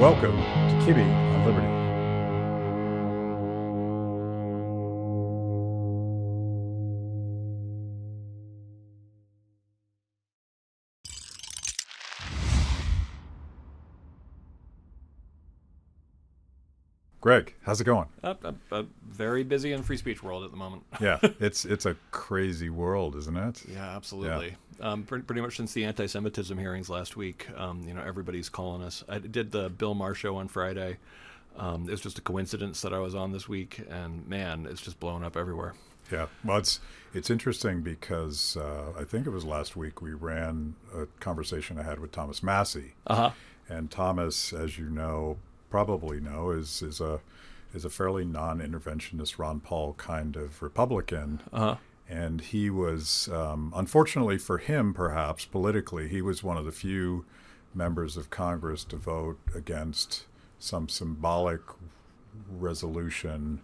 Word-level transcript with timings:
Welcome 0.00 0.38
to 0.38 0.86
Kibbe 0.86 1.29
Greg, 17.30 17.54
how's 17.62 17.80
it 17.80 17.84
going? 17.84 18.08
Uh, 18.24 18.34
uh, 18.44 18.52
uh, 18.72 18.82
very 19.08 19.44
busy 19.44 19.72
in 19.72 19.84
free 19.84 19.96
speech 19.96 20.20
world 20.20 20.42
at 20.42 20.50
the 20.50 20.56
moment. 20.56 20.82
Yeah, 21.00 21.20
it's 21.38 21.64
it's 21.64 21.86
a 21.86 21.94
crazy 22.10 22.70
world, 22.70 23.14
isn't 23.14 23.36
it? 23.36 23.62
Yeah, 23.72 23.94
absolutely. 23.94 24.56
Um, 24.80 25.04
pretty, 25.04 25.22
pretty 25.22 25.40
much 25.40 25.56
since 25.56 25.72
the 25.72 25.84
anti-Semitism 25.84 26.58
hearings 26.58 26.90
last 26.90 27.16
week, 27.16 27.46
um, 27.56 27.84
you 27.86 27.94
know, 27.94 28.02
everybody's 28.04 28.48
calling 28.48 28.82
us. 28.82 29.04
I 29.08 29.18
did 29.20 29.52
the 29.52 29.68
Bill 29.70 29.94
Maher 29.94 30.12
show 30.16 30.34
on 30.38 30.48
Friday. 30.48 30.96
Um, 31.56 31.84
it 31.86 31.92
was 31.92 32.00
just 32.00 32.18
a 32.18 32.20
coincidence 32.22 32.80
that 32.82 32.92
I 32.92 32.98
was 32.98 33.14
on 33.14 33.30
this 33.30 33.48
week, 33.48 33.80
and 33.88 34.26
man, 34.26 34.66
it's 34.68 34.80
just 34.80 34.98
blowing 34.98 35.22
up 35.22 35.36
everywhere. 35.36 35.74
Yeah, 36.10 36.26
well, 36.44 36.56
it's 36.58 36.80
it's 37.14 37.30
interesting 37.30 37.80
because 37.82 38.56
uh, 38.56 38.92
I 38.98 39.04
think 39.04 39.28
it 39.28 39.30
was 39.30 39.44
last 39.44 39.76
week 39.76 40.02
we 40.02 40.14
ran 40.14 40.74
a 40.92 41.06
conversation 41.20 41.78
I 41.78 41.84
had 41.84 42.00
with 42.00 42.10
Thomas 42.10 42.42
Massie, 42.42 42.94
Uh-huh. 43.06 43.30
and 43.68 43.88
Thomas, 43.88 44.52
as 44.52 44.78
you 44.80 44.86
know, 44.90 45.36
probably 45.74 46.20
know, 46.20 46.50
is 46.50 46.82
is 46.82 47.00
a 47.00 47.20
is 47.72 47.84
a 47.84 47.90
fairly 47.90 48.24
non-interventionist 48.24 49.38
Ron 49.38 49.60
Paul 49.60 49.94
kind 49.94 50.36
of 50.36 50.60
Republican, 50.60 51.40
Uh-huh. 51.52 51.76
and 52.08 52.40
he 52.40 52.68
was 52.68 53.28
um, 53.32 53.72
unfortunately 53.76 54.38
for 54.38 54.58
him, 54.58 54.92
perhaps 54.92 55.44
politically, 55.44 56.08
he 56.08 56.20
was 56.20 56.42
one 56.42 56.56
of 56.56 56.64
the 56.64 56.72
few 56.72 57.24
members 57.74 58.16
of 58.16 58.28
Congress 58.30 58.82
to 58.84 58.96
vote 58.96 59.38
against 59.54 60.24
some 60.58 60.88
symbolic 60.88 61.60
resolution 62.58 63.60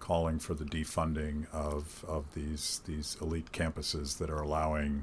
calling 0.00 0.38
for 0.38 0.54
the 0.54 0.64
defunding 0.64 1.46
of, 1.52 2.04
of 2.06 2.32
these 2.34 2.80
these 2.86 3.16
elite 3.20 3.50
campuses 3.52 4.18
that 4.18 4.30
are 4.30 4.40
allowing 4.40 5.02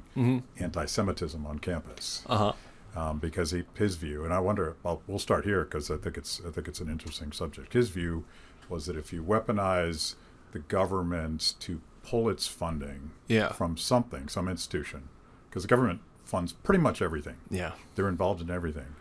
anti-Semitism 0.58 1.44
on 1.46 1.58
campus 1.58 2.22
Uh-huh. 2.26 2.52
Um, 2.96 3.18
because 3.18 3.50
he, 3.52 3.62
his 3.74 3.94
view, 3.96 4.24
and 4.24 4.32
I 4.34 4.40
wonder. 4.40 4.76
Well, 4.82 5.02
we'll 5.06 5.18
start 5.18 5.44
here 5.44 5.64
because 5.64 5.90
I 5.90 5.96
think 5.96 6.16
it's 6.16 6.40
I 6.46 6.50
think 6.50 6.66
it's 6.66 6.80
an 6.80 6.88
interesting 6.88 7.30
subject. 7.32 7.72
His 7.74 7.90
view 7.90 8.24
was 8.68 8.86
that 8.86 8.96
if 8.96 9.12
you 9.12 9.22
weaponize 9.22 10.14
the 10.52 10.58
government 10.60 11.54
to 11.60 11.80
pull 12.02 12.28
its 12.28 12.46
funding 12.46 13.10
Yeah. 13.28 13.52
from 13.52 13.76
something, 13.76 14.28
some 14.28 14.48
institution, 14.48 15.08
because 15.48 15.62
the 15.62 15.68
government 15.68 16.00
funds 16.24 16.52
pretty 16.52 16.80
much 16.80 17.02
everything. 17.02 17.36
Yeah. 17.50 17.72
They're 17.94 18.08
involved 18.08 18.40
in 18.40 18.50
everything, 18.50 18.94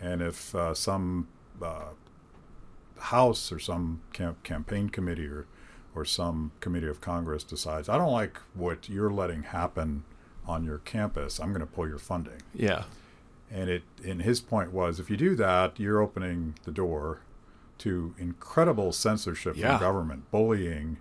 and 0.00 0.20
if 0.20 0.54
uh, 0.54 0.74
some 0.74 1.28
uh, 1.62 1.90
house 2.98 3.52
or 3.52 3.58
some 3.58 4.00
camp- 4.12 4.42
campaign 4.42 4.88
committee 4.88 5.26
or 5.26 5.46
or 5.94 6.04
some 6.04 6.52
committee 6.60 6.86
of 6.86 7.00
Congress 7.00 7.42
decides, 7.42 7.88
I 7.88 7.96
don't 7.98 8.12
like 8.12 8.36
what 8.54 8.88
you're 8.88 9.10
letting 9.10 9.42
happen 9.44 10.04
on 10.46 10.62
your 10.64 10.78
campus, 10.78 11.38
I'm 11.40 11.48
going 11.48 11.60
to 11.60 11.66
pull 11.66 11.88
your 11.88 11.98
funding. 11.98 12.40
Yeah. 12.54 12.84
And 13.50 13.70
it, 13.70 13.82
and 14.04 14.22
his 14.22 14.40
point 14.40 14.72
was, 14.72 15.00
if 15.00 15.08
you 15.08 15.16
do 15.16 15.34
that, 15.36 15.80
you're 15.80 16.00
opening 16.02 16.54
the 16.64 16.70
door 16.70 17.20
to 17.78 18.14
incredible 18.18 18.92
censorship 18.92 19.56
Yeah. 19.56 19.78
from 19.78 19.86
government, 19.86 20.30
bullying, 20.30 20.98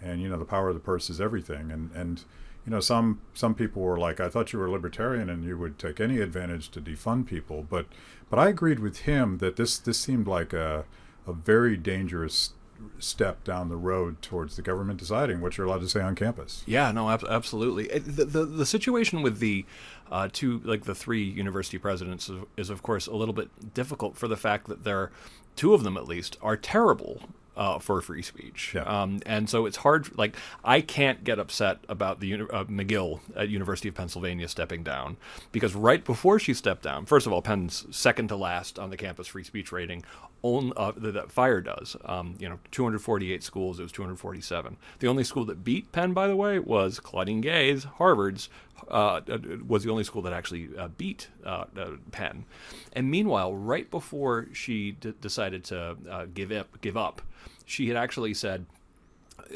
and 0.00 0.20
you 0.22 0.28
know 0.28 0.38
the 0.38 0.44
power 0.44 0.68
of 0.68 0.74
the 0.74 0.80
purse 0.80 1.10
is 1.10 1.20
everything. 1.20 1.70
And 1.70 1.90
and 1.94 2.24
you 2.64 2.70
know 2.70 2.80
some 2.80 3.20
some 3.34 3.54
people 3.54 3.82
were 3.82 3.98
like, 3.98 4.20
I 4.20 4.28
thought 4.28 4.52
you 4.52 4.58
were 4.58 4.66
a 4.66 4.70
libertarian 4.70 5.28
and 5.28 5.44
you 5.44 5.58
would 5.58 5.78
take 5.78 6.00
any 6.00 6.18
advantage 6.20 6.70
to 6.70 6.80
defund 6.80 7.26
people. 7.26 7.66
But 7.68 7.86
but 8.30 8.38
I 8.38 8.48
agreed 8.48 8.78
with 8.78 9.00
him 9.00 9.38
that 9.38 9.56
this 9.56 9.78
this 9.78 9.98
seemed 9.98 10.26
like 10.26 10.52
a 10.52 10.84
a 11.26 11.32
very 11.32 11.76
dangerous 11.76 12.54
step 12.98 13.44
down 13.44 13.68
the 13.68 13.76
road 13.76 14.20
towards 14.22 14.56
the 14.56 14.62
government 14.62 14.98
deciding 14.98 15.40
what 15.40 15.56
you're 15.56 15.66
allowed 15.66 15.80
to 15.82 15.88
say 15.88 16.00
on 16.00 16.14
campus. 16.14 16.62
Yeah, 16.66 16.92
no, 16.92 17.10
ab- 17.10 17.24
absolutely. 17.28 17.86
The, 17.98 18.24
the 18.24 18.44
the 18.44 18.66
situation 18.66 19.22
with 19.22 19.38
the 19.38 19.64
uh, 20.10 20.28
two, 20.32 20.60
like 20.64 20.84
the 20.84 20.94
three 20.94 21.22
university 21.24 21.78
presidents, 21.78 22.28
is, 22.28 22.42
is 22.56 22.70
of 22.70 22.82
course 22.82 23.06
a 23.06 23.14
little 23.14 23.34
bit 23.34 23.74
difficult 23.74 24.16
for 24.16 24.28
the 24.28 24.36
fact 24.36 24.66
that 24.68 24.84
there, 24.84 25.10
two 25.56 25.74
of 25.74 25.84
them 25.84 25.96
at 25.96 26.06
least, 26.06 26.36
are 26.42 26.56
terrible. 26.56 27.20
Uh, 27.54 27.78
for 27.78 28.00
free 28.00 28.22
speech, 28.22 28.72
Yeah. 28.74 28.80
um, 28.84 29.20
and 29.26 29.46
so 29.46 29.66
it's 29.66 29.76
hard. 29.76 30.16
Like 30.16 30.36
I 30.64 30.80
can't 30.80 31.22
get 31.22 31.38
upset 31.38 31.80
about 31.86 32.18
the 32.18 32.32
uh, 32.32 32.64
Magill 32.64 33.20
at 33.36 33.50
University 33.50 33.90
of 33.90 33.94
Pennsylvania 33.94 34.48
stepping 34.48 34.82
down 34.82 35.18
because 35.52 35.74
right 35.74 36.02
before 36.02 36.38
she 36.38 36.54
stepped 36.54 36.82
down, 36.82 37.04
first 37.04 37.26
of 37.26 37.32
all, 37.34 37.42
Penn's 37.42 37.84
second 37.94 38.28
to 38.28 38.36
last 38.36 38.78
on 38.78 38.88
the 38.88 38.96
campus 38.96 39.26
free 39.26 39.44
speech 39.44 39.70
rating, 39.70 40.02
on, 40.42 40.72
uh, 40.76 40.92
that, 40.96 41.30
Fire 41.30 41.60
does. 41.60 41.96
Um, 42.04 42.34
you 42.38 42.48
know, 42.48 42.58
248 42.70 43.42
schools. 43.42 43.78
It 43.78 43.82
was 43.82 43.92
247. 43.92 44.76
The 44.98 45.08
only 45.08 45.24
school 45.24 45.44
that 45.46 45.64
beat 45.64 45.92
Penn, 45.92 46.12
by 46.12 46.26
the 46.26 46.36
way, 46.36 46.58
was 46.58 47.00
Claudine 47.00 47.40
Gay's 47.40 47.84
Harvard's. 47.84 48.48
Uh, 48.90 49.20
uh, 49.30 49.38
was 49.66 49.84
the 49.84 49.90
only 49.90 50.02
school 50.02 50.22
that 50.22 50.32
actually 50.32 50.68
uh, 50.76 50.88
beat 50.98 51.28
uh, 51.46 51.64
uh, 51.78 51.90
Penn, 52.10 52.44
and 52.92 53.08
meanwhile, 53.08 53.54
right 53.54 53.88
before 53.88 54.48
she 54.52 54.90
d- 54.90 55.14
decided 55.20 55.62
to 55.62 55.96
give 56.34 56.50
up, 56.50 56.80
give 56.80 56.96
up, 56.96 57.22
she 57.64 57.86
had 57.86 57.96
actually 57.96 58.34
said, 58.34 58.66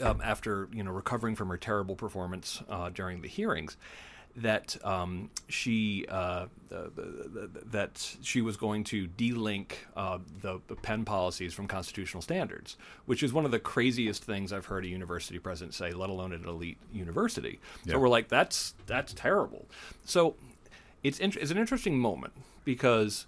um, 0.01 0.21
after 0.23 0.69
you 0.73 0.85
know 0.85 0.93
recovering 0.93 1.35
from 1.35 1.49
her 1.49 1.57
terrible 1.57 1.97
performance 1.97 2.63
during 2.95 3.21
the 3.21 3.29
hearings, 3.29 3.77
that 4.37 4.77
um, 4.85 5.31
she 5.49 6.05
uh, 6.09 6.47
uh, 6.71 6.89
that 7.71 8.17
she 8.23 8.43
was 8.43 8.57
going 8.57 8.85
to 8.85 9.09
delink 9.09 9.73
uh, 9.97 10.19
the, 10.43 10.61
the 10.69 10.77
Penn 10.77 11.05
policies 11.05 11.55
from 11.55 11.67
constitutional 11.67 12.23
standards, 12.23 12.77
which 13.07 13.23
is 13.23 13.33
one 13.33 13.45
of 13.45 13.51
the 13.51 13.59
craziest 13.59 14.25
things 14.25 14.53
I've 14.53 14.67
heard 14.67 14.85
a 14.85 14.89
university 14.89 15.39
president 15.39 15.75
say, 15.75 15.93
let 15.93 16.11
alone 16.11 16.33
at 16.33 16.41
an 16.41 16.49
elite 16.49 16.79
university. 16.93 17.61
Yeah. 17.85 17.93
So 17.93 17.99
we're 17.99 18.09
like, 18.09 18.29
that's 18.29 18.75
that's 18.87 19.15
terrible. 19.15 19.67
So 20.05 20.35
it's 21.03 21.19
it's 21.19 21.51
an 21.51 21.59
interesting 21.59 21.99
moment 21.99 22.35
because 22.65 23.27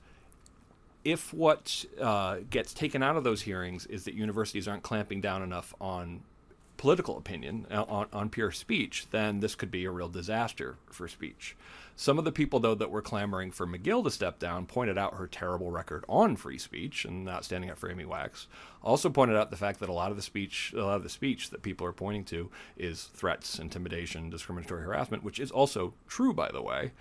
if 1.04 1.32
what 1.32 1.86
uh, 2.00 2.38
gets 2.50 2.74
taken 2.74 3.02
out 3.02 3.16
of 3.16 3.24
those 3.24 3.42
hearings 3.42 3.86
is 3.86 4.04
that 4.04 4.14
universities 4.14 4.68
aren't 4.68 4.82
clamping 4.82 5.22
down 5.22 5.42
enough 5.42 5.72
on 5.80 6.20
political 6.78 7.18
opinion, 7.18 7.66
uh, 7.70 7.84
on, 7.88 8.06
on 8.12 8.30
pure 8.30 8.52
speech, 8.52 9.08
then 9.10 9.40
this 9.40 9.54
could 9.54 9.70
be 9.70 9.84
a 9.84 9.90
real 9.90 10.08
disaster 10.08 10.76
for 10.90 11.06
speech. 11.06 11.54
Some 11.96 12.16
of 12.16 12.24
the 12.24 12.30
people, 12.30 12.60
though, 12.60 12.76
that 12.76 12.92
were 12.92 13.02
clamoring 13.02 13.50
for 13.50 13.66
Magill 13.66 14.04
to 14.04 14.10
step 14.12 14.38
down 14.38 14.66
pointed 14.66 14.96
out 14.96 15.16
her 15.16 15.26
terrible 15.26 15.72
record 15.72 16.04
on 16.08 16.36
free 16.36 16.56
speech 16.56 17.04
and 17.04 17.24
not 17.24 17.44
standing 17.44 17.70
up 17.70 17.76
for 17.76 17.90
Amy 17.90 18.04
Wax. 18.04 18.46
Also 18.84 19.10
pointed 19.10 19.36
out 19.36 19.50
the 19.50 19.56
fact 19.56 19.80
that 19.80 19.88
a 19.88 19.92
lot 19.92 20.12
of 20.12 20.16
the 20.16 20.22
speech, 20.22 20.72
a 20.76 20.84
lot 20.84 20.94
of 20.94 21.02
the 21.02 21.08
speech 21.08 21.50
that 21.50 21.62
people 21.62 21.84
are 21.84 21.92
pointing 21.92 22.24
to 22.26 22.50
is 22.76 23.10
threats, 23.14 23.58
intimidation, 23.58 24.30
discriminatory 24.30 24.84
harassment, 24.84 25.24
which 25.24 25.40
is 25.40 25.50
also 25.50 25.94
true, 26.06 26.32
by 26.32 26.48
the 26.52 26.62
way. 26.62 26.92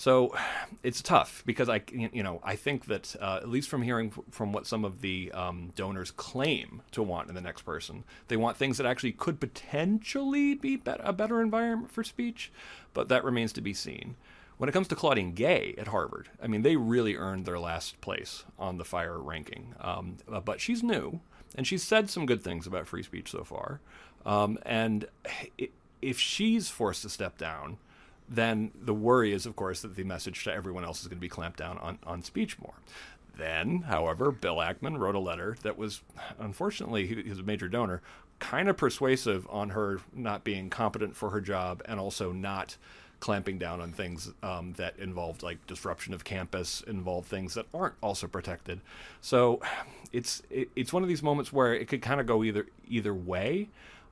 So 0.00 0.34
it's 0.82 1.02
tough 1.02 1.42
because 1.44 1.68
I, 1.68 1.82
you 1.92 2.22
know, 2.22 2.40
I 2.42 2.56
think 2.56 2.86
that 2.86 3.14
uh, 3.20 3.40
at 3.42 3.50
least 3.50 3.68
from 3.68 3.82
hearing 3.82 4.10
from 4.30 4.50
what 4.50 4.66
some 4.66 4.84
of 4.84 5.02
the 5.02 5.30
um, 5.32 5.72
donors 5.76 6.10
claim 6.10 6.80
to 6.92 7.02
want 7.02 7.28
in 7.28 7.34
the 7.34 7.42
next 7.42 7.62
person, 7.62 8.04
they 8.28 8.38
want 8.38 8.56
things 8.56 8.78
that 8.78 8.86
actually 8.86 9.12
could 9.12 9.40
potentially 9.40 10.54
be 10.54 10.80
a 10.86 11.12
better 11.12 11.42
environment 11.42 11.92
for 11.92 12.02
speech, 12.02 12.50
but 12.94 13.10
that 13.10 13.24
remains 13.24 13.52
to 13.52 13.60
be 13.60 13.74
seen. 13.74 14.16
When 14.56 14.70
it 14.70 14.72
comes 14.72 14.88
to 14.88 14.96
Claudine 14.96 15.32
Gay 15.32 15.74
at 15.76 15.88
Harvard, 15.88 16.30
I 16.42 16.46
mean, 16.46 16.62
they 16.62 16.76
really 16.76 17.16
earned 17.16 17.44
their 17.44 17.58
last 17.58 18.00
place 18.00 18.44
on 18.58 18.78
the 18.78 18.84
fire 18.84 19.18
ranking. 19.18 19.74
Um, 19.80 20.16
uh, 20.30 20.40
but 20.40 20.60
she's 20.60 20.82
new, 20.82 21.20
and 21.54 21.66
she's 21.66 21.82
said 21.82 22.08
some 22.08 22.26
good 22.26 22.42
things 22.42 22.66
about 22.66 22.86
free 22.86 23.02
speech 23.02 23.30
so 23.30 23.44
far. 23.44 23.80
Um, 24.24 24.58
and 24.64 25.06
if 26.02 26.18
she's 26.18 26.70
forced 26.70 27.02
to 27.02 27.10
step 27.10 27.36
down, 27.36 27.76
then 28.30 28.70
the 28.80 28.94
worry 28.94 29.32
is, 29.32 29.44
of 29.44 29.56
course, 29.56 29.82
that 29.82 29.96
the 29.96 30.04
message 30.04 30.44
to 30.44 30.52
everyone 30.54 30.84
else 30.84 31.00
is 31.02 31.08
going 31.08 31.18
to 31.18 31.20
be 31.20 31.28
clamped 31.28 31.58
down 31.58 31.76
on, 31.78 31.98
on 32.06 32.22
speech 32.22 32.58
more. 32.60 32.74
Then, 33.36 33.82
however, 33.82 34.30
Bill 34.30 34.56
Ackman 34.56 34.98
wrote 34.98 35.14
a 35.14 35.20
letter 35.20 35.56
that 35.62 35.76
was, 35.76 36.02
unfortunately, 36.38 37.06
he, 37.06 37.22
he's 37.22 37.38
a 37.38 37.42
major 37.42 37.68
donor, 37.68 38.02
kind 38.38 38.68
of 38.68 38.76
persuasive 38.76 39.46
on 39.50 39.70
her 39.70 40.00
not 40.14 40.44
being 40.44 40.70
competent 40.70 41.16
for 41.16 41.30
her 41.30 41.40
job 41.40 41.82
and 41.86 41.98
also 41.98 42.32
not 42.32 42.76
clamping 43.20 43.58
down 43.58 43.80
on 43.80 43.92
things 43.92 44.32
um, 44.42 44.72
that 44.74 44.98
involved 44.98 45.42
like 45.42 45.64
disruption 45.66 46.14
of 46.14 46.24
campus, 46.24 46.82
involved 46.86 47.28
things 47.28 47.54
that 47.54 47.66
aren't 47.72 47.94
also 48.00 48.26
protected. 48.26 48.80
So 49.20 49.60
it's 50.12 50.42
it, 50.50 50.70
it's 50.74 50.92
one 50.92 51.02
of 51.02 51.08
these 51.08 51.22
moments 51.22 51.52
where 51.52 51.74
it 51.74 51.86
could 51.86 52.02
kind 52.02 52.20
of 52.20 52.26
go 52.26 52.42
either 52.42 52.66
either 52.88 53.14
way. 53.14 53.68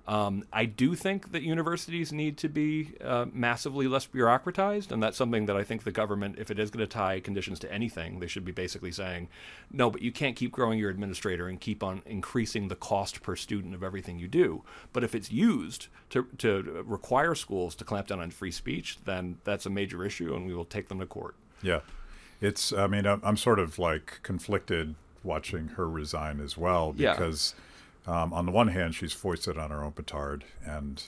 Um, 0.08 0.44
I 0.55 0.64
do 0.64 0.94
think 0.94 1.32
that 1.32 1.43
universities 1.43 2.14
need 2.14 2.38
to 2.38 2.49
be 2.49 2.94
uh, 3.05 3.26
massively 3.31 3.87
less 3.87 4.06
bureaucratized, 4.06 4.90
and 4.90 5.02
that's 5.02 5.19
something 5.19 5.44
that 5.44 5.56
I 5.56 5.62
think 5.64 5.84
the 5.84 5.93
government, 5.93 6.37
if 6.38 6.50
it 6.50 6.58
is 6.58 6.70
going 6.70 6.81
to 6.81 6.90
tie 6.90 7.20
conditions 7.20 7.58
to 7.58 7.70
anything, 7.70 8.19
they 8.19 8.26
should 8.26 8.44
be 8.46 8.50
basically 8.50 8.90
saying, 8.90 9.28
no, 9.70 9.90
but 9.90 10.00
you 10.00 10.10
can't 10.10 10.34
keep 10.34 10.50
growing 10.50 10.78
your 10.78 10.88
administrator 10.88 11.46
and 11.46 11.60
keep 11.60 11.82
on 11.82 12.00
increasing 12.06 12.69
the 12.69 12.75
cost 12.75 13.22
per 13.22 13.37
student 13.37 13.75
of 13.75 13.82
everything 13.82 14.19
you 14.19 14.28
do. 14.28 14.64
But 14.94 15.05
if 15.05 15.14
it's 15.14 15.31
used 15.31 15.88
to, 16.08 16.26
to 16.38 16.82
require 16.87 17.34
schools 17.34 17.75
to 17.75 17.84
clamp 17.84 18.06
down 18.06 18.20
on 18.20 18.31
free 18.31 18.50
speech, 18.50 18.96
then 19.04 19.37
that's 19.44 19.66
a 19.66 19.70
major 19.70 20.02
issue, 20.06 20.34
and 20.34 20.46
we 20.46 20.54
will 20.54 20.64
take 20.64 20.88
them 20.88 21.00
to 21.00 21.06
court. 21.06 21.34
Yeah, 21.61 21.81
it's. 22.40 22.72
I 22.72 22.87
mean, 22.87 23.06
I'm, 23.06 23.20
I'm 23.22 23.37
sort 23.37 23.58
of 23.58 23.78
like 23.78 24.20
conflicted 24.22 24.94
watching 25.22 25.69
her 25.69 25.88
resign 25.88 26.40
as 26.40 26.56
well 26.56 26.94
Yeah. 26.96 27.50
Um, 28.08 28.32
on 28.32 28.44
the 28.46 28.52
one 28.52 28.69
hand 28.69 28.94
she's 28.94 29.12
foisted 29.12 29.56
on 29.56 29.70
her 29.70 29.82
own 29.84 29.93
petard 29.93 30.44
and 30.64 31.05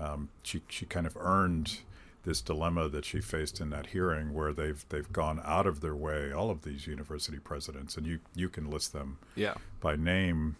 um, 0.00 0.28
she 0.42 0.62
she 0.68 0.84
kind 0.86 1.06
of 1.06 1.16
earned 1.20 1.78
this 2.24 2.40
dilemma 2.40 2.88
that 2.88 3.04
she 3.04 3.20
faced 3.20 3.60
in 3.60 3.70
that 3.70 3.86
hearing 3.88 4.34
where 4.34 4.52
they've 4.52 4.84
they've 4.88 5.12
gone 5.12 5.40
out 5.44 5.66
of 5.66 5.80
their 5.80 5.94
way 5.94 6.32
all 6.32 6.50
of 6.50 6.62
these 6.62 6.86
university 6.86 7.38
presidents 7.38 7.96
and 7.96 8.06
you 8.06 8.18
you 8.34 8.48
can 8.48 8.68
list 8.70 8.92
them 8.92 9.18
Yeah. 9.36 9.54
by 9.80 9.94
name 9.96 10.56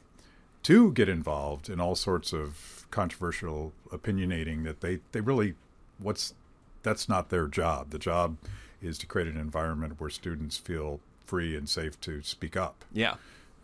to 0.65 0.93
get 0.93 1.09
involved 1.09 1.69
in 1.69 1.81
all 1.81 1.95
sorts 1.95 2.33
of 2.33 2.87
controversial 2.91 3.73
opinionating 3.91 4.65
that 4.65 4.81
they, 4.81 4.99
they 5.13 5.21
really 5.21 5.55
what's 5.99 6.35
that's 6.83 7.09
not 7.09 7.29
their 7.31 7.47
job. 7.49 7.91
The 7.91 7.99
job 7.99 8.37
is 8.81 8.99
to 8.99 9.07
create 9.07 9.29
an 9.29 9.37
environment 9.37 10.01
where 10.01 10.11
students 10.11 10.57
feel 10.57 11.01
free 11.27 11.57
and 11.57 11.69
safe 11.69 12.01
to 12.03 12.23
speak 12.23 12.57
up. 12.57 12.85
Yeah. 12.93 13.15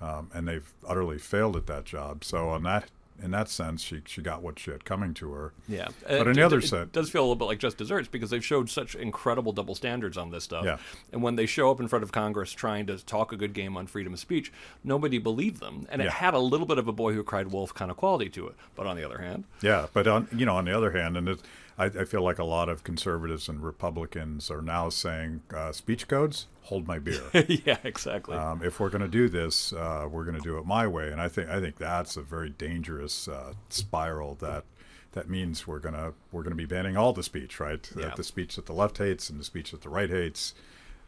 Um, 0.00 0.30
and 0.34 0.46
they've 0.48 0.72
utterly 0.86 1.18
failed 1.18 1.56
at 1.56 1.66
that 1.66 1.84
job. 1.84 2.24
So 2.24 2.48
on 2.50 2.62
that 2.64 2.88
in 3.22 3.30
that 3.30 3.48
sense, 3.48 3.80
she 3.80 4.02
she 4.06 4.20
got 4.20 4.42
what 4.42 4.58
she 4.58 4.72
had 4.72 4.84
coming 4.84 5.14
to 5.14 5.30
her. 5.32 5.52
Yeah, 5.68 5.86
But 6.02 6.10
Uh, 6.26 6.30
on 6.30 6.32
the 6.34 6.40
it- 6.40 6.44
other 6.44 6.58
it 6.58 6.92
does 6.92 7.10
feel 7.10 7.20
a 7.20 7.26
little 7.26 7.36
bit 7.36 7.44
like 7.44 7.60
just 7.60 7.76
desserts 7.78 8.08
because 8.08 8.30
they've 8.30 8.44
showed 8.44 8.68
such 8.68 8.96
incredible 8.96 9.52
double 9.52 9.76
standards 9.76 10.18
on 10.18 10.30
this 10.32 10.42
stuff. 10.42 10.64
Yeah. 10.64 10.78
And 11.12 11.22
when 11.22 11.36
they 11.36 11.46
show 11.46 11.70
up 11.70 11.78
in 11.78 11.86
front 11.86 12.02
of 12.02 12.10
Congress 12.10 12.50
trying 12.50 12.86
to 12.88 12.98
talk 13.06 13.32
a 13.32 13.36
good 13.36 13.52
game 13.52 13.76
on 13.76 13.86
freedom 13.86 14.12
of 14.14 14.18
speech, 14.18 14.52
nobody 14.82 15.18
believed 15.18 15.60
them, 15.60 15.86
and 15.90 16.02
it 16.02 16.10
had 16.10 16.34
a 16.34 16.40
little 16.40 16.66
bit 16.66 16.76
of 16.78 16.88
a 16.88 16.92
boy 16.92 17.12
who 17.12 17.22
cried 17.22 17.52
wolf 17.52 17.72
kind 17.72 17.88
of 17.92 17.96
quality 17.96 18.28
to 18.30 18.48
it. 18.48 18.56
But 18.74 18.88
on 18.88 18.96
the 18.96 19.04
other 19.04 19.18
hand, 19.18 19.44
Yeah, 19.62 19.86
but 19.92 20.08
on 20.08 20.26
you 20.34 20.44
know 20.44 20.56
on 20.56 20.64
the 20.64 20.76
other 20.76 20.90
hand, 20.90 21.16
and 21.16 21.28
it, 21.28 21.38
I, 21.78 21.86
I 21.86 22.04
feel 22.04 22.22
like 22.22 22.38
a 22.38 22.44
lot 22.44 22.68
of 22.68 22.84
conservatives 22.84 23.48
and 23.48 23.62
Republicans 23.62 24.50
are 24.50 24.62
now 24.62 24.88
saying 24.88 25.42
uh, 25.54 25.72
speech 25.72 26.06
codes 26.08 26.46
hold 26.62 26.86
my 26.86 26.98
beer. 26.98 27.22
yeah, 27.64 27.78
exactly. 27.84 28.36
um, 28.36 28.62
if 28.62 28.80
we're 28.80 28.90
going 28.90 29.02
to 29.02 29.08
do 29.08 29.28
this, 29.28 29.72
uh, 29.72 30.06
we're 30.10 30.24
going 30.24 30.36
to 30.36 30.42
do 30.42 30.58
it 30.58 30.66
my 30.66 30.86
way. 30.86 31.10
And 31.10 31.20
I 31.20 31.28
think 31.28 31.48
I 31.48 31.60
think 31.60 31.76
that's 31.76 32.16
a 32.16 32.22
very 32.22 32.50
dangerous 32.50 33.28
uh, 33.28 33.54
spiral. 33.68 34.36
That 34.36 34.64
that 35.12 35.28
means 35.28 35.66
we're 35.66 35.78
gonna 35.78 36.12
we're 36.32 36.42
gonna 36.42 36.54
be 36.54 36.66
banning 36.66 36.96
all 36.96 37.12
the 37.12 37.22
speech, 37.22 37.60
right? 37.60 37.88
Yeah. 37.96 38.14
The 38.16 38.24
speech 38.24 38.56
that 38.56 38.66
the 38.66 38.72
left 38.72 38.98
hates 38.98 39.30
and 39.30 39.38
the 39.38 39.44
speech 39.44 39.70
that 39.70 39.82
the 39.82 39.88
right 39.88 40.10
hates, 40.10 40.54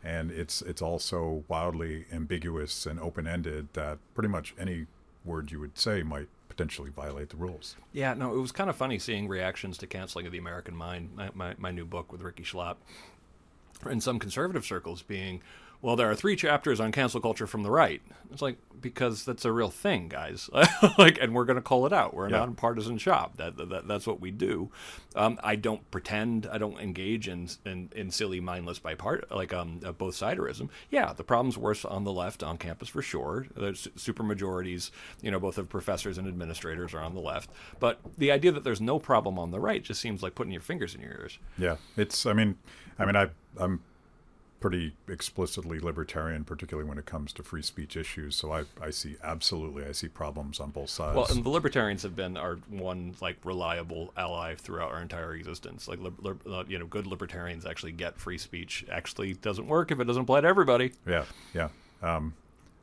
and 0.03 0.31
it's 0.31 0.63
it's 0.63 0.83
also 0.83 1.45
wildly 1.49 2.07
ambiguous 2.13 2.87
and 2.87 3.01
open 3.01 3.27
ended 3.27 3.69
that 3.73 3.99
pretty 4.15 4.29
much 4.29 4.55
any 4.59 4.87
word 5.25 5.51
you 5.51 5.59
would 5.59 5.77
say 5.77 6.03
might 6.03 6.29
potentially 6.57 6.91
violate 6.91 7.29
the 7.29 7.37
rules. 7.37 7.77
Yeah, 7.93 8.15
no, 8.15 8.35
it 8.35 8.41
was 8.41 8.51
kind 8.51 8.71
of 8.71 8.77
funny 8.77 8.99
seeing 8.99 9.29
reactions 9.29 9.77
to 9.79 9.87
canceling 9.87 10.27
of 10.27 10.33
the 10.33 10.39
American 10.39 10.75
Mind, 10.75 11.11
my, 11.15 11.31
my, 11.35 11.55
my 11.59 11.71
new 11.71 11.85
book 11.85 12.11
with 12.11 12.23
Rikki 12.23 12.45
Schlott, 12.45 12.77
in 13.91 14.01
some 14.01 14.19
conservative 14.19 14.65
circles 14.65 15.03
being, 15.03 15.43
well, 15.83 15.97
there 15.97 16.11
are 16.11 16.15
three 16.15 16.37
chapters 16.37 16.81
on 16.81 16.93
cancel 16.93 17.21
culture 17.21 17.47
from 17.47 17.63
the 17.63 17.71
right. 17.71 18.03
It's 18.33 18.43
like 18.43 18.57
because 18.81 19.25
that's 19.25 19.45
a 19.45 19.53
real 19.53 19.71
thing, 19.71 20.09
guys. 20.09 20.51
like, 20.99 21.19
and 21.21 21.35
we're 21.35 21.45
going 21.45 21.57
to 21.57 21.63
call 21.63 21.87
it 21.87 21.93
out. 21.93 22.13
We're 22.13 22.29
Yeah. 22.29 22.39
not 22.41 22.49
a 22.49 22.53
partisan 22.53 22.99
shop. 22.99 23.37
That, 23.39 23.57
that 23.57 23.87
that's 23.89 24.07
what 24.07 24.21
we 24.21 24.31
do. 24.31 24.71
Um, 25.15 25.39
I 25.43 25.57
don't 25.57 25.89
pretend. 25.91 26.47
I 26.51 26.59
don't 26.59 26.79
engage 26.79 27.29
in 27.29 27.49
in, 27.65 27.91
in 27.95 28.11
silly, 28.11 28.41
mindless 28.41 28.79
by 28.79 28.95
part 28.95 29.31
like 29.31 29.55
um 29.55 29.81
uh, 29.85 29.93
both 29.93 30.15
siderism. 30.15 30.69
Yeah, 30.91 31.13
the 31.13 31.25
problem's 31.25 31.57
worse 31.57 31.85
on 31.85 32.05
the 32.05 32.13
left 32.13 32.43
on 32.43 32.59
campus 32.59 32.89
for 32.89 33.01
sure. 33.01 33.47
There's 33.57 33.89
super 33.97 34.23
majorities, 34.23 34.91
you 35.23 35.31
know, 35.31 35.39
both 35.41 35.57
of 35.57 35.69
professors 35.69 36.19
and 36.19 36.27
administrators 36.29 36.93
are 36.95 37.01
on 37.01 37.15
the 37.15 37.21
left. 37.21 37.51
But 37.81 38.01
the 38.19 38.31
idea 38.33 38.53
that 38.53 38.65
there's 38.65 38.81
no 38.81 38.99
problem 38.99 39.39
on 39.39 39.51
the 39.53 39.61
right 39.61 39.83
just 39.83 40.01
seems 40.01 40.23
like 40.23 40.35
putting 40.35 40.53
your 40.53 40.63
fingers 40.63 40.95
in 40.95 41.01
your 41.01 41.13
ears. 41.13 41.39
Yeah, 41.57 41.77
it's. 41.97 42.27
I 42.27 42.33
mean, 42.35 42.57
I 42.99 43.07
mean, 43.07 43.17
I 43.17 43.29
I'm 43.57 43.81
pretty 44.61 44.95
explicitly 45.09 45.79
libertarian, 45.79 46.45
particularly 46.45 46.89
when 46.89 46.99
it 46.99 47.05
comes 47.07 47.33
to 47.35 47.43
free 47.43 47.63
speech 47.63 47.97
issues. 47.97 48.37
So 48.37 48.53
I 48.53 48.65
I 48.81 48.91
see 48.91 49.17
absolutely 49.23 49.85
I 49.85 49.93
see 49.93 50.09
problems 50.09 50.61
on 50.61 50.71
both 50.71 50.91
sides. 50.91 51.17
Well, 51.17 51.27
and 51.31 51.45
the 51.45 51.51
libertarians 51.51 52.03
have 52.03 52.17
been 52.17 52.37
our 52.37 52.57
one 52.69 53.15
like 53.21 53.37
reliable 53.45 54.13
ally 54.17 54.55
throughout 54.55 54.93
our 54.93 55.03
entire 55.03 55.35
existence. 55.35 55.89
Like, 55.89 55.99
lib- 56.01 56.25
lib- 56.25 56.47
uh, 56.47 56.65
you 56.69 56.79
know, 56.79 56.87
good 56.87 57.07
libertarians 57.07 57.67
actually 57.67 57.93
get 57.93 58.19
free 58.19 58.39
speech. 58.39 58.85
Actually, 58.91 59.35
doesn't 59.35 59.67
work 59.67 59.91
if 59.91 60.01
it 60.01 60.05
doesn't 60.05 60.23
apply 60.23 60.41
to 60.43 60.49
everybody. 60.49 60.93
yeah, 61.07 61.25
yeah. 61.55 61.69
Um, 62.03 62.35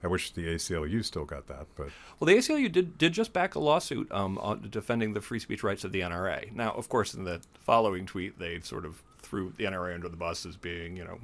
I 0.04 0.08
wish 0.08 0.32
the 0.32 0.44
ACLU 0.46 1.04
still 1.06 1.24
got 1.24 1.48
that, 1.48 1.66
but 1.78 1.88
Well, 2.20 2.26
the 2.28 2.36
ACLU 2.36 2.70
did 2.70 2.98
did 2.98 3.14
just 3.14 3.32
back 3.32 3.56
a 3.56 3.60
lawsuit 3.60 4.12
um, 4.12 4.38
on 4.40 4.68
defending 4.70 5.14
the 5.14 5.22
free 5.22 5.40
speech 5.40 5.64
rights 5.64 5.84
of 5.86 5.92
the 5.94 6.02
NRA. 6.02 6.52
Now, 6.54 6.72
of 6.74 6.90
course, 6.90 7.14
in 7.14 7.24
the 7.24 7.42
following 7.60 8.06
tweet, 8.06 8.38
they 8.38 8.60
sort 8.60 8.86
of 8.86 9.02
threw 9.24 9.54
the 9.58 9.64
NRA 9.64 9.96
under 9.96 10.10
the 10.10 10.18
bus 10.18 10.46
as 10.46 10.58
being, 10.58 10.96
you 10.98 11.06
know, 11.06 11.18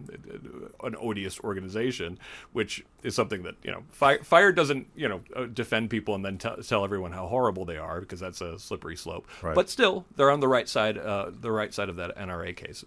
an 0.84 0.96
odious 1.00 1.40
organization, 1.42 2.18
which 2.54 2.84
is 3.04 3.14
something 3.14 3.44
that 3.44 3.56
you 3.64 3.72
know, 3.72 3.84
Fire, 3.90 4.24
Fire 4.24 4.52
doesn't, 4.52 4.88
you 4.96 5.08
know, 5.08 5.22
uh, 5.36 5.46
defend 5.46 5.90
people 5.90 6.16
and 6.16 6.26
then 6.26 6.38
t- 6.38 6.50
tell 6.68 6.84
everyone 6.84 7.12
how 7.12 7.28
horrible 7.28 7.66
they 7.66 7.78
are 7.78 8.00
because 8.00 8.20
that's 8.20 8.42
a 8.42 8.58
slippery 8.58 8.96
slope. 8.96 9.28
Right. 9.44 9.54
But 9.54 9.70
still, 9.70 10.06
they're 10.16 10.32
on 10.32 10.40
the 10.40 10.48
right 10.48 10.68
side, 10.68 10.98
uh, 10.98 11.32
the 11.40 11.52
right 11.52 11.74
side 11.74 11.90
of 11.90 11.98
that 11.98 12.18
NRA 12.18 12.56
case. 12.56 12.84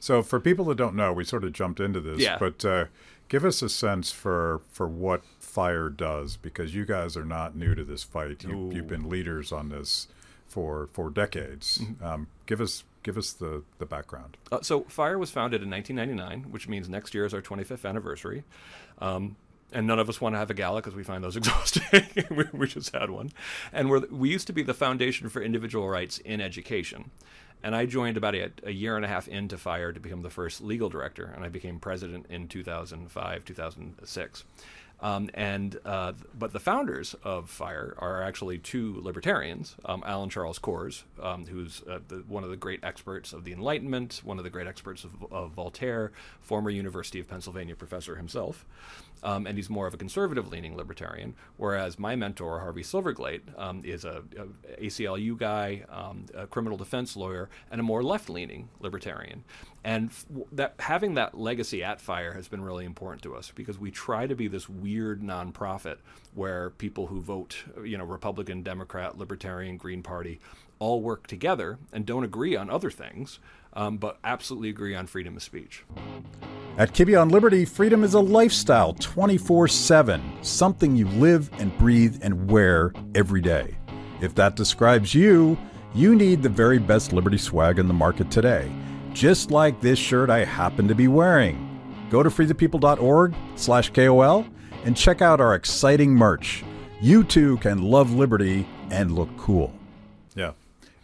So, 0.00 0.22
for 0.22 0.40
people 0.40 0.64
that 0.66 0.76
don't 0.76 0.96
know, 0.96 1.12
we 1.12 1.24
sort 1.24 1.44
of 1.44 1.52
jumped 1.52 1.80
into 1.80 2.00
this, 2.00 2.20
Yeah. 2.20 2.36
but 2.38 2.64
uh, 2.64 2.86
give 3.28 3.44
us 3.44 3.62
a 3.62 3.68
sense 3.68 4.10
for 4.10 4.60
for 4.70 4.88
what 4.88 5.22
Fire 5.38 5.88
does, 5.88 6.36
because 6.36 6.74
you 6.74 6.84
guys 6.84 7.16
are 7.16 7.24
not 7.24 7.56
new 7.56 7.74
to 7.74 7.84
this 7.84 8.02
fight. 8.04 8.44
You, 8.44 8.70
you've 8.72 8.88
been 8.88 9.08
leaders 9.08 9.50
on 9.52 9.68
this 9.68 10.08
for 10.46 10.88
for 10.88 11.10
decades. 11.10 11.78
Mm-hmm. 11.78 12.04
Um, 12.04 12.26
give 12.46 12.60
us 12.60 12.84
give 13.02 13.16
us 13.16 13.32
the 13.32 13.62
the 13.78 13.86
background. 13.86 14.36
Uh, 14.50 14.60
so 14.62 14.82
Fire 14.82 15.18
was 15.18 15.30
founded 15.30 15.62
in 15.62 15.70
1999, 15.70 16.50
which 16.52 16.68
means 16.68 16.88
next 16.88 17.14
year 17.14 17.24
is 17.24 17.34
our 17.34 17.42
25th 17.42 17.88
anniversary. 17.88 18.44
Um, 18.98 19.36
and 19.72 19.86
none 19.86 19.98
of 19.98 20.08
us 20.08 20.20
want 20.20 20.34
to 20.34 20.38
have 20.38 20.50
a 20.50 20.54
gala 20.54 20.80
because 20.80 20.94
we 20.94 21.02
find 21.02 21.22
those 21.22 21.36
exhausting. 21.42 22.06
we, 22.30 22.44
we 22.52 22.66
just 22.66 22.94
had 22.94 23.10
one, 23.10 23.32
and 23.72 23.90
we're, 23.90 24.06
we 24.10 24.30
used 24.30 24.46
to 24.46 24.52
be 24.52 24.62
the 24.62 24.74
foundation 24.74 25.28
for 25.28 25.42
individual 25.42 25.88
rights 25.88 26.18
in 26.18 26.40
education. 26.40 27.10
And 27.62 27.74
I 27.74 27.86
joined 27.86 28.16
about 28.16 28.34
a, 28.34 28.52
a 28.62 28.70
year 28.70 28.96
and 28.96 29.04
a 29.04 29.08
half 29.08 29.26
into 29.26 29.58
Fire 29.58 29.92
to 29.92 30.00
become 30.00 30.22
the 30.22 30.30
first 30.30 30.60
legal 30.60 30.88
director, 30.88 31.32
and 31.34 31.44
I 31.44 31.48
became 31.48 31.80
president 31.80 32.26
in 32.30 32.48
2005, 32.48 33.44
2006. 33.44 34.44
Um, 35.00 35.30
and 35.34 35.78
uh, 35.84 36.14
but 36.36 36.52
the 36.52 36.58
founders 36.58 37.14
of 37.22 37.48
Fire 37.48 37.94
are 37.98 38.20
actually 38.22 38.58
two 38.58 39.00
libertarians, 39.00 39.76
um, 39.84 40.02
Alan 40.04 40.28
Charles 40.28 40.58
Kors, 40.58 41.04
um, 41.22 41.46
who's 41.46 41.82
uh, 41.88 42.00
the, 42.08 42.24
one 42.26 42.42
of 42.42 42.50
the 42.50 42.56
great 42.56 42.82
experts 42.82 43.32
of 43.32 43.44
the 43.44 43.52
Enlightenment, 43.52 44.20
one 44.24 44.38
of 44.38 44.44
the 44.44 44.50
great 44.50 44.66
experts 44.66 45.04
of, 45.04 45.12
of 45.30 45.52
Voltaire, 45.52 46.10
former 46.40 46.70
University 46.70 47.20
of 47.20 47.28
Pennsylvania 47.28 47.76
professor 47.76 48.16
himself, 48.16 48.66
um, 49.22 49.46
and 49.46 49.56
he's 49.56 49.70
more 49.70 49.86
of 49.86 49.94
a 49.94 49.96
conservative-leaning 49.96 50.76
libertarian. 50.76 51.34
Whereas 51.56 51.96
my 51.98 52.16
mentor 52.16 52.58
Harvey 52.58 52.82
Silverglate 52.82 53.42
um, 53.56 53.82
is 53.84 54.04
a, 54.04 54.24
a 54.36 54.82
ACLU 54.82 55.38
guy, 55.38 55.84
um, 55.90 56.26
a 56.34 56.48
criminal 56.48 56.76
defense 56.76 57.16
lawyer, 57.16 57.48
and 57.70 57.80
a 57.80 57.84
more 57.84 58.02
left-leaning 58.02 58.68
libertarian. 58.80 59.44
And 59.88 60.10
that 60.52 60.74
having 60.80 61.14
that 61.14 61.38
legacy 61.38 61.82
at 61.82 61.98
Fire 61.98 62.34
has 62.34 62.46
been 62.46 62.62
really 62.62 62.84
important 62.84 63.22
to 63.22 63.34
us 63.34 63.50
because 63.54 63.78
we 63.78 63.90
try 63.90 64.26
to 64.26 64.34
be 64.34 64.46
this 64.46 64.68
weird 64.68 65.22
nonprofit 65.22 65.96
where 66.34 66.68
people 66.68 67.06
who 67.06 67.22
vote, 67.22 67.64
you 67.82 67.96
know, 67.96 68.04
Republican, 68.04 68.62
Democrat, 68.62 69.16
Libertarian, 69.16 69.78
Green 69.78 70.02
Party, 70.02 70.40
all 70.78 71.00
work 71.00 71.26
together 71.26 71.78
and 71.90 72.04
don't 72.04 72.22
agree 72.22 72.54
on 72.54 72.68
other 72.68 72.90
things, 72.90 73.38
um, 73.72 73.96
but 73.96 74.18
absolutely 74.24 74.68
agree 74.68 74.94
on 74.94 75.06
freedom 75.06 75.36
of 75.38 75.42
speech. 75.42 75.84
At 76.76 76.92
Kibbe 76.92 77.18
on 77.18 77.30
Liberty, 77.30 77.64
freedom 77.64 78.04
is 78.04 78.12
a 78.12 78.20
lifestyle 78.20 78.92
24 78.92 79.68
7, 79.68 80.22
something 80.42 80.96
you 80.96 81.08
live 81.08 81.48
and 81.58 81.76
breathe 81.78 82.18
and 82.20 82.50
wear 82.50 82.92
every 83.14 83.40
day. 83.40 83.74
If 84.20 84.34
that 84.34 84.54
describes 84.54 85.14
you, 85.14 85.56
you 85.94 86.14
need 86.14 86.42
the 86.42 86.50
very 86.50 86.78
best 86.78 87.14
Liberty 87.14 87.38
swag 87.38 87.78
in 87.78 87.88
the 87.88 87.94
market 87.94 88.30
today, 88.30 88.70
just 89.18 89.50
like 89.50 89.80
this 89.80 89.98
shirt 89.98 90.30
I 90.30 90.44
happen 90.44 90.86
to 90.86 90.94
be 90.94 91.08
wearing. 91.08 91.80
Go 92.08 92.22
to 92.22 92.30
freethepeople.org 92.30 93.34
slash 93.56 93.90
KOL 93.90 94.46
and 94.84 94.96
check 94.96 95.20
out 95.20 95.40
our 95.40 95.56
exciting 95.56 96.14
merch. 96.14 96.62
You 97.00 97.24
too 97.24 97.56
can 97.56 97.82
love 97.82 98.12
liberty 98.12 98.64
and 98.90 99.16
look 99.16 99.28
cool. 99.36 99.74
Yeah, 100.36 100.52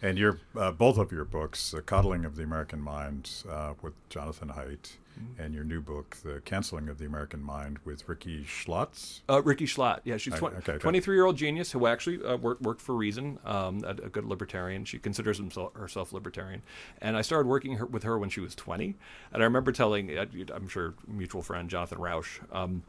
and 0.01 0.17
your 0.17 0.39
uh, 0.55 0.71
both 0.71 0.97
of 0.97 1.11
your 1.11 1.25
books, 1.25 1.71
"The 1.71 1.81
Coddling 1.81 2.23
of 2.23 2.37
the 2.37 2.43
American 2.43 2.79
Mind" 2.79 3.29
uh, 3.49 3.73
with 3.81 3.93
Jonathan 4.07 4.47
Haidt, 4.47 4.93
and 5.37 5.53
your 5.53 5.63
new 5.63 5.81
book, 5.81 6.17
"The 6.23 6.41
Canceling 6.45 6.89
of 6.89 6.97
the 6.97 7.05
American 7.05 7.41
Mind" 7.41 7.79
with 7.83 8.07
Ricky 8.07 8.43
Schlotz. 8.43 9.21
Uh, 9.29 9.41
Rikki 9.41 9.65
Schlott, 9.65 10.01
yeah, 10.03 10.17
she's 10.17 10.33
Okay, 10.33 10.45
okay, 10.45 10.71
okay. 10.73 10.79
23 10.79 11.15
year 11.15 11.25
old 11.25 11.37
genius 11.37 11.71
who 11.71 11.87
actually 11.87 12.23
uh, 12.23 12.37
worked, 12.37 12.61
worked 12.61 12.81
for 12.81 12.95
Reason, 12.95 13.39
um, 13.45 13.83
a, 13.83 13.89
a 13.89 14.09
good 14.09 14.25
libertarian. 14.25 14.85
She 14.85 14.99
considers 14.99 15.37
himself, 15.37 15.73
herself 15.75 16.13
libertarian. 16.13 16.61
And 17.01 17.17
I 17.17 17.21
started 17.21 17.47
working 17.47 17.77
her, 17.77 17.85
with 17.85 18.03
her 18.03 18.17
when 18.17 18.29
she 18.29 18.39
was 18.39 18.55
20. 18.55 18.95
And 19.33 19.41
I 19.41 19.45
remember 19.45 19.71
telling, 19.71 20.17
uh, 20.17 20.25
I'm 20.53 20.67
sure, 20.67 20.93
mutual 21.07 21.41
friend 21.41 21.69
Jonathan 21.69 21.99
Rauch, 21.99 22.41
um, 22.51 22.83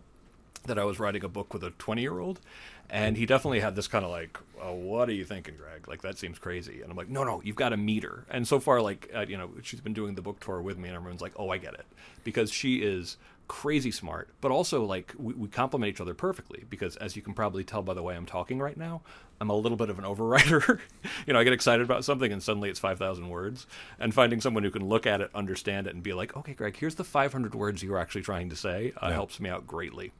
that 0.66 0.78
I 0.78 0.84
was 0.84 0.98
writing 0.98 1.24
a 1.24 1.28
book 1.28 1.52
with 1.52 1.64
a 1.64 1.70
20 1.70 2.02
year 2.02 2.18
old. 2.18 2.40
And 2.88 3.16
he 3.16 3.26
definitely 3.26 3.60
had 3.60 3.74
this 3.74 3.88
kind 3.88 4.04
of 4.04 4.10
like, 4.10 4.38
oh, 4.62 4.74
what 4.74 5.08
are 5.08 5.12
you 5.12 5.24
thinking, 5.24 5.56
Greg? 5.56 5.88
Like, 5.88 6.02
that 6.02 6.18
seems 6.18 6.38
crazy. 6.38 6.82
And 6.82 6.90
I'm 6.90 6.96
like, 6.96 7.08
no, 7.08 7.24
no, 7.24 7.42
you've 7.44 7.56
got 7.56 7.70
to 7.70 7.76
meet 7.76 8.04
her. 8.04 8.24
And 8.30 8.46
so 8.46 8.60
far, 8.60 8.80
like, 8.80 9.10
uh, 9.14 9.24
you 9.28 9.36
know, 9.36 9.50
she's 9.62 9.80
been 9.80 9.92
doing 9.92 10.14
the 10.14 10.22
book 10.22 10.38
tour 10.38 10.62
with 10.62 10.78
me, 10.78 10.88
and 10.88 10.96
everyone's 10.96 11.20
like, 11.20 11.32
oh, 11.34 11.50
I 11.50 11.58
get 11.58 11.74
it. 11.74 11.86
Because 12.22 12.52
she 12.52 12.76
is 12.76 13.16
crazy 13.48 13.90
smart, 13.90 14.28
but 14.40 14.50
also 14.50 14.84
like 14.84 15.14
we, 15.16 15.32
we 15.34 15.48
complement 15.48 15.88
each 15.90 16.00
other 16.00 16.14
perfectly 16.14 16.64
because 16.68 16.96
as 16.96 17.16
you 17.16 17.22
can 17.22 17.34
probably 17.34 17.64
tell 17.64 17.82
by 17.82 17.94
the 17.94 18.02
way 18.02 18.16
I'm 18.16 18.26
talking 18.26 18.58
right 18.58 18.76
now, 18.76 19.02
I'm 19.40 19.50
a 19.50 19.54
little 19.54 19.76
bit 19.76 19.90
of 19.90 19.98
an 19.98 20.04
overwriter. 20.04 20.80
you 21.26 21.32
know, 21.32 21.38
I 21.38 21.44
get 21.44 21.52
excited 21.52 21.84
about 21.84 22.04
something 22.04 22.32
and 22.32 22.42
suddenly 22.42 22.70
it's 22.70 22.80
5,000 22.80 23.28
words. 23.28 23.66
And 23.98 24.14
finding 24.14 24.40
someone 24.40 24.64
who 24.64 24.70
can 24.70 24.88
look 24.88 25.06
at 25.06 25.20
it, 25.20 25.30
understand 25.34 25.86
it, 25.86 25.94
and 25.94 26.02
be 26.02 26.12
like, 26.12 26.36
okay, 26.36 26.54
Greg, 26.54 26.76
here's 26.76 26.94
the 26.94 27.04
500 27.04 27.54
words 27.54 27.82
you 27.82 27.90
were 27.90 27.98
actually 27.98 28.22
trying 28.22 28.50
to 28.50 28.56
say 28.56 28.92
uh, 28.96 29.08
yeah. 29.08 29.14
helps 29.14 29.38
me 29.38 29.50
out 29.50 29.66
greatly. 29.66 30.12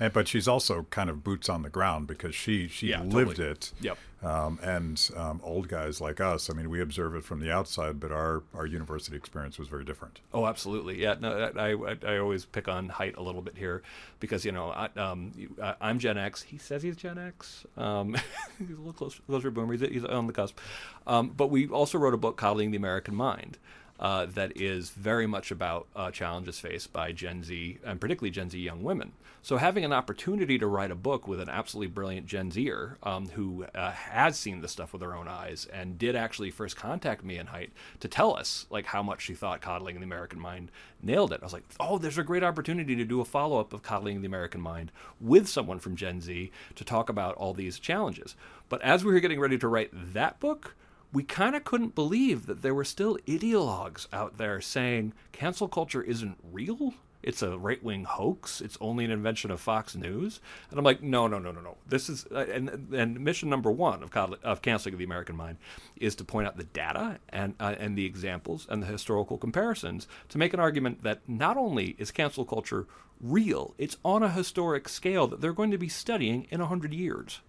And, 0.00 0.12
but 0.12 0.28
she's 0.28 0.48
also 0.48 0.86
kind 0.90 1.10
of 1.10 1.22
boots 1.22 1.48
on 1.48 1.62
the 1.62 1.70
ground 1.70 2.06
because 2.06 2.34
she 2.34 2.68
she 2.68 2.88
yeah, 2.88 3.02
lived 3.02 3.36
totally. 3.36 3.48
it. 3.50 3.72
Yep. 3.80 3.98
Um, 4.22 4.60
and 4.62 5.10
um, 5.16 5.40
old 5.42 5.66
guys 5.66 6.00
like 6.00 6.20
us, 6.20 6.48
I 6.48 6.52
mean, 6.52 6.70
we 6.70 6.80
observe 6.80 7.16
it 7.16 7.24
from 7.24 7.40
the 7.40 7.50
outside, 7.50 7.98
but 7.98 8.12
our, 8.12 8.44
our 8.54 8.66
university 8.66 9.16
experience 9.16 9.58
was 9.58 9.66
very 9.66 9.84
different. 9.84 10.20
Oh, 10.32 10.46
absolutely. 10.46 11.02
Yeah. 11.02 11.16
No, 11.18 11.50
I, 11.56 11.72
I, 11.72 11.96
I 12.06 12.18
always 12.18 12.44
pick 12.44 12.68
on 12.68 12.88
Haidt 12.88 13.16
a 13.16 13.22
little 13.22 13.42
bit 13.42 13.56
here 13.56 13.82
because 14.20 14.44
you 14.44 14.52
know 14.52 14.70
I, 14.70 14.88
um, 14.96 15.32
I'm 15.80 15.98
Gen 15.98 16.18
X. 16.18 16.42
He 16.42 16.56
says 16.56 16.84
he's 16.84 16.96
Gen 16.96 17.18
X. 17.18 17.66
Um, 17.76 18.14
he's 18.58 18.70
a 18.70 18.78
little 18.78 18.92
closer, 18.92 19.20
closer 19.26 19.50
boomer. 19.50 19.72
He's, 19.72 19.88
he's 19.88 20.04
on 20.04 20.28
the 20.28 20.32
cusp. 20.32 20.58
Um, 21.06 21.30
but 21.30 21.48
we 21.48 21.66
also 21.66 21.98
wrote 21.98 22.14
a 22.14 22.18
book, 22.18 22.36
Coddling 22.36 22.70
the 22.70 22.76
American 22.76 23.16
Mind 23.16 23.58
uh, 24.02 24.26
that 24.26 24.60
is 24.60 24.90
very 24.90 25.28
much 25.28 25.52
about 25.52 25.86
uh, 25.94 26.10
challenges 26.10 26.58
faced 26.58 26.92
by 26.92 27.12
Gen 27.12 27.44
Z 27.44 27.78
and 27.84 28.00
particularly 28.00 28.32
Gen 28.32 28.50
Z 28.50 28.58
young 28.58 28.82
women. 28.82 29.12
So 29.42 29.56
having 29.56 29.84
an 29.84 29.92
opportunity 29.92 30.58
to 30.58 30.66
write 30.66 30.90
a 30.90 30.96
book 30.96 31.28
with 31.28 31.40
an 31.40 31.48
absolutely 31.48 31.92
brilliant 31.92 32.26
Gen 32.26 32.50
Zer 32.50 32.98
um, 33.04 33.28
who 33.28 33.64
uh, 33.74 33.92
has 33.92 34.36
seen 34.36 34.60
this 34.60 34.72
stuff 34.72 34.92
with 34.92 35.02
her 35.02 35.14
own 35.14 35.28
eyes 35.28 35.66
and 35.72 35.98
did 35.98 36.16
actually 36.16 36.50
first 36.50 36.76
contact 36.76 37.24
me 37.24 37.36
and 37.36 37.48
Haidt 37.48 37.70
to 38.00 38.08
tell 38.08 38.36
us 38.36 38.66
like 38.70 38.86
how 38.86 39.04
much 39.04 39.22
she 39.22 39.34
thought 39.34 39.60
coddling 39.60 39.96
the 39.96 40.04
American 40.04 40.40
mind 40.40 40.72
nailed 41.00 41.32
it. 41.32 41.40
I 41.40 41.44
was 41.44 41.52
like, 41.52 41.64
oh, 41.78 41.98
there's 41.98 42.18
a 42.18 42.24
great 42.24 42.44
opportunity 42.44 42.96
to 42.96 43.04
do 43.04 43.20
a 43.20 43.24
follow 43.24 43.60
up 43.60 43.72
of 43.72 43.84
coddling 43.84 44.20
the 44.20 44.26
American 44.26 44.60
mind 44.60 44.90
with 45.20 45.48
someone 45.48 45.78
from 45.78 45.96
Gen 45.96 46.20
Z 46.20 46.50
to 46.74 46.84
talk 46.84 47.08
about 47.08 47.36
all 47.36 47.54
these 47.54 47.78
challenges. 47.78 48.34
But 48.68 48.82
as 48.82 49.04
we 49.04 49.12
were 49.12 49.20
getting 49.20 49.40
ready 49.40 49.58
to 49.58 49.68
write 49.68 49.90
that 49.92 50.40
book, 50.40 50.74
we 51.12 51.22
kind 51.22 51.54
of 51.54 51.64
couldn't 51.64 51.94
believe 51.94 52.46
that 52.46 52.62
there 52.62 52.74
were 52.74 52.84
still 52.84 53.18
ideologues 53.26 54.06
out 54.12 54.38
there 54.38 54.60
saying 54.60 55.12
cancel 55.32 55.68
culture 55.68 56.02
isn't 56.02 56.38
real. 56.52 56.94
It's 57.22 57.42
a 57.42 57.56
right 57.56 57.82
wing 57.82 58.04
hoax. 58.04 58.60
It's 58.60 58.78
only 58.80 59.04
an 59.04 59.12
invention 59.12 59.52
of 59.52 59.60
Fox 59.60 59.94
News. 59.94 60.40
And 60.70 60.78
I'm 60.78 60.84
like, 60.84 61.02
no, 61.02 61.28
no, 61.28 61.38
no, 61.38 61.52
no, 61.52 61.60
no. 61.60 61.76
This 61.86 62.08
is, 62.08 62.26
uh, 62.32 62.46
and, 62.52 62.92
and 62.92 63.20
mission 63.20 63.48
number 63.48 63.70
one 63.70 64.02
of, 64.02 64.16
of 64.42 64.62
canceling 64.62 64.96
the 64.96 65.04
American 65.04 65.36
mind 65.36 65.58
is 65.96 66.16
to 66.16 66.24
point 66.24 66.48
out 66.48 66.56
the 66.56 66.64
data 66.64 67.20
and, 67.28 67.54
uh, 67.60 67.76
and 67.78 67.96
the 67.96 68.06
examples 68.06 68.66
and 68.68 68.82
the 68.82 68.86
historical 68.86 69.38
comparisons 69.38 70.08
to 70.30 70.38
make 70.38 70.52
an 70.52 70.60
argument 70.60 71.02
that 71.02 71.20
not 71.28 71.56
only 71.56 71.94
is 71.98 72.10
cancel 72.10 72.44
culture 72.44 72.86
real, 73.20 73.74
it's 73.78 73.98
on 74.04 74.24
a 74.24 74.30
historic 74.30 74.88
scale 74.88 75.28
that 75.28 75.40
they're 75.40 75.52
going 75.52 75.70
to 75.70 75.78
be 75.78 75.88
studying 75.88 76.48
in 76.50 76.58
100 76.58 76.92
years. 76.92 77.40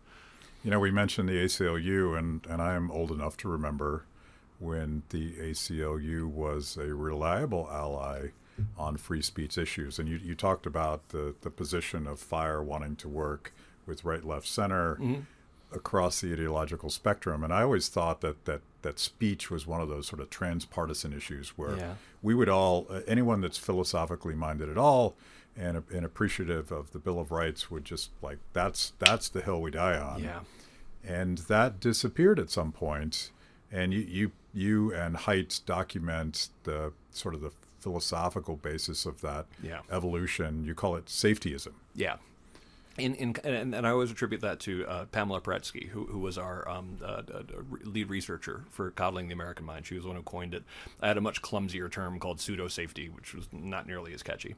You 0.63 0.71
know, 0.71 0.79
we 0.79 0.91
mentioned 0.91 1.27
the 1.27 1.43
ACLU, 1.43 2.17
and, 2.17 2.45
and 2.49 2.61
I 2.61 2.75
am 2.75 2.89
old 2.89 3.11
enough 3.11 3.35
to 3.37 3.49
remember 3.49 4.05
when 4.59 5.03
the 5.09 5.33
ACLU 5.33 6.25
was 6.25 6.77
a 6.77 6.93
reliable 6.93 7.67
ally 7.69 8.29
on 8.77 8.97
free 8.97 9.21
speech 9.21 9.57
issues. 9.57 9.99
And 9.99 10.07
you, 10.07 10.17
you 10.17 10.35
talked 10.35 10.65
about 10.65 11.09
the, 11.09 11.35
the 11.41 11.49
position 11.49 12.07
of 12.07 12.19
FIRE 12.19 12.63
wanting 12.63 12.95
to 12.97 13.09
work 13.09 13.53
with 13.85 14.05
right, 14.05 14.23
left, 14.23 14.47
center 14.47 14.95
mm-hmm. 14.95 15.21
across 15.75 16.21
the 16.21 16.31
ideological 16.31 16.89
spectrum. 16.89 17.43
And 17.43 17.51
I 17.51 17.63
always 17.63 17.89
thought 17.89 18.21
that, 18.21 18.45
that, 18.45 18.61
that 18.83 18.99
speech 18.99 19.51
was 19.51 19.67
one 19.67 19.81
of 19.81 19.89
those 19.89 20.07
sort 20.07 20.21
of 20.21 20.29
transpartisan 20.29 21.11
issues 21.13 21.57
where 21.57 21.77
yeah. 21.77 21.93
we 22.21 22.33
would 22.33 22.49
all, 22.49 22.87
uh, 22.89 23.01
anyone 23.07 23.41
that's 23.41 23.57
philosophically 23.57 24.35
minded 24.35 24.69
at 24.69 24.77
all, 24.77 25.15
and, 25.55 25.83
and 25.93 26.05
appreciative 26.05 26.71
of 26.71 26.91
the 26.91 26.99
Bill 26.99 27.19
of 27.19 27.31
Rights 27.31 27.69
would 27.69 27.85
just 27.85 28.11
like 28.21 28.39
that's 28.53 28.93
that's 28.99 29.29
the 29.29 29.41
hill 29.41 29.61
we 29.61 29.71
die 29.71 29.97
on. 29.97 30.23
Yeah. 30.23 30.39
And 31.05 31.39
that 31.39 31.79
disappeared 31.79 32.39
at 32.39 32.49
some 32.49 32.71
point. 32.71 33.31
And 33.71 33.93
you 33.93 34.01
you 34.01 34.31
you 34.53 34.93
and 34.93 35.15
Haidt 35.15 35.65
document 35.65 36.49
the 36.63 36.93
sort 37.11 37.35
of 37.35 37.41
the 37.41 37.51
philosophical 37.79 38.55
basis 38.55 39.05
of 39.05 39.21
that 39.21 39.45
yeah. 39.61 39.81
evolution. 39.91 40.65
You 40.65 40.73
call 40.73 40.95
it 40.95 41.05
safetyism. 41.05 41.73
Yeah. 41.95 42.15
In, 42.95 43.15
in, 43.15 43.35
and, 43.43 43.73
and 43.73 43.87
I 43.87 43.89
always 43.89 44.11
attribute 44.11 44.41
that 44.41 44.59
to 44.61 44.85
uh, 44.85 45.05
Pamela 45.05 45.41
Paresky, 45.41 45.89
who, 45.89 46.05
who 46.05 46.19
was 46.19 46.37
our 46.37 46.69
um, 46.69 46.99
uh, 47.03 47.23
uh, 47.33 47.41
lead 47.81 48.07
researcher 48.07 48.65
for 48.69 48.91
coddling 48.91 49.29
the 49.29 49.33
American 49.33 49.65
mind. 49.65 49.87
She 49.87 49.95
was 49.95 50.03
the 50.03 50.09
one 50.09 50.15
who 50.15 50.21
coined 50.21 50.53
it. 50.53 50.63
I 51.01 51.07
had 51.07 51.17
a 51.17 51.21
much 51.21 51.41
clumsier 51.41 51.89
term 51.89 52.19
called 52.19 52.39
pseudo 52.39 52.67
safety, 52.67 53.09
which 53.09 53.33
was 53.33 53.47
not 53.51 53.87
nearly 53.87 54.13
as 54.13 54.21
catchy. 54.21 54.53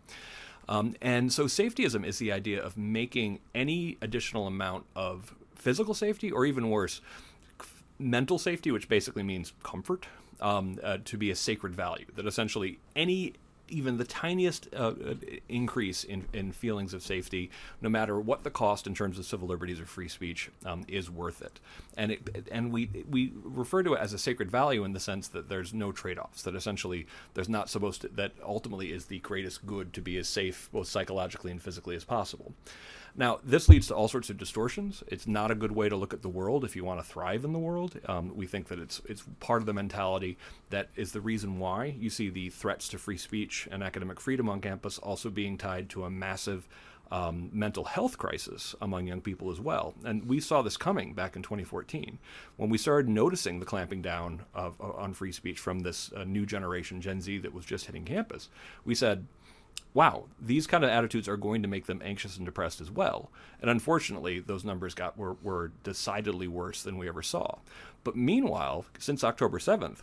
Um, 0.67 0.95
and 1.01 1.31
so 1.31 1.45
safetyism 1.45 2.05
is 2.05 2.17
the 2.17 2.31
idea 2.31 2.62
of 2.62 2.77
making 2.77 3.39
any 3.53 3.98
additional 4.01 4.48
amount 4.48 4.86
of 4.95 5.36
physical 5.55 5.93
safety, 5.93 6.31
or 6.31 6.45
even 6.45 6.69
worse, 6.69 7.01
mental 8.00 8.38
safety, 8.38 8.72
which 8.72 8.89
basically 8.89 9.24
means 9.24 9.53
comfort, 9.63 10.05
um, 10.41 10.79
uh, 10.84 10.98
to 11.05 11.17
be 11.17 11.31
a 11.31 11.36
sacred 11.36 11.74
value. 11.74 12.05
That 12.15 12.25
essentially 12.25 12.79
any 12.95 13.34
even 13.69 13.98
the 13.98 14.05
tiniest 14.05 14.67
uh, 14.75 14.93
increase 15.50 16.03
in, 16.03 16.25
in 16.34 16.51
feelings 16.51 16.93
of 16.93 17.01
safety, 17.01 17.50
no 17.81 17.89
matter 17.89 18.19
what 18.19 18.43
the 18.43 18.51
cost 18.51 18.88
in 18.88 18.93
terms 18.93 19.17
of 19.17 19.25
civil 19.25 19.48
liberties 19.48 19.79
or 19.79 19.86
free 19.86 20.07
speech, 20.07 20.50
um, 20.65 20.84
is 20.88 21.10
worth 21.10 21.41
it. 21.41 21.60
And 21.98 22.12
it, 22.12 22.48
and 22.51 22.72
we 22.72 22.89
we 23.10 23.34
refer 23.43 23.84
to 23.84 23.93
it 23.93 24.00
as 24.00 24.13
a 24.13 24.17
sacred 24.17 24.51
value 24.51 24.84
in 24.84 24.93
the 24.93 25.00
sense 25.00 25.27
that 25.29 25.50
there's 25.50 25.74
no 25.74 25.91
trade-offs. 25.91 26.43
That 26.43 26.55
essentially 26.55 27.07
there's 27.34 27.50
not 27.50 27.69
supposed 27.69 28.01
to 28.01 28.07
that 28.10 28.34
ultimately 28.43 28.91
is 28.91 29.05
the 29.05 29.19
greatest 29.19 29.65
good 29.65 29.93
to 29.93 30.01
be 30.01 30.17
as 30.17 30.27
safe 30.27 30.69
both 30.72 30.88
psychologically 30.88 31.51
and 31.51 31.62
physically 31.62 31.95
as 31.95 32.03
possible. 32.03 32.53
Now, 33.17 33.39
this 33.43 33.69
leads 33.69 33.88
to 33.88 33.95
all 33.95 34.10
sorts 34.10 34.29
of 34.29 34.38
distortions. 34.38 35.01
It's 35.07 35.25
not 35.25 35.50
a 35.50 35.55
good 35.55 35.72
way 35.72 35.88
to 35.88 35.95
look 35.95 36.13
at 36.13 36.22
the 36.22 36.29
world 36.29 36.65
if 36.65 36.75
you 36.75 36.84
want 36.84 37.00
to 37.00 37.05
thrive 37.05 37.45
in 37.45 37.53
the 37.53 37.60
world. 37.60 38.00
Um, 38.07 38.36
we 38.36 38.45
think 38.45 38.67
that 38.67 38.79
it's 38.79 39.01
it's 39.05 39.24
part 39.39 39.62
of 39.62 39.65
the 39.65 39.74
mentality 39.74 40.38
that 40.69 40.89
is 40.95 41.13
the 41.13 41.22
reason 41.22 41.57
why 41.57 41.95
you 41.98 42.10
see 42.10 42.29
the 42.29 42.50
threats 42.50 42.89
to 42.89 42.98
free 42.98 43.17
speech 43.17 43.69
and 43.72 43.81
academic 43.81 44.19
freedom 44.19 44.50
on 44.50 44.60
campus 44.60 44.98
also 44.98 45.29
being 45.29 45.57
tied 45.57 45.89
to 45.91 46.03
a 46.03 46.10
massive 46.10 46.67
um, 47.12 47.50
mental 47.53 47.84
health 47.86 48.17
crisis 48.17 48.75
among 48.81 49.07
young 49.07 49.22
people 49.22 49.51
as 49.51 49.60
well. 49.60 49.93
And 50.03 50.27
we 50.27 50.39
saw 50.39 50.62
this 50.62 50.75
coming 50.75 51.13
back 51.13 51.36
in 51.36 51.43
2014 51.43 52.17
when 52.57 52.69
we 52.69 52.77
started 52.77 53.07
noticing 53.07 53.60
the 53.60 53.65
clamping 53.65 54.01
down 54.01 54.41
of, 54.53 54.79
on 54.81 55.13
free 55.13 55.31
speech 55.31 55.60
from 55.60 55.79
this 55.79 56.12
uh, 56.13 56.24
new 56.24 56.45
generation, 56.45 57.01
Gen 57.01 57.22
Z, 57.22 57.38
that 57.39 57.53
was 57.53 57.65
just 57.65 57.86
hitting 57.86 58.05
campus. 58.05 58.50
We 58.84 58.95
said, 58.95 59.27
wow, 59.94 60.25
these 60.41 60.67
kind 60.67 60.84
of 60.84 60.89
attitudes 60.89 61.27
are 61.27 61.38
going 61.38 61.62
to 61.62 61.67
make 61.70 61.86
them 61.86 62.01
anxious 62.03 62.36
and 62.36 62.46
depressed 62.46 62.82
as 62.82 62.91
well. 62.91 63.32
And 63.62 63.70
unfortunately, 63.70 64.39
those 64.39 64.65
numbers 64.65 64.94
got 64.94 65.17
were, 65.17 65.38
were 65.41 65.72
decidedly 65.84 66.48
worse 66.48 66.84
than 66.84 66.98
we 66.98 67.08
ever 67.08 67.24
saw. 67.24 67.60
But 68.03 68.15
meanwhile, 68.15 68.86
since 69.00 69.24
October 69.24 69.58
7th, 69.58 70.00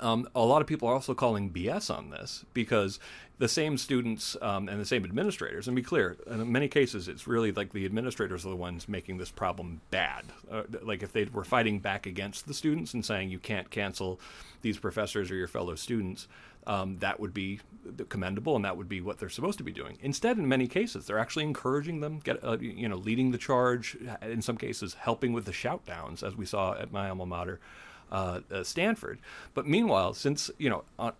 um, 0.00 0.28
a 0.34 0.44
lot 0.44 0.60
of 0.60 0.68
people 0.68 0.88
are 0.88 0.94
also 0.94 1.14
calling 1.14 1.50
BS 1.50 1.94
on 1.94 2.10
this 2.10 2.44
because 2.54 3.00
the 3.38 3.48
same 3.48 3.76
students 3.76 4.36
um, 4.42 4.68
and 4.68 4.80
the 4.80 4.84
same 4.84 5.04
administrators, 5.04 5.66
and 5.66 5.74
be 5.74 5.82
clear, 5.82 6.16
in 6.26 6.50
many 6.50 6.68
cases, 6.68 7.08
it's 7.08 7.26
really 7.26 7.52
like 7.52 7.72
the 7.72 7.84
administrators 7.84 8.46
are 8.46 8.50
the 8.50 8.56
ones 8.56 8.88
making 8.88 9.18
this 9.18 9.30
problem 9.30 9.80
bad. 9.90 10.24
Uh, 10.50 10.62
like 10.82 11.02
if 11.02 11.12
they 11.12 11.24
were 11.24 11.44
fighting 11.44 11.80
back 11.80 12.06
against 12.06 12.46
the 12.46 12.54
students 12.54 12.94
and 12.94 13.04
saying 13.04 13.30
you 13.30 13.38
can't 13.38 13.70
cancel 13.70 14.20
these 14.62 14.78
professors 14.78 15.30
or 15.30 15.34
your 15.34 15.48
fellow 15.48 15.74
students, 15.74 16.28
um, 16.68 16.98
that 16.98 17.18
would 17.18 17.34
be 17.34 17.60
commendable 18.08 18.54
and 18.54 18.64
that 18.64 18.76
would 18.76 18.88
be 18.88 19.00
what 19.00 19.18
they're 19.18 19.28
supposed 19.28 19.58
to 19.58 19.64
be 19.64 19.72
doing. 19.72 19.96
Instead, 20.02 20.38
in 20.38 20.46
many 20.46 20.68
cases, 20.68 21.06
they're 21.06 21.18
actually 21.18 21.44
encouraging 21.44 22.00
them, 22.00 22.20
get 22.22 22.42
uh, 22.44 22.58
you 22.58 22.88
know, 22.88 22.96
leading 22.96 23.30
the 23.30 23.38
charge. 23.38 23.96
In 24.22 24.42
some 24.42 24.56
cases, 24.56 24.94
helping 24.94 25.32
with 25.32 25.46
the 25.46 25.52
shout 25.52 25.84
downs, 25.86 26.22
as 26.22 26.36
we 26.36 26.44
saw 26.44 26.74
at 26.74 26.92
my 26.92 27.08
alma 27.08 27.26
mater. 27.26 27.58
Uh, 28.10 28.40
uh, 28.50 28.62
Stanford. 28.62 29.18
But 29.52 29.66
meanwhile, 29.66 30.14
since 30.14 30.50
you 30.56 30.70
know 30.70 30.84
uh, 30.98 31.12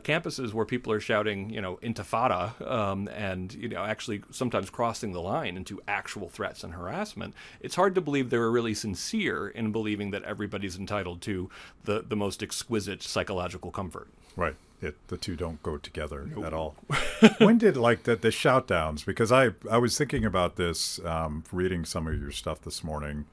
campuses 0.00 0.52
where 0.52 0.66
people 0.66 0.92
are 0.92 1.00
shouting, 1.00 1.50
you 1.50 1.60
know, 1.60 1.78
intifada, 1.82 2.60
um, 2.68 3.08
and 3.08 3.52
you 3.54 3.68
know, 3.68 3.84
actually 3.84 4.22
sometimes 4.30 4.68
crossing 4.68 5.12
the 5.12 5.20
line 5.20 5.56
into 5.56 5.80
actual 5.86 6.28
threats 6.28 6.64
and 6.64 6.74
harassment, 6.74 7.34
it's 7.60 7.76
hard 7.76 7.94
to 7.94 8.00
believe 8.00 8.30
they 8.30 8.38
were 8.38 8.50
really 8.50 8.74
sincere 8.74 9.48
in 9.48 9.70
believing 9.70 10.10
that 10.10 10.24
everybody's 10.24 10.76
entitled 10.76 11.20
to 11.22 11.48
the 11.84 12.04
the 12.06 12.16
most 12.16 12.42
exquisite 12.42 13.02
psychological 13.02 13.70
comfort. 13.70 14.08
Right 14.34 14.56
it 14.82 14.96
the 15.08 15.16
two 15.16 15.36
don't 15.36 15.62
go 15.62 15.76
together 15.76 16.28
nope. 16.34 16.44
at 16.44 16.52
all. 16.52 16.74
when 17.38 17.58
did 17.58 17.76
like 17.76 18.02
the 18.02 18.16
the 18.16 18.30
shout 18.30 18.66
downs? 18.66 19.04
Because 19.04 19.30
I 19.32 19.50
I 19.70 19.78
was 19.78 19.96
thinking 19.96 20.24
about 20.24 20.56
this, 20.56 21.00
um, 21.04 21.44
reading 21.52 21.84
some 21.84 22.06
of 22.06 22.20
your 22.20 22.32
stuff 22.32 22.60
this 22.62 22.82
morning. 22.82 23.26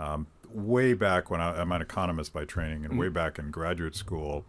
Um, 0.00 0.26
way 0.52 0.94
back 0.94 1.30
when 1.30 1.40
I, 1.40 1.60
am 1.60 1.70
an 1.70 1.82
economist 1.82 2.32
by 2.32 2.44
training, 2.44 2.84
and 2.84 2.92
mm-hmm. 2.92 2.98
way 2.98 3.08
back 3.08 3.38
in 3.38 3.50
graduate 3.50 3.94
school, 3.94 4.44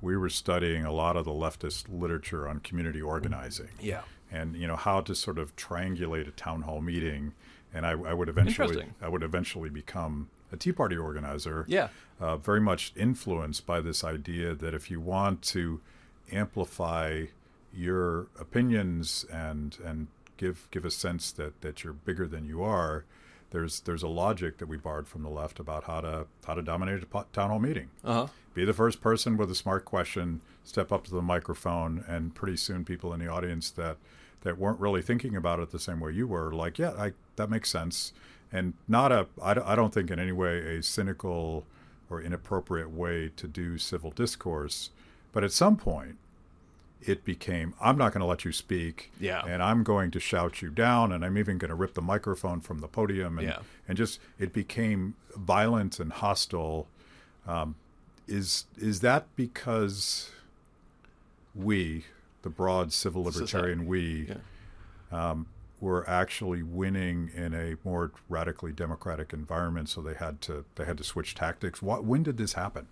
we 0.00 0.16
were 0.16 0.28
studying 0.28 0.84
a 0.84 0.92
lot 0.92 1.16
of 1.16 1.24
the 1.24 1.32
leftist 1.32 1.86
literature 1.90 2.46
on 2.46 2.60
community 2.60 3.02
organizing. 3.02 3.70
Yeah. 3.80 4.02
and 4.30 4.54
you 4.54 4.66
know 4.66 4.76
how 4.76 5.00
to 5.00 5.14
sort 5.14 5.38
of 5.38 5.56
triangulate 5.56 6.28
a 6.28 6.32
town 6.32 6.62
hall 6.62 6.80
meeting. 6.80 7.32
And 7.72 7.86
I, 7.86 7.90
I 7.90 8.14
would 8.14 8.28
eventually 8.28 8.86
I 9.00 9.08
would 9.08 9.22
eventually 9.22 9.70
become 9.70 10.28
a 10.52 10.56
Tea 10.56 10.72
Party 10.72 10.96
organizer. 10.96 11.64
Yeah. 11.68 11.88
Uh, 12.20 12.36
very 12.36 12.60
much 12.60 12.92
influenced 12.96 13.66
by 13.66 13.80
this 13.80 14.04
idea 14.04 14.54
that 14.54 14.74
if 14.74 14.90
you 14.90 15.00
want 15.00 15.42
to 15.42 15.80
amplify 16.30 17.26
your 17.72 18.26
opinions 18.38 19.24
and 19.32 19.78
and 19.84 20.08
give 20.36 20.68
give 20.70 20.84
a 20.84 20.90
sense 20.90 21.32
that 21.32 21.60
that 21.60 21.84
you're 21.84 21.92
bigger 21.92 22.26
than 22.26 22.44
you 22.44 22.62
are, 22.62 23.04
there's 23.50 23.80
there's 23.80 24.02
a 24.02 24.08
logic 24.08 24.58
that 24.58 24.66
we 24.66 24.76
borrowed 24.76 25.08
from 25.08 25.22
the 25.22 25.28
left 25.28 25.58
about 25.58 25.84
how 25.84 26.00
to 26.00 26.26
how 26.46 26.54
to 26.54 26.62
dominate 26.62 27.02
a 27.02 27.24
town 27.32 27.50
hall 27.50 27.58
meeting. 27.58 27.90
Uh 28.04 28.14
huh. 28.14 28.26
Be 28.54 28.64
the 28.64 28.72
first 28.72 29.00
person 29.00 29.36
with 29.36 29.50
a 29.50 29.54
smart 29.54 29.84
question, 29.84 30.40
step 30.64 30.90
up 30.90 31.04
to 31.04 31.10
the 31.12 31.22
microphone, 31.22 32.04
and 32.08 32.34
pretty 32.34 32.56
soon 32.56 32.84
people 32.84 33.12
in 33.12 33.20
the 33.20 33.28
audience 33.28 33.70
that 33.72 33.96
that 34.42 34.58
weren't 34.58 34.80
really 34.80 35.02
thinking 35.02 35.36
about 35.36 35.60
it 35.60 35.70
the 35.70 35.78
same 35.78 36.00
way 36.00 36.12
you 36.12 36.26
were, 36.26 36.50
like, 36.50 36.78
yeah, 36.78 36.92
I, 36.92 37.12
that 37.36 37.50
makes 37.50 37.68
sense, 37.70 38.12
and 38.50 38.74
not 38.88 39.12
a 39.12 39.26
I, 39.42 39.74
don't 39.74 39.92
think 39.92 40.10
in 40.10 40.18
any 40.18 40.32
way 40.32 40.76
a 40.76 40.82
cynical 40.82 41.66
or 42.08 42.22
inappropriate 42.22 42.90
way 42.90 43.30
to 43.36 43.46
do 43.46 43.78
civil 43.78 44.10
discourse, 44.10 44.90
but 45.32 45.44
at 45.44 45.52
some 45.52 45.76
point. 45.76 46.16
It 47.06 47.24
became, 47.24 47.72
I'm 47.80 47.96
not 47.96 48.12
going 48.12 48.20
to 48.20 48.26
let 48.26 48.44
you 48.44 48.52
speak, 48.52 49.10
Yeah. 49.18 49.42
and 49.46 49.62
I'm 49.62 49.82
going 49.82 50.10
to 50.10 50.20
shout 50.20 50.60
you 50.60 50.68
down, 50.70 51.12
and 51.12 51.24
I'm 51.24 51.38
even 51.38 51.56
going 51.56 51.70
to 51.70 51.74
rip 51.74 51.94
the 51.94 52.02
microphone 52.02 52.60
from 52.60 52.80
the 52.80 52.88
podium, 52.88 53.38
and 53.38 53.48
Yeah. 53.48 53.58
and 53.88 53.96
just 53.96 54.20
it 54.38 54.52
became 54.52 55.14
violent 55.34 55.98
and 55.98 56.12
hostile. 56.12 56.88
Um, 57.46 57.76
is 58.28 58.66
is 58.76 59.00
that 59.00 59.26
because 59.34 60.30
we, 61.54 62.04
the 62.42 62.50
broad 62.50 62.92
civil 62.92 63.24
libertarian 63.24 63.86
we, 63.86 64.28
Yeah. 65.10 65.30
um, 65.30 65.46
were 65.80 66.08
actually 66.08 66.62
winning 66.62 67.30
in 67.34 67.54
a 67.54 67.76
more 67.82 68.12
radically 68.28 68.72
democratic 68.72 69.32
environment, 69.32 69.88
so 69.88 70.02
they 70.02 70.14
had 70.14 70.40
to 70.42 70.64
they 70.74 70.84
had 70.84 70.98
to 70.98 71.04
switch 71.04 71.34
tactics? 71.34 71.80
What, 71.80 72.04
when 72.04 72.22
did 72.22 72.36
this 72.36 72.52
happen? 72.52 72.86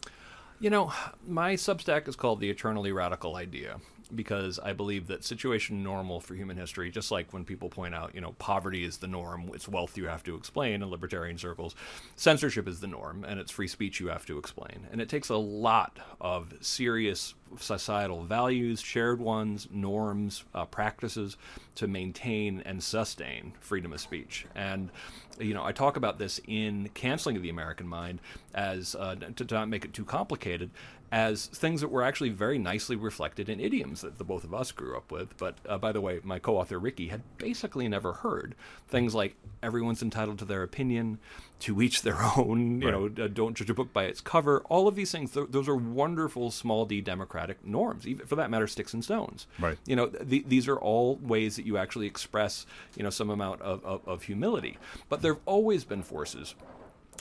You 0.60 0.70
know, 0.70 0.92
my 1.24 1.54
Substack 1.54 2.08
is 2.08 2.16
called 2.16 2.40
The 2.40 2.50
Eternally 2.50 2.90
Radical 2.90 3.36
Idea 3.36 3.78
because 4.14 4.58
I 4.58 4.72
believe 4.72 5.06
that 5.08 5.24
situation 5.24 5.82
normal 5.82 6.20
for 6.20 6.34
human 6.34 6.56
history, 6.56 6.90
just 6.90 7.10
like 7.10 7.32
when 7.32 7.44
people 7.44 7.68
point 7.68 7.94
out, 7.94 8.14
you 8.14 8.20
know, 8.20 8.32
poverty 8.38 8.84
is 8.84 8.98
the 8.98 9.06
norm, 9.06 9.50
it's 9.54 9.68
wealth 9.68 9.96
you 9.96 10.06
have 10.06 10.22
to 10.24 10.34
explain 10.34 10.82
in 10.82 10.90
libertarian 10.90 11.38
circles, 11.38 11.74
censorship 12.16 12.66
is 12.68 12.80
the 12.80 12.86
norm, 12.86 13.24
and 13.24 13.38
it's 13.38 13.50
free 13.50 13.68
speech 13.68 14.00
you 14.00 14.08
have 14.08 14.26
to 14.26 14.38
explain. 14.38 14.86
And 14.90 15.00
it 15.00 15.08
takes 15.08 15.28
a 15.28 15.36
lot 15.36 15.98
of 16.20 16.54
serious 16.60 17.34
societal 17.58 18.22
values, 18.24 18.80
shared 18.80 19.20
ones, 19.20 19.68
norms, 19.70 20.44
uh, 20.54 20.64
practices 20.64 21.36
to 21.76 21.86
maintain 21.86 22.62
and 22.64 22.82
sustain 22.82 23.52
freedom 23.60 23.92
of 23.92 24.00
speech. 24.00 24.46
And, 24.54 24.90
you 25.38 25.54
know, 25.54 25.64
I 25.64 25.72
talk 25.72 25.96
about 25.96 26.18
this 26.18 26.40
in 26.46 26.88
Canceling 26.94 27.36
of 27.36 27.42
the 27.42 27.50
American 27.50 27.86
Mind 27.86 28.20
as, 28.54 28.94
uh, 28.94 29.14
to 29.36 29.44
not 29.50 29.68
make 29.68 29.84
it 29.84 29.92
too 29.92 30.04
complicated, 30.04 30.70
as 31.10 31.46
things 31.46 31.80
that 31.80 31.88
were 31.88 32.02
actually 32.02 32.28
very 32.28 32.58
nicely 32.58 32.94
reflected 32.94 33.48
in 33.48 33.58
idioms 33.60 34.02
that 34.02 34.18
the 34.18 34.24
both 34.24 34.44
of 34.44 34.52
us 34.52 34.72
grew 34.72 34.94
up 34.94 35.10
with. 35.10 35.34
But 35.38 35.54
uh, 35.66 35.78
by 35.78 35.90
the 35.92 36.02
way, 36.02 36.20
my 36.22 36.38
co 36.38 36.58
author 36.58 36.78
Rikki 36.78 37.08
had 37.08 37.22
basically 37.38 37.88
never 37.88 38.12
heard 38.12 38.54
things 38.88 39.14
like 39.14 39.34
everyone's 39.62 40.02
entitled 40.02 40.38
to 40.40 40.44
their 40.44 40.62
opinion, 40.62 41.18
to 41.60 41.80
each 41.80 42.02
their 42.02 42.18
own, 42.36 42.82
you 42.82 42.90
Right. 42.90 43.16
know, 43.16 43.24
uh, 43.24 43.28
don't 43.28 43.56
judge 43.56 43.70
a 43.70 43.74
book 43.74 43.90
by 43.94 44.04
its 44.04 44.20
cover. 44.20 44.60
All 44.68 44.86
of 44.86 44.96
these 44.96 45.10
things, 45.10 45.32
th- 45.32 45.46
those 45.48 45.66
are 45.66 45.76
wonderful 45.76 46.50
small 46.50 46.84
d 46.84 47.00
democratic 47.00 47.28
norms, 47.64 48.06
even 48.06 48.26
for 48.26 48.36
that 48.36 48.50
matter, 48.50 48.66
sticks 48.66 48.94
and 48.94 49.04
stones. 49.04 49.46
Right. 49.58 49.78
You 49.86 49.96
know, 49.96 50.06
th- 50.06 50.44
these 50.46 50.68
are 50.68 50.76
all 50.76 51.16
ways 51.16 51.56
that 51.56 51.66
you 51.66 51.76
actually 51.76 52.06
express, 52.06 52.66
you 52.96 53.02
know, 53.02 53.10
some 53.10 53.30
amount 53.30 53.62
of, 53.62 53.84
of, 53.84 54.06
of 54.06 54.22
humility. 54.24 54.78
But 55.08 55.22
there 55.22 55.34
have 55.34 55.42
always 55.46 55.84
been 55.84 56.02
forces 56.02 56.54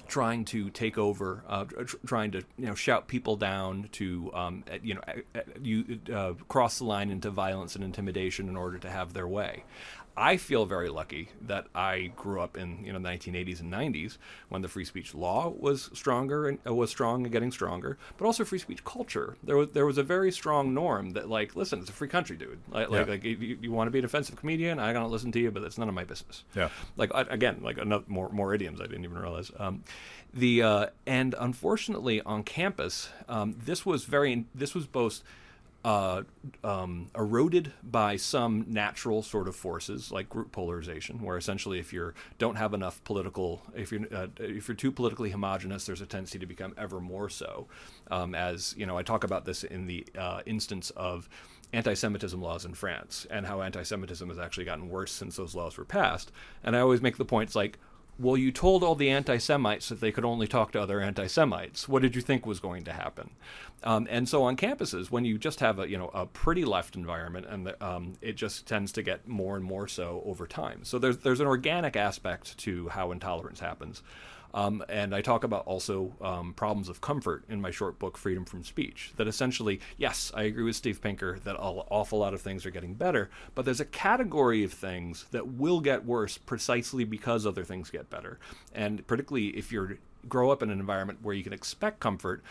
trying 0.08 0.46
to 0.46 0.70
take 0.70 0.98
over, 0.98 1.44
uh, 1.48 1.66
tr- 1.66 1.98
trying 2.06 2.32
to 2.32 2.44
you 2.58 2.66
know 2.66 2.76
shout 2.76 3.08
people 3.08 3.36
down, 3.36 3.90
to 3.94 4.32
um, 4.34 4.64
you 4.82 4.94
know 4.96 5.02
you 5.62 6.00
uh, 6.14 6.34
cross 6.48 6.78
the 6.80 6.86
line 6.86 7.10
into 7.10 7.30
violence 7.30 7.76
and 7.76 7.84
intimidation 7.84 8.48
in 8.48 8.56
order 8.56 8.78
to 8.78 8.90
have 8.90 9.14
their 9.14 9.28
way. 9.28 9.64
I 10.20 10.38
feel 10.38 10.66
very 10.66 10.90
lucky 10.90 11.30
that 11.42 11.68
I 11.76 12.12
grew 12.16 12.42
up 12.42 12.58
in 12.58 12.84
you 12.84 12.92
know 12.92 12.98
the 13.00 13.08
1980s 13.08 13.60
and 13.62 13.72
90s 13.72 14.18
when 14.50 14.64
the 14.64 14.68
free 14.68 14.84
speech 14.84 15.14
law 15.14 15.50
was 15.50 15.92
stronger 15.94 16.48
and 16.48 16.58
uh, 16.66 16.74
was 16.74 16.90
strong 16.90 17.24
and 17.24 17.32
getting 17.32 17.52
stronger, 17.52 18.00
but 18.18 18.26
also 18.26 18.44
free 18.44 18.58
speech 18.58 18.84
culture. 18.84 19.38
There 19.44 19.56
was 19.58 19.70
there 19.74 19.86
was 19.86 20.00
a 20.00 20.04
very 20.04 20.32
strong 20.32 20.74
norm 20.74 21.12
that 21.12 21.30
like 21.30 21.56
listen, 21.56 21.80
it's 21.80 21.90
a 21.90 21.94
free 21.94 22.08
country, 22.08 22.36
dude. 22.36 22.58
Like, 22.72 22.90
like, 22.90 23.06
Yeah. 23.06 23.12
like 23.14 23.24
you, 23.24 23.58
you 23.62 23.72
want 23.72 23.88
to 23.88 23.92
be 23.92 24.00
an 24.00 24.06
offensive 24.06 24.36
comedian, 24.38 24.80
I 24.80 24.92
gotta 24.92 25.08
listen 25.08 25.32
to 25.34 25.40
you, 25.40 25.52
but 25.52 25.62
that's 25.62 25.78
none 25.78 25.88
of 25.88 25.94
my 25.96 26.04
business 26.04 26.44
Yeah. 26.56 26.70
like 26.96 27.14
I- 27.14 27.22
again 27.30 27.60
like 27.62 27.78
another 27.78 28.06
more 28.08 28.30
more 28.30 28.54
idioms 28.56 28.82
i 28.82 28.88
didn't 28.88 29.04
even 29.04 29.18
realize 29.20 29.52
um, 29.60 29.84
the 30.34 30.64
uh, 30.64 30.86
and 31.06 31.36
unfortunately 31.40 32.22
on 32.24 32.42
campus 32.44 33.10
um, 33.30 33.56
this 33.64 33.86
was 33.86 34.06
very 34.06 34.46
this 34.56 34.74
was 34.74 34.88
both 34.88 35.22
uh, 35.88 36.24
um, 36.66 37.10
eroded 37.16 37.72
by 37.82 38.18
some 38.18 38.66
natural 38.68 39.24
sort 39.24 39.48
of 39.48 39.56
forces 39.56 40.12
like 40.12 40.28
group 40.30 40.52
polarization, 40.52 41.24
where 41.24 41.38
essentially 41.38 41.80
if 41.80 41.94
you 41.94 42.12
don't 42.38 42.58
have 42.58 42.74
enough 42.74 43.02
political, 43.06 43.62
if 43.74 43.94
you're 43.94 44.02
uh, 44.14 44.28
if 44.38 44.68
you're 44.68 44.76
too 44.76 44.92
politically 44.92 45.30
homogenous, 45.30 45.86
there's 45.86 46.02
a 46.02 46.06
tendency 46.06 46.38
to 46.40 46.46
become 46.46 46.74
ever 46.78 47.00
more 47.00 47.30
so. 47.30 47.68
Um, 48.12 48.36
as 48.36 48.76
you 48.78 48.86
know, 48.86 48.98
I 48.98 49.04
talk 49.04 49.24
about 49.24 49.46
this 49.46 49.64
in 49.64 49.88
the 49.88 50.06
uh, 50.18 50.42
instance 50.46 50.90
of 50.90 51.30
anti-Semitism 51.72 52.42
laws 52.42 52.66
in 52.66 52.74
France 52.74 53.26
and 53.30 53.46
how 53.46 53.62
anti-Semitism 53.62 54.28
has 54.28 54.40
actually 54.40 54.66
gotten 54.66 54.90
worse 54.90 55.12
since 55.14 55.38
those 55.38 55.56
laws 55.56 55.78
were 55.78 55.86
passed. 55.86 56.34
And 56.66 56.76
I 56.76 56.82
always 56.82 57.02
make 57.02 57.16
the 57.16 57.26
points 57.26 57.56
like, 57.56 57.80
well, 58.20 58.36
you 58.36 58.52
told 58.52 58.84
all 58.84 58.96
the 58.96 59.10
anti 59.10 59.38
Semites 59.38 59.90
that 59.90 60.02
they 60.02 60.12
could 60.12 60.26
only 60.26 60.48
talk 60.48 60.72
to 60.72 60.82
other 60.82 61.00
anti 61.00 61.28
Semites. 61.28 61.88
What 61.88 62.02
did 62.02 62.16
you 62.16 62.22
think 62.22 62.46
was 62.46 62.60
going 62.60 62.84
to 62.86 62.94
happen? 62.94 63.32
Um, 63.84 64.08
and 64.10 64.28
so 64.28 64.44
on 64.44 64.58
campuses, 64.58 65.12
when 65.12 65.24
you 65.24 65.38
just 65.38 65.60
have 65.60 65.80
a 65.80 65.88
you 65.88 65.98
know 65.98 66.10
a 66.10 66.26
pretty 66.26 66.66
left 66.66 66.96
environment, 66.96 67.46
and 67.48 67.68
the, 67.68 67.86
um, 67.86 68.14
it 68.22 68.34
just 68.34 68.66
tends 68.68 68.92
to 68.94 69.04
get 69.04 69.28
more 69.28 69.56
and 69.56 69.64
more 69.64 69.88
so 69.88 70.24
over 70.26 70.48
time. 70.48 70.84
So 70.84 70.98
there's 70.98 71.18
there's 71.18 71.40
an 71.40 71.48
organic 71.48 71.96
aspect 71.96 72.58
to 72.60 72.90
how 72.90 73.12
intolerance 73.12 73.60
happens. 73.60 74.02
Um, 74.54 74.84
and 74.90 75.14
I 75.14 75.22
talk 75.22 75.44
about 75.44 75.66
also 75.66 76.16
um, 76.22 76.54
problems 76.54 76.90
of 76.90 77.02
comfort 77.02 77.44
in 77.50 77.62
my 77.62 77.72
short 77.72 78.00
book, 78.00 78.18
Freedom 78.18 78.46
from 78.46 78.64
Speech. 78.64 79.14
That 79.18 79.28
essentially, 79.28 79.80
yes, 79.98 80.32
I 80.34 80.44
agree 80.44 80.64
with 80.64 80.76
Steve 80.76 81.02
Pinker 81.02 81.40
that 81.44 81.56
an 81.56 81.62
awful 81.62 82.20
lot 82.20 82.34
of 82.34 82.42
things 82.42 82.66
are 82.66 82.72
getting 82.72 82.94
better, 82.94 83.30
but 83.56 83.66
there's 83.66 83.80
a 83.80 83.86
category 83.86 84.64
of 84.64 84.74
things 84.74 85.26
that 85.32 85.48
will 85.48 85.80
get 85.80 86.06
worse 86.06 86.38
precisely 86.38 87.04
because 87.04 87.46
other 87.46 87.64
things 87.64 87.90
get 87.90 88.10
better. 88.10 88.40
And 88.74 89.06
particularly 89.08 89.50
if 89.50 89.72
you 89.72 89.98
grow 90.28 90.52
up 90.52 90.64
in 90.64 90.70
an 90.70 90.80
environment 90.80 91.20
where 91.22 91.36
you 91.36 91.44
can 91.44 91.54
expect 91.54 92.00
comfort, 92.00 92.44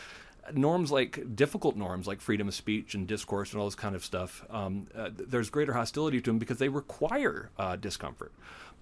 norms 0.53 0.93
like 0.93 1.35
difficult 1.35 1.77
norms 1.77 2.07
like 2.07 2.21
freedom 2.21 2.49
of 2.49 2.55
speech 2.55 2.95
and 2.95 3.07
discourse 3.07 3.53
and 3.53 3.61
all 3.61 3.67
this 3.67 3.75
kind 3.75 3.95
of 3.95 4.05
stuff, 4.05 4.45
um, 4.51 4.87
uh, 4.95 5.11
there's 5.13 5.51
greater 5.51 5.73
hostility 5.73 6.21
to 6.21 6.31
them 6.31 6.39
because 6.39 6.59
they 6.59 6.69
require 6.69 7.51
uh, 7.59 7.77
discomfort. 7.77 8.33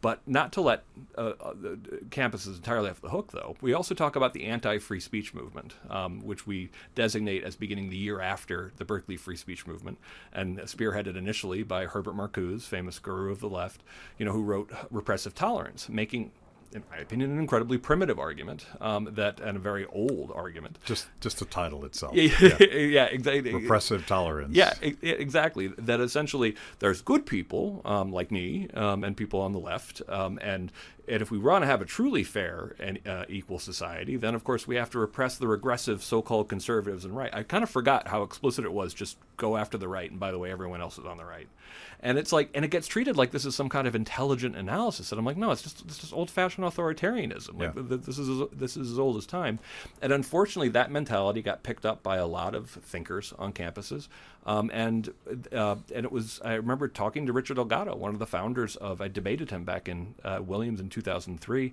But 0.04 0.20
not 0.28 0.52
to 0.52 0.60
let 0.60 0.84
uh, 1.16 1.32
uh, 1.40 1.54
campuses 2.10 2.56
entirely 2.56 2.90
off 2.90 3.00
the 3.00 3.08
hook, 3.08 3.32
though. 3.32 3.56
We 3.62 3.72
also 3.72 3.94
talk 3.94 4.16
about 4.16 4.34
the 4.34 4.44
anti-free 4.44 5.00
speech 5.00 5.32
movement, 5.32 5.76
um, 5.88 6.20
which 6.20 6.46
we 6.46 6.70
designate 6.94 7.42
as 7.42 7.56
beginning 7.56 7.88
the 7.88 7.96
year 7.96 8.20
after 8.20 8.70
the 8.76 8.84
Berkeley 8.84 9.16
free 9.16 9.36
speech 9.36 9.66
movement, 9.66 9.96
and 10.30 10.58
spearheaded 10.58 11.16
initially 11.16 11.62
by 11.62 11.86
Herbert 11.86 12.14
Marcuse, 12.16 12.64
famous 12.64 12.98
guru 12.98 13.32
of 13.32 13.40
the 13.40 13.48
left, 13.48 13.82
you 14.18 14.26
know, 14.26 14.32
who 14.32 14.42
wrote 14.42 14.70
Repressive 14.90 15.34
Tolerance, 15.34 15.88
making 15.88 16.32
in 16.74 16.82
my 16.90 16.98
opinion, 16.98 17.30
an 17.30 17.38
incredibly 17.38 17.78
primitive 17.78 18.18
argument 18.18 18.66
um, 18.80 19.08
that, 19.12 19.38
and 19.38 19.56
a 19.56 19.60
very 19.60 19.86
old 19.86 20.32
argument. 20.34 20.78
Just 20.84 21.06
just 21.20 21.38
the 21.38 21.44
title 21.44 21.84
itself. 21.84 22.14
Yeah, 22.14 22.56
yeah, 22.60 23.04
exactly. 23.12 23.54
Repressive 23.54 24.06
tolerance. 24.06 24.54
Yeah, 24.54 24.74
exactly. 24.82 25.68
That 25.68 26.00
essentially 26.00 26.56
there's 26.80 27.00
good 27.00 27.26
people 27.26 27.80
um, 27.84 28.12
like 28.12 28.32
me 28.32 28.68
um, 28.74 29.04
and 29.04 29.16
people 29.16 29.40
on 29.40 29.52
the 29.52 29.60
left, 29.60 30.02
um, 30.08 30.38
and 30.42 30.72
and 31.06 31.22
if 31.22 31.30
we 31.30 31.38
want 31.38 31.62
to 31.62 31.66
have 31.66 31.80
a 31.80 31.84
truly 31.84 32.24
fair 32.24 32.74
and 32.80 32.98
uh, 33.06 33.24
equal 33.28 33.58
society, 33.58 34.16
then 34.16 34.34
of 34.34 34.42
course 34.42 34.66
we 34.66 34.76
have 34.76 34.90
to 34.90 34.98
repress 34.98 35.36
the 35.36 35.46
regressive 35.46 36.02
so-called 36.02 36.48
conservatives 36.48 37.04
and 37.04 37.16
right. 37.16 37.32
I 37.34 37.42
kind 37.42 37.62
of 37.62 37.70
forgot 37.70 38.08
how 38.08 38.22
explicit 38.22 38.64
it 38.64 38.72
was. 38.72 38.94
Just 38.94 39.18
go 39.36 39.56
after 39.56 39.76
the 39.78 39.88
right, 39.88 40.10
and 40.10 40.18
by 40.20 40.30
the 40.32 40.38
way, 40.38 40.50
everyone 40.50 40.80
else 40.80 40.98
is 40.98 41.04
on 41.04 41.16
the 41.16 41.24
right. 41.24 41.48
And 42.00 42.18
it's 42.18 42.32
like, 42.32 42.50
and 42.54 42.64
it 42.64 42.68
gets 42.70 42.86
treated 42.86 43.16
like 43.16 43.30
this 43.30 43.46
is 43.46 43.54
some 43.54 43.68
kind 43.70 43.86
of 43.88 43.94
intelligent 43.94 44.56
analysis. 44.56 45.10
And 45.10 45.18
I'm 45.18 45.24
like, 45.24 45.38
no, 45.38 45.50
it's 45.50 45.62
just 45.62 45.82
it's 45.86 45.98
just 45.98 46.12
old-fashioned 46.12 46.64
authoritarianism. 46.66 47.58
Like 47.58 47.74
Yeah. 47.74 47.82
th- 47.88 48.02
this 48.02 48.18
is 48.18 48.48
this 48.52 48.76
is 48.76 48.92
as 48.92 48.98
old 48.98 49.16
as 49.16 49.24
time. 49.26 49.58
And 50.02 50.12
unfortunately, 50.12 50.68
that 50.70 50.90
mentality 50.90 51.40
got 51.40 51.62
picked 51.62 51.86
up 51.86 52.02
by 52.02 52.16
a 52.16 52.26
lot 52.26 52.54
of 52.54 52.68
thinkers 52.70 53.32
on 53.38 53.52
campuses. 53.52 54.08
Um, 54.46 54.70
and 54.74 55.10
uh, 55.52 55.76
and 55.94 56.04
it 56.04 56.12
was 56.12 56.40
I 56.44 56.54
remember 56.54 56.88
talking 56.88 57.24
to 57.26 57.32
Richard 57.32 57.54
Delgado 57.54 57.96
one 57.96 58.12
of 58.12 58.18
the 58.18 58.26
founders 58.26 58.76
of. 58.76 59.00
I 59.00 59.08
debated 59.08 59.50
him 59.50 59.64
back 59.64 59.88
in 59.88 60.14
uh, 60.22 60.40
Williams 60.44 60.80
in 60.80 60.90
2003. 60.90 61.72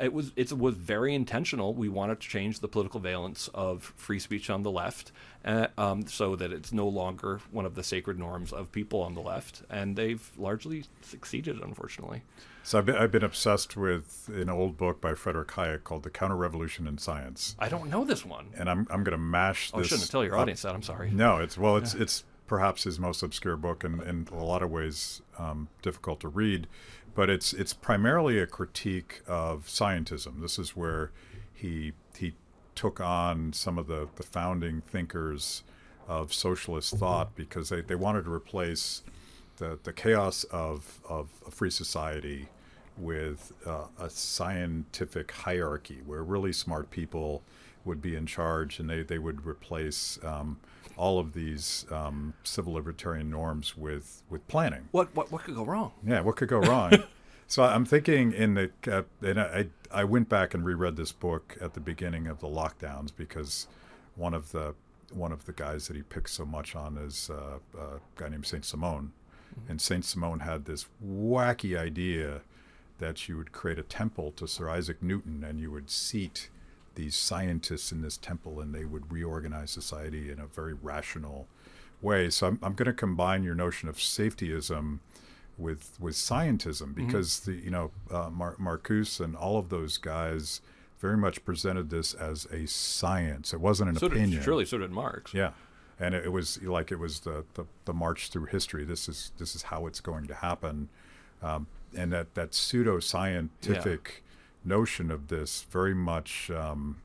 It 0.00 0.12
was 0.12 0.32
it 0.36 0.52
was 0.56 0.74
very 0.74 1.14
intentional. 1.14 1.74
We 1.74 1.88
wanted 1.88 2.20
to 2.20 2.28
change 2.28 2.58
the 2.60 2.68
political 2.68 2.98
valence 3.00 3.48
of 3.54 3.92
free 3.96 4.18
speech 4.20 4.48
on 4.50 4.62
the 4.62 4.70
left, 4.70 5.10
uh, 5.44 5.68
um, 5.76 6.06
so 6.06 6.34
that 6.36 6.52
it's 6.52 6.72
no 6.72 6.86
longer 6.98 7.40
one 7.50 7.64
of 7.64 7.74
the 7.74 7.82
sacred 7.82 8.18
norms 8.18 8.52
of 8.52 8.70
people 8.72 9.00
on 9.02 9.14
the 9.14 9.20
left, 9.20 9.62
and 9.70 9.96
they've 9.96 10.30
largely 10.36 10.84
succeeded, 11.00 11.60
unfortunately. 11.60 12.22
So 12.62 12.78
I've 12.78 12.84
been, 12.84 12.96
I've 12.96 13.10
been 13.10 13.24
obsessed 13.24 13.76
with 13.76 14.28
an 14.28 14.50
old 14.50 14.76
book 14.76 15.00
by 15.00 15.14
Frederick 15.14 15.48
Hayek 15.48 15.84
called 15.84 16.02
The 16.02 16.10
Counter 16.10 16.36
Revolution 16.36 16.86
in 16.86 16.98
Science. 16.98 17.56
I 17.58 17.70
don't 17.70 17.88
know 17.88 18.04
this 18.04 18.26
one. 18.26 18.48
And 18.58 18.68
I'm, 18.68 18.86
I'm 18.90 19.04
going 19.04 19.12
to 19.12 19.16
mash 19.16 19.70
oh, 19.72 19.78
this. 19.78 19.86
I 19.86 19.88
shouldn't 19.88 20.10
tell 20.10 20.22
your 20.22 20.34
up. 20.34 20.42
audience 20.42 20.62
that. 20.62 20.74
I'm 20.74 20.82
sorry. 20.82 21.10
No, 21.10 21.38
it's 21.38 21.56
well, 21.56 21.78
it's 21.78 21.94
yeah. 21.94 22.02
it's 22.02 22.24
perhaps 22.46 22.84
his 22.84 22.98
most 22.98 23.22
obscure 23.22 23.56
book 23.56 23.84
and 23.84 24.02
in 24.02 24.26
a 24.32 24.44
lot 24.44 24.62
of 24.62 24.70
ways 24.70 25.22
um, 25.38 25.68
difficult 25.80 26.20
to 26.20 26.28
read, 26.28 26.66
but 27.14 27.30
it's 27.30 27.52
it's 27.54 27.72
primarily 27.72 28.38
a 28.38 28.46
critique 28.46 29.22
of 29.26 29.66
scientism. 29.66 30.40
This 30.40 30.58
is 30.58 30.76
where 30.76 31.10
he 31.54 31.92
he 32.16 32.34
took 32.74 33.00
on 33.00 33.52
some 33.52 33.76
of 33.76 33.88
the, 33.88 34.08
the 34.16 34.22
founding 34.22 34.82
thinkers 34.82 35.64
of 36.08 36.32
socialist 36.32 36.96
thought 36.96 37.36
because 37.36 37.68
they, 37.68 37.82
they 37.82 37.94
wanted 37.94 38.24
to 38.24 38.32
replace 38.32 39.02
the, 39.58 39.78
the 39.84 39.92
chaos 39.92 40.44
of, 40.44 41.00
of 41.08 41.28
a 41.46 41.50
free 41.50 41.70
society 41.70 42.48
with 42.96 43.52
uh, 43.66 43.84
a 44.00 44.10
scientific 44.10 45.30
hierarchy 45.30 46.00
where 46.04 46.22
really 46.22 46.52
smart 46.52 46.90
people 46.90 47.42
would 47.84 48.02
be 48.02 48.16
in 48.16 48.26
charge 48.26 48.80
and 48.80 48.88
they, 48.90 49.02
they 49.02 49.18
would 49.18 49.46
replace 49.46 50.18
um, 50.24 50.58
all 50.96 51.18
of 51.18 51.32
these 51.32 51.86
um, 51.90 52.34
civil 52.42 52.72
libertarian 52.72 53.30
norms 53.30 53.76
with, 53.76 54.22
with 54.28 54.46
planning. 54.48 54.88
What, 54.90 55.14
what, 55.14 55.30
what 55.30 55.44
could 55.44 55.54
go 55.54 55.64
wrong? 55.64 55.92
Yeah, 56.04 56.20
what 56.20 56.36
could 56.36 56.48
go 56.48 56.58
wrong? 56.58 56.92
so 57.46 57.62
I'm 57.62 57.84
thinking 57.84 58.32
in 58.32 58.54
the, 58.54 58.70
uh, 58.90 59.02
and 59.22 59.40
I, 59.40 59.66
I 59.92 60.04
went 60.04 60.28
back 60.28 60.54
and 60.54 60.64
reread 60.64 60.96
this 60.96 61.12
book 61.12 61.56
at 61.60 61.74
the 61.74 61.80
beginning 61.80 62.26
of 62.26 62.40
the 62.40 62.48
lockdowns 62.48 63.10
because 63.14 63.68
one 64.16 64.34
of 64.34 64.50
the 64.50 64.74
one 65.12 65.32
of 65.32 65.46
the 65.46 65.52
guys 65.52 65.88
that 65.88 65.96
he 65.96 66.02
picks 66.02 66.32
so 66.32 66.44
much 66.44 66.76
on 66.76 66.96
is 66.98 67.30
uh, 67.30 67.58
a 67.78 68.00
guy 68.16 68.28
named 68.28 68.46
Saint 68.46 68.64
Simon, 68.64 69.12
mm-hmm. 69.52 69.70
and 69.70 69.80
Saint 69.80 70.04
Simon 70.04 70.40
had 70.40 70.64
this 70.64 70.86
wacky 71.04 71.78
idea 71.78 72.42
that 72.98 73.28
you 73.28 73.36
would 73.36 73.52
create 73.52 73.78
a 73.78 73.82
temple 73.82 74.32
to 74.32 74.46
Sir 74.46 74.68
Isaac 74.68 75.02
Newton 75.02 75.44
and 75.44 75.60
you 75.60 75.70
would 75.70 75.90
seat 75.90 76.50
these 76.94 77.14
scientists 77.14 77.92
in 77.92 78.02
this 78.02 78.16
temple 78.16 78.60
and 78.60 78.74
they 78.74 78.84
would 78.84 79.12
reorganize 79.12 79.70
society 79.70 80.30
in 80.30 80.40
a 80.40 80.46
very 80.46 80.74
rational 80.74 81.46
way. 82.02 82.28
So 82.28 82.48
I'm, 82.48 82.58
I'm 82.62 82.74
going 82.74 82.86
to 82.86 82.92
combine 82.92 83.44
your 83.44 83.54
notion 83.54 83.88
of 83.88 83.96
safetyism 83.96 84.98
with 85.56 85.96
with 86.00 86.14
scientism 86.14 86.94
mm-hmm. 86.94 87.06
because 87.06 87.40
mm-hmm. 87.40 87.50
the 87.52 87.64
you 87.64 87.70
know 87.70 87.90
uh, 88.10 88.30
Mar- 88.30 88.56
Marcuse 88.60 89.20
and 89.20 89.36
all 89.36 89.58
of 89.58 89.68
those 89.68 89.96
guys 89.96 90.60
very 90.98 91.16
much 91.16 91.44
presented 91.44 91.90
this 91.90 92.14
as 92.14 92.46
a 92.46 92.66
science. 92.66 93.52
It 93.52 93.60
wasn't 93.60 93.90
an 93.90 93.96
so 93.96 94.06
opinion. 94.06 94.30
Did, 94.30 94.44
surely, 94.44 94.64
so 94.64 94.78
did 94.78 94.90
Marx. 94.90 95.32
Yeah, 95.34 95.52
and 95.98 96.14
it, 96.14 96.26
it 96.26 96.32
was 96.32 96.62
like 96.62 96.92
it 96.92 96.98
was 96.98 97.20
the, 97.20 97.44
the, 97.54 97.64
the 97.84 97.92
march 97.92 98.28
through 98.28 98.46
history. 98.46 98.84
This 98.84 99.08
is 99.08 99.32
this 99.38 99.54
is 99.54 99.62
how 99.62 99.86
it's 99.86 100.00
going 100.00 100.26
to 100.26 100.34
happen. 100.34 100.88
Um, 101.42 101.66
and 101.96 102.12
that 102.12 102.34
that 102.34 102.50
pseudoscientific 102.50 103.86
yeah. 103.86 103.98
notion 104.64 105.10
of 105.10 105.28
this 105.28 105.62
very 105.70 105.94
much 105.94 106.50
um, 106.50 106.96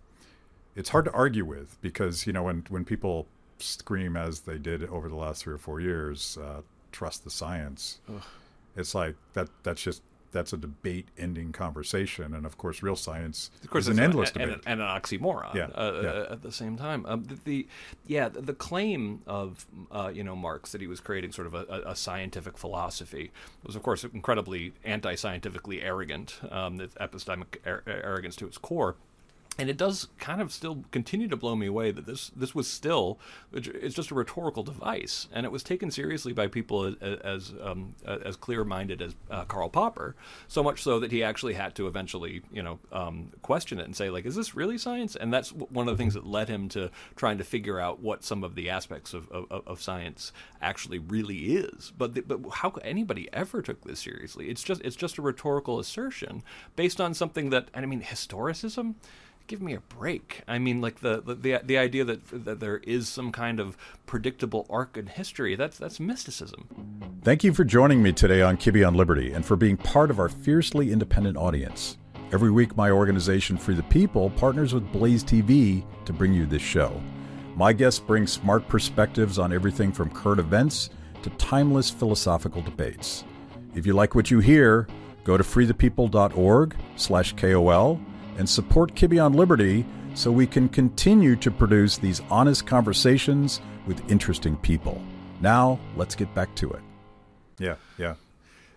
it's 0.75 0.89
hard 0.89 1.05
to 1.05 1.11
argue 1.11 1.45
with 1.45 1.77
because 1.81 2.25
you 2.25 2.33
know 2.33 2.43
when 2.43 2.65
when 2.69 2.85
people 2.85 3.27
scream 3.59 4.17
as 4.17 4.41
they 4.41 4.57
did 4.57 4.83
over 4.89 5.07
the 5.07 5.15
last 5.15 5.43
three 5.43 5.53
or 5.53 5.57
four 5.57 5.79
years, 5.79 6.37
uh, 6.41 6.61
trust 6.91 7.23
the 7.23 7.29
science. 7.29 7.99
Ugh. 8.09 8.21
It's 8.75 8.95
like 8.95 9.15
that. 9.33 9.49
That's 9.63 9.81
just 9.81 10.01
that's 10.33 10.51
a 10.51 10.57
debate 10.57 11.07
ending 11.17 11.51
conversation. 11.51 12.33
And 12.33 12.45
of 12.45 12.57
course 12.57 12.83
real 12.83 12.95
science 12.95 13.51
of 13.63 13.69
course 13.69 13.85
is 13.85 13.97
an 13.97 14.03
endless 14.03 14.31
a, 14.31 14.33
debate 14.33 14.49
and, 14.49 14.61
and, 14.65 14.81
an 14.81 14.87
oxymoron 14.87 15.53
yeah, 15.53 15.67
uh, 15.75 16.01
yeah. 16.03 16.09
Uh, 16.09 16.27
at 16.33 16.41
the 16.41 16.51
same 16.51 16.75
time. 16.75 17.05
Um, 17.05 17.23
the, 17.23 17.39
the, 17.43 17.67
yeah 18.07 18.29
the, 18.29 18.41
the 18.41 18.53
claim 18.53 19.21
of 19.25 19.65
uh, 19.91 20.11
you 20.13 20.23
know 20.23 20.35
Marx 20.35 20.71
that 20.71 20.81
he 20.81 20.87
was 20.87 20.99
creating 20.99 21.31
sort 21.31 21.47
of 21.47 21.53
a, 21.53 21.83
a 21.85 21.95
scientific 21.95 22.57
philosophy 22.57 23.31
was 23.65 23.75
of 23.75 23.83
course 23.83 24.03
incredibly 24.03 24.73
anti-scientifically 24.83 25.81
arrogant 25.81 26.39
um, 26.51 26.79
epistemic 26.79 27.57
ar- 27.65 27.83
arrogance 27.87 28.35
to 28.35 28.45
its 28.45 28.57
core 28.57 28.95
and 29.57 29.69
it 29.69 29.77
does 29.77 30.07
kind 30.17 30.41
of 30.41 30.51
still 30.51 30.83
continue 30.91 31.27
to 31.27 31.37
blow 31.37 31.55
me 31.55 31.67
away 31.67 31.91
that 31.91 32.05
this 32.05 32.31
this 32.35 32.55
was 32.55 32.67
still 32.67 33.19
it's 33.51 33.95
just 33.95 34.09
a 34.09 34.15
rhetorical 34.15 34.63
device, 34.63 35.27
and 35.31 35.45
it 35.45 35.51
was 35.51 35.61
taken 35.61 35.91
seriously 35.91 36.33
by 36.33 36.47
people 36.47 36.85
as 36.85 37.19
as, 37.23 37.53
um, 37.61 37.93
as 38.05 38.35
clear 38.35 38.63
minded 38.63 39.01
as 39.01 39.15
uh, 39.29 39.45
Karl 39.45 39.69
Popper, 39.69 40.15
so 40.47 40.63
much 40.63 40.81
so 40.81 40.99
that 40.99 41.11
he 41.11 41.23
actually 41.23 41.53
had 41.53 41.75
to 41.75 41.87
eventually 41.87 42.41
you 42.51 42.63
know 42.63 42.79
um, 42.91 43.31
question 43.41 43.79
it 43.79 43.85
and 43.85 43.95
say 43.95 44.09
like, 44.09 44.25
is 44.25 44.35
this 44.35 44.55
really 44.55 44.77
science? 44.77 45.15
And 45.15 45.31
that's 45.31 45.51
one 45.51 45.87
of 45.87 45.95
the 45.95 46.01
things 46.01 46.15
that 46.15 46.25
led 46.25 46.49
him 46.49 46.67
to 46.69 46.89
trying 47.15 47.37
to 47.37 47.43
figure 47.43 47.79
out 47.79 48.01
what 48.01 48.23
some 48.23 48.43
of 48.43 48.55
the 48.55 48.69
aspects 48.69 49.13
of, 49.13 49.29
of, 49.31 49.67
of 49.67 49.81
science 49.81 50.31
actually 50.61 50.99
really 50.99 51.55
is. 51.55 51.91
But 51.95 52.15
the, 52.15 52.21
but 52.21 52.39
how 52.53 52.71
could 52.71 52.83
anybody 52.83 53.29
ever 53.31 53.61
took 53.61 53.83
this 53.83 53.99
seriously? 53.99 54.49
It's 54.49 54.63
just 54.63 54.81
it's 54.81 54.95
just 54.95 55.19
a 55.19 55.21
rhetorical 55.21 55.79
assertion 55.79 56.41
based 56.75 56.99
on 56.99 57.13
something 57.13 57.51
that 57.51 57.67
I 57.75 57.85
mean 57.85 58.01
historicism 58.01 58.95
give 59.47 59.61
me 59.61 59.73
a 59.73 59.79
break. 59.79 60.41
I 60.47 60.59
mean, 60.59 60.81
like 60.81 61.01
the 61.01 61.21
the 61.21 61.61
the, 61.63 61.77
idea 61.77 62.03
that 62.05 62.45
that 62.45 62.59
there 62.59 62.77
is 62.77 63.09
some 63.09 63.31
kind 63.31 63.59
of 63.59 63.77
predictable 64.05 64.65
arc 64.69 64.97
in 64.97 65.07
history 65.07 65.55
that's 65.55 65.77
that's 65.77 65.99
mysticism. 65.99 66.67
Thank 67.23 67.43
you 67.43 67.53
for 67.53 67.63
joining 67.63 68.01
me 68.01 68.13
today 68.13 68.41
on 68.41 68.57
Kibbe 68.57 68.87
on 68.87 68.95
Liberty 68.95 69.33
and 69.33 69.45
for 69.45 69.55
being 69.55 69.77
part 69.77 70.09
of 70.09 70.19
our 70.19 70.29
fiercely 70.29 70.91
independent 70.91 71.37
audience. 71.37 71.97
Every 72.31 72.51
week, 72.51 72.75
my 72.75 72.89
organization, 72.89 73.57
Free 73.57 73.75
the 73.75 73.83
People, 73.83 74.31
partners 74.31 74.73
with 74.73 74.91
Blaze 74.91 75.23
TV 75.23 75.85
to 76.05 76.13
bring 76.13 76.33
you 76.33 76.47
this 76.47 76.63
show. 76.63 76.99
My 77.55 77.73
guests 77.73 77.99
bring 77.99 78.25
smart 78.25 78.67
perspectives 78.67 79.37
on 79.37 79.53
everything 79.53 79.91
from 79.91 80.09
current 80.09 80.39
events 80.39 80.89
to 81.21 81.29
timeless 81.31 81.91
philosophical 81.91 82.63
debates. 82.63 83.23
If 83.75 83.85
you 83.85 83.93
like 83.93 84.15
what 84.15 84.31
you 84.31 84.39
hear, 84.39 84.87
go 85.23 85.37
to 85.37 85.43
freethepeople.org/kol 85.43 87.99
and 88.37 88.47
support 88.47 88.95
Kibbe 88.95 89.23
on 89.23 89.33
Liberty 89.33 89.85
so 90.15 90.31
we 90.31 90.45
can 90.45 90.69
continue 90.69 91.35
to 91.37 91.49
produce 91.51 91.97
these 91.97 92.21
honest 92.29 92.65
conversations 92.65 93.61
with 93.87 94.09
interesting 94.11 94.55
people. 94.57 95.01
Now, 95.41 95.79
let's 95.95 96.15
get 96.15 96.33
back 96.33 96.53
to 96.55 96.71
it. 96.71 96.81
Yeah, 97.59 97.75
yeah. 97.97 98.15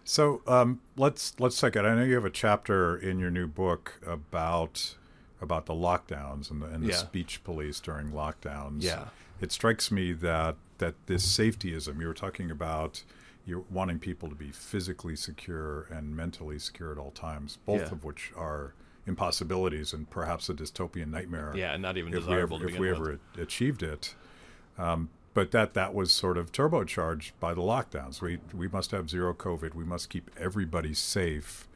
So 0.05 0.41
um, 0.47 0.81
let's 0.97 1.39
let's 1.41 1.61
take 1.61 1.77
it. 1.77 1.85
I 1.85 1.95
know 1.95 2.05
you 2.05 2.15
have 2.15 2.25
a 2.25 2.31
chapter 2.31 2.97
in 2.97 3.19
your 3.19 3.31
new 3.31 3.47
book 3.47 4.01
about 4.07 4.95
about 5.41 5.67
the 5.67 5.75
lockdowns 5.75 6.51
and 6.51 6.63
the, 6.63 6.67
and 6.67 6.85
the 6.85 6.89
yeah. 6.89 6.97
speech 6.97 7.43
police 7.45 7.81
during 7.81 8.13
lockdowns. 8.13 8.83
Yeah, 8.83 9.07
it 9.41 9.53
strikes 9.53 9.91
me 9.91 10.13
that 10.13 10.57
that 10.79 10.95
this 11.07 11.27
safetyism 11.27 12.01
you 12.01 12.07
were 12.07 12.15
talking 12.15 12.51
about, 12.51 13.03
you're 13.45 13.65
wanting 13.71 13.99
people 13.99 14.29
to 14.29 14.35
be 14.35 14.51
physically 14.51 15.17
secure 15.17 15.89
and 15.91 16.17
mentally 16.17 16.59
secure 16.59 16.93
at 16.93 16.99
all 16.99 17.11
times, 17.11 17.59
both 17.67 17.81
yeah. 17.81 17.93
of 17.93 18.05
which 18.05 18.33
are 18.37 18.75
impossibilities 19.07 19.93
and 19.93 20.09
perhaps 20.11 20.49
a 20.49 20.55
dystopian 20.55 21.09
nightmare. 21.09 21.53
Yeah, 21.55 21.77
not 21.77 21.97
even 21.97 22.13
if 22.13 22.21
desirable. 22.21 22.59
We, 22.59 22.73
if 22.73 22.79
we 22.79 22.91
ever 22.91 23.21
achieved 23.39 23.83
it, 23.83 24.15
um, 24.79 25.11
but 25.35 25.51
that 25.53 25.75
that 25.75 25.95
was 25.95 26.13
sort 26.13 26.37
of 26.39 26.53
turbocharged 26.53 27.33
by 27.39 27.55
the 27.55 27.61
lockdowns. 27.61 28.21
We 28.21 28.39
we 28.55 28.69
must 28.69 28.91
have 28.91 29.09
zero 29.11 29.35
COVID. 29.35 29.75
We 29.75 29.85
must 29.85 30.11
keep 30.11 30.31
everybody 30.39 30.95
safe. 30.95 31.69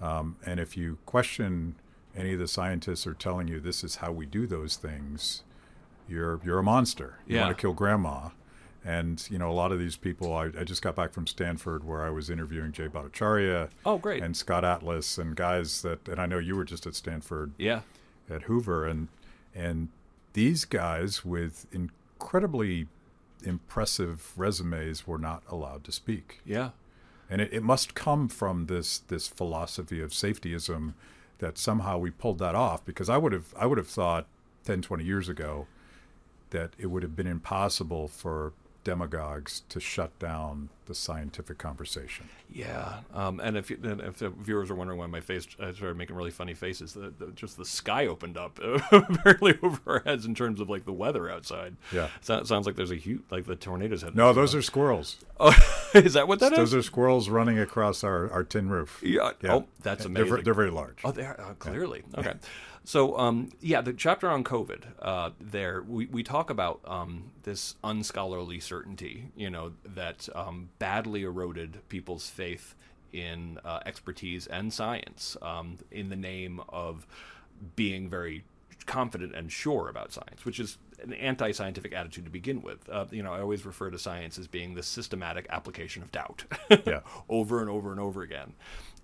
Um, 0.00 0.36
and 0.44 0.60
if 0.60 0.76
you 0.76 0.98
question 1.06 1.76
any 2.14 2.34
of 2.34 2.38
the 2.38 2.48
scientists 2.48 3.06
are 3.06 3.14
telling 3.14 3.48
you 3.48 3.60
this 3.60 3.82
is 3.84 3.96
how 3.96 4.12
we 4.12 4.26
do 4.26 4.46
those 4.46 4.76
things, 4.76 5.42
you're 6.08 6.40
you're 6.44 6.58
a 6.58 6.62
monster. 6.62 7.18
You 7.26 7.36
yeah. 7.36 7.44
want 7.44 7.56
to 7.56 7.60
kill 7.60 7.72
grandma. 7.72 8.30
And 8.86 9.26
you 9.28 9.36
know, 9.36 9.50
a 9.50 9.52
lot 9.52 9.72
of 9.72 9.80
these 9.80 9.96
people. 9.96 10.32
I, 10.32 10.44
I, 10.58 10.62
just 10.62 10.80
got 10.80 10.94
back 10.94 11.12
from 11.12 11.26
Stanford, 11.26 11.82
where 11.82 12.04
I 12.04 12.10
was 12.10 12.30
interviewing 12.30 12.70
Jay 12.70 12.86
Bhattacharya. 12.86 13.68
Oh, 13.84 13.98
great! 13.98 14.22
And 14.22 14.36
Scott 14.36 14.64
Atlas 14.64 15.18
and 15.18 15.34
guys 15.34 15.82
that, 15.82 16.06
and 16.06 16.20
I 16.20 16.26
know 16.26 16.38
you 16.38 16.54
were 16.54 16.64
just 16.64 16.86
at 16.86 16.94
Stanford. 16.94 17.50
Yeah. 17.58 17.80
At 18.30 18.42
Hoover, 18.42 18.86
and 18.86 19.08
and 19.56 19.88
these 20.34 20.64
guys 20.64 21.24
with 21.24 21.66
incredibly 21.72 22.86
impressive 23.42 24.32
resumes 24.36 25.04
were 25.04 25.18
not 25.18 25.42
allowed 25.48 25.82
to 25.84 25.92
speak. 25.92 26.40
Yeah. 26.44 26.70
And 27.28 27.40
it, 27.40 27.52
it 27.52 27.62
must 27.64 27.94
come 27.94 28.28
from 28.28 28.66
this 28.66 28.98
this 28.98 29.26
philosophy 29.26 30.00
of 30.00 30.12
safetyism 30.12 30.94
that 31.38 31.58
somehow 31.58 31.98
we 31.98 32.10
pulled 32.10 32.38
that 32.38 32.54
off 32.54 32.84
because 32.84 33.08
I 33.08 33.18
would 33.18 33.32
have 33.32 33.52
I 33.58 33.66
would 33.66 33.78
have 33.78 33.88
thought 33.88 34.26
10, 34.64 34.82
20 34.82 35.02
years 35.02 35.28
ago 35.28 35.66
that 36.50 36.70
it 36.78 36.86
would 36.86 37.02
have 37.02 37.16
been 37.16 37.26
impossible 37.26 38.06
for 38.06 38.52
demagogues 38.86 39.62
to 39.68 39.80
shut 39.80 40.16
down 40.20 40.68
the 40.84 40.94
scientific 40.94 41.58
conversation. 41.58 42.28
Yeah, 42.48 43.00
um, 43.12 43.40
and 43.40 43.56
if, 43.56 43.68
and 43.70 44.00
if 44.00 44.18
the 44.18 44.30
viewers 44.30 44.70
are 44.70 44.76
wondering 44.76 45.00
why 45.00 45.06
my 45.06 45.20
face, 45.20 45.44
I 45.58 45.72
started 45.72 45.96
making 45.96 46.14
really 46.14 46.30
funny 46.30 46.54
faces. 46.54 46.92
The, 46.92 47.12
the, 47.18 47.32
just 47.34 47.56
the 47.56 47.64
sky 47.64 48.06
opened 48.06 48.38
up 48.38 48.60
barely 49.24 49.58
over 49.60 49.80
our 49.88 50.02
heads 50.06 50.24
in 50.24 50.36
terms 50.36 50.60
of 50.60 50.70
like 50.70 50.84
the 50.84 50.92
weather 50.92 51.28
outside. 51.28 51.74
Yeah, 51.90 52.10
so, 52.20 52.44
sounds 52.44 52.64
like 52.64 52.76
there's 52.76 52.92
a 52.92 52.96
huge 52.96 53.22
like 53.28 53.46
the 53.46 53.56
tornadoes 53.56 54.02
had. 54.02 54.14
No, 54.14 54.32
those 54.32 54.54
are 54.54 54.62
squirrels. 54.62 55.16
Oh, 55.40 55.52
is 55.94 56.12
that 56.12 56.28
what 56.28 56.38
that 56.38 56.50
those 56.50 56.68
is? 56.68 56.70
Those 56.70 56.78
are 56.78 56.82
squirrels 56.82 57.28
running 57.28 57.58
across 57.58 58.04
our, 58.04 58.30
our 58.30 58.44
tin 58.44 58.68
roof. 58.68 59.00
Yeah. 59.02 59.32
yeah. 59.42 59.54
Oh, 59.54 59.66
that's 59.82 60.04
amazing. 60.04 60.30
They're, 60.30 60.42
they're, 60.42 60.54
very 60.54 60.70
large. 60.70 61.00
Oh, 61.02 61.10
they 61.10 61.24
are 61.24 61.40
uh, 61.40 61.54
clearly 61.54 62.04
yeah. 62.14 62.20
okay. 62.20 62.34
So, 62.86 63.18
um, 63.18 63.50
yeah, 63.60 63.80
the 63.80 63.92
chapter 63.92 64.30
on 64.30 64.44
COVID, 64.44 64.84
uh, 65.02 65.30
there 65.40 65.82
we, 65.82 66.06
we 66.06 66.22
talk 66.22 66.50
about 66.50 66.78
um, 66.84 67.32
this 67.42 67.74
unscholarly 67.82 68.60
certainty, 68.60 69.32
you 69.34 69.50
know, 69.50 69.72
that 69.84 70.28
um, 70.36 70.68
badly 70.78 71.24
eroded 71.24 71.80
people's 71.88 72.30
faith 72.30 72.76
in 73.12 73.58
uh, 73.64 73.80
expertise 73.84 74.46
and 74.46 74.72
science 74.72 75.36
um, 75.42 75.78
in 75.90 76.10
the 76.10 76.16
name 76.16 76.60
of 76.68 77.08
being 77.74 78.08
very 78.08 78.44
confident 78.86 79.34
and 79.34 79.50
sure 79.50 79.88
about 79.88 80.12
science, 80.12 80.44
which 80.44 80.60
is 80.60 80.78
an 81.02 81.12
anti-scientific 81.14 81.92
attitude 81.92 82.24
to 82.24 82.30
begin 82.30 82.62
with. 82.62 82.88
Uh, 82.88 83.06
you 83.10 83.22
know, 83.22 83.32
I 83.32 83.40
always 83.40 83.66
refer 83.66 83.90
to 83.90 83.98
science 83.98 84.38
as 84.38 84.46
being 84.46 84.76
the 84.76 84.84
systematic 84.84 85.46
application 85.50 86.04
of 86.04 86.12
doubt, 86.12 86.44
yeah. 86.86 87.00
over 87.28 87.60
and 87.60 87.68
over 87.68 87.90
and 87.90 87.98
over 87.98 88.22
again. 88.22 88.52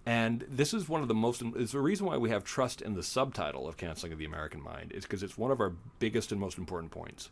And 0.05 0.45
this 0.49 0.75
is 0.75 0.89
one 0.89 1.03
of 1.03 1.09
the 1.09 1.15
most, 1.15 1.43
it's 1.57 1.73
the 1.73 1.81
reason 1.81 2.07
why 2.07 2.17
we 2.17 2.31
have 2.31 2.43
trust 2.43 2.83
in 2.83 2.95
the 2.95 3.03
subtitle 3.03 3.69
of 3.69 3.77
Canceling 3.77 4.13
of 4.13 4.19
the 4.19 4.25
American 4.25 4.61
Mind, 4.61 4.93
is 4.93 5.05
because 5.05 5.23
it's 5.23 5.39
one 5.39 5.51
of 5.51 5.61
our 5.61 5.73
biggest 6.01 6.33
and 6.33 6.41
most 6.41 6.59
important 6.59 6.91
points. 6.91 7.31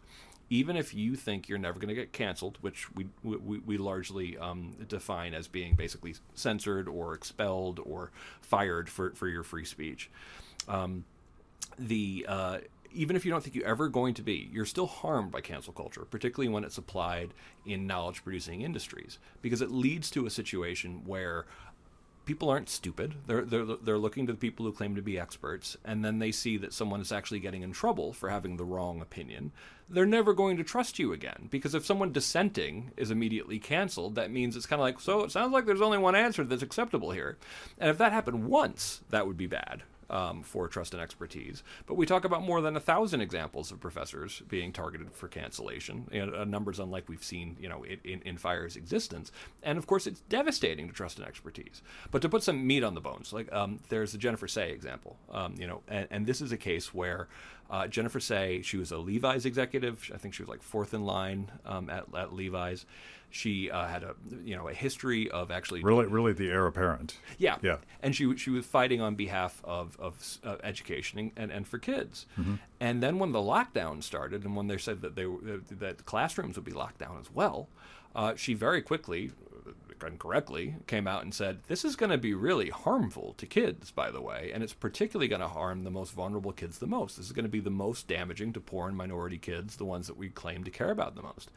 Even 0.50 0.76
if 0.76 0.94
you 0.94 1.14
think 1.16 1.48
you're 1.48 1.58
never 1.58 1.78
going 1.78 1.88
to 1.88 1.94
get 1.94 2.12
canceled, 2.12 2.58
which 2.60 2.92
we, 2.94 3.06
we, 3.22 3.58
we 3.58 3.76
largely 3.76 4.36
um, 4.38 4.76
define 4.88 5.32
as 5.34 5.48
being 5.48 5.74
basically 5.74 6.14
censored 6.34 6.88
or 6.88 7.14
expelled 7.14 7.80
or 7.84 8.10
fired 8.40 8.88
for, 8.88 9.10
for 9.12 9.28
your 9.28 9.42
free 9.42 9.64
speech, 9.64 10.10
um, 10.68 11.04
the 11.78 12.26
uh, 12.28 12.58
even 12.92 13.14
if 13.14 13.24
you 13.24 13.30
don't 13.30 13.42
think 13.42 13.54
you're 13.54 13.66
ever 13.66 13.88
going 13.88 14.14
to 14.14 14.22
be, 14.22 14.50
you're 14.52 14.64
still 14.64 14.86
harmed 14.86 15.30
by 15.30 15.40
cancel 15.40 15.72
culture, 15.72 16.04
particularly 16.10 16.52
when 16.52 16.64
it's 16.64 16.78
applied 16.78 17.32
in 17.64 17.86
knowledge 17.86 18.24
producing 18.24 18.62
industries, 18.62 19.18
because 19.42 19.62
it 19.62 19.70
leads 19.70 20.10
to 20.10 20.26
a 20.26 20.30
situation 20.30 21.02
where 21.06 21.46
people 22.30 22.48
aren't 22.48 22.68
stupid. 22.68 23.12
They're, 23.26 23.44
they're, 23.44 23.64
they're 23.64 23.98
looking 23.98 24.28
to 24.28 24.32
the 24.32 24.38
people 24.38 24.64
who 24.64 24.70
claim 24.70 24.94
to 24.94 25.02
be 25.02 25.18
experts, 25.18 25.76
and 25.84 26.04
then 26.04 26.20
they 26.20 26.30
see 26.30 26.56
that 26.58 26.72
someone 26.72 27.00
is 27.00 27.10
actually 27.10 27.40
getting 27.40 27.62
in 27.62 27.72
trouble 27.72 28.12
for 28.12 28.28
having 28.30 28.56
the 28.56 28.64
wrong 28.64 29.00
opinion. 29.00 29.50
They're 29.88 30.06
never 30.06 30.32
going 30.32 30.56
to 30.56 30.62
trust 30.62 31.00
you 31.00 31.12
again 31.12 31.48
because 31.50 31.74
if 31.74 31.84
someone 31.84 32.12
dissenting 32.12 32.92
is 32.96 33.10
immediately 33.10 33.58
canceled, 33.58 34.14
that 34.14 34.30
means 34.30 34.54
it's 34.54 34.66
kind 34.66 34.78
of 34.78 34.84
like, 34.84 35.00
so 35.00 35.24
it 35.24 35.32
sounds 35.32 35.52
like 35.52 35.66
there's 35.66 35.80
only 35.80 35.98
one 35.98 36.14
answer 36.14 36.44
that's 36.44 36.62
acceptable 36.62 37.10
here. 37.10 37.36
And 37.80 37.90
if 37.90 37.98
that 37.98 38.12
happened 38.12 38.44
once, 38.44 39.00
that 39.10 39.26
would 39.26 39.36
be 39.36 39.48
bad 39.48 39.82
um, 40.10 40.42
for 40.42 40.68
trust 40.68 40.92
and 40.92 41.02
expertise. 41.02 41.62
But 41.86 41.96
we 41.96 42.04
talk 42.04 42.24
about 42.24 42.42
more 42.42 42.60
than 42.60 42.76
a 42.76 42.80
thousand 42.80 43.20
examples 43.20 43.70
of 43.70 43.80
professors 43.80 44.42
being 44.48 44.72
targeted 44.72 45.12
for 45.12 45.28
cancellation, 45.28 46.08
and, 46.12 46.34
uh, 46.34 46.44
numbers 46.44 46.80
unlike 46.80 47.08
we've 47.08 47.24
seen, 47.24 47.56
you 47.60 47.68
know, 47.68 47.84
in, 47.84 48.20
in 48.22 48.36
FIRE's 48.36 48.76
existence. 48.76 49.32
And 49.62 49.78
of 49.78 49.86
course, 49.86 50.06
it's 50.06 50.20
devastating 50.22 50.88
to 50.88 50.92
trust 50.92 51.18
and 51.18 51.26
expertise. 51.26 51.82
But 52.10 52.22
to 52.22 52.28
put 52.28 52.42
some 52.42 52.66
meat 52.66 52.84
on 52.84 52.94
the 52.94 53.00
bones, 53.00 53.32
like 53.32 53.50
um, 53.52 53.80
there's 53.88 54.12
the 54.12 54.18
Jennifer 54.18 54.48
Sey 54.48 54.72
example, 54.72 55.16
um, 55.30 55.54
you 55.58 55.66
know, 55.66 55.82
and, 55.88 56.08
and 56.10 56.26
this 56.26 56.40
is 56.40 56.52
a 56.52 56.56
case 56.56 56.92
where 56.92 57.28
uh, 57.70 57.86
Jennifer 57.86 58.20
Sey, 58.20 58.62
she 58.62 58.76
was 58.76 58.90
a 58.90 58.98
Levi's 58.98 59.46
executive. 59.46 60.10
I 60.12 60.18
think 60.18 60.34
she 60.34 60.42
was 60.42 60.48
like 60.48 60.62
fourth 60.62 60.92
in 60.92 61.04
line 61.04 61.50
um, 61.64 61.88
at, 61.88 62.04
at 62.16 62.34
Levi's. 62.34 62.84
She 63.32 63.70
uh, 63.70 63.86
had 63.86 64.02
a 64.02 64.16
you 64.44 64.56
know 64.56 64.68
a 64.68 64.74
history 64.74 65.30
of 65.30 65.52
actually 65.52 65.82
really 65.84 66.06
really 66.06 66.32
the 66.32 66.50
heir 66.50 66.66
apparent. 66.66 67.18
Yeah, 67.38 67.58
yeah. 67.62 67.76
And 68.02 68.14
she 68.14 68.36
she 68.36 68.50
was 68.50 68.66
fighting 68.66 69.00
on 69.00 69.14
behalf 69.14 69.62
of 69.62 69.96
of 70.00 70.38
uh, 70.42 70.56
education 70.64 71.30
and, 71.36 71.52
and 71.52 71.66
for 71.66 71.78
kids. 71.78 72.26
Mm-hmm. 72.36 72.54
And 72.80 73.00
then 73.00 73.20
when 73.20 73.30
the 73.30 73.38
lockdown 73.38 74.02
started, 74.02 74.44
and 74.44 74.56
when 74.56 74.66
they 74.66 74.78
said 74.78 75.00
that 75.02 75.14
they 75.14 75.26
that 75.76 76.04
classrooms 76.06 76.56
would 76.56 76.64
be 76.64 76.72
locked 76.72 76.98
down 76.98 77.18
as 77.20 77.32
well, 77.32 77.68
uh, 78.16 78.34
she 78.34 78.54
very 78.54 78.82
quickly 78.82 79.30
and 80.06 80.18
correctly 80.18 80.76
came 80.86 81.06
out 81.06 81.22
and 81.22 81.34
said 81.34 81.60
this 81.68 81.84
is 81.84 81.96
going 81.96 82.10
to 82.10 82.18
be 82.18 82.34
really 82.34 82.70
harmful 82.70 83.34
to 83.38 83.46
kids 83.46 83.90
by 83.90 84.10
the 84.10 84.20
way 84.20 84.50
and 84.52 84.62
it's 84.62 84.72
particularly 84.72 85.28
going 85.28 85.40
to 85.40 85.48
harm 85.48 85.84
the 85.84 85.90
most 85.90 86.12
vulnerable 86.12 86.52
kids 86.52 86.78
the 86.78 86.86
most. 86.86 87.16
This 87.16 87.26
is 87.26 87.32
going 87.32 87.44
to 87.44 87.50
be 87.50 87.60
the 87.60 87.70
most 87.70 88.08
damaging 88.08 88.52
to 88.54 88.60
poor 88.60 88.88
and 88.88 88.96
minority 88.96 89.38
kids 89.38 89.76
the 89.76 89.84
ones 89.84 90.06
that 90.06 90.16
we 90.16 90.28
claim 90.28 90.64
to 90.64 90.70
care 90.70 90.90
about 90.90 91.14
the 91.14 91.22
most. 91.22 91.50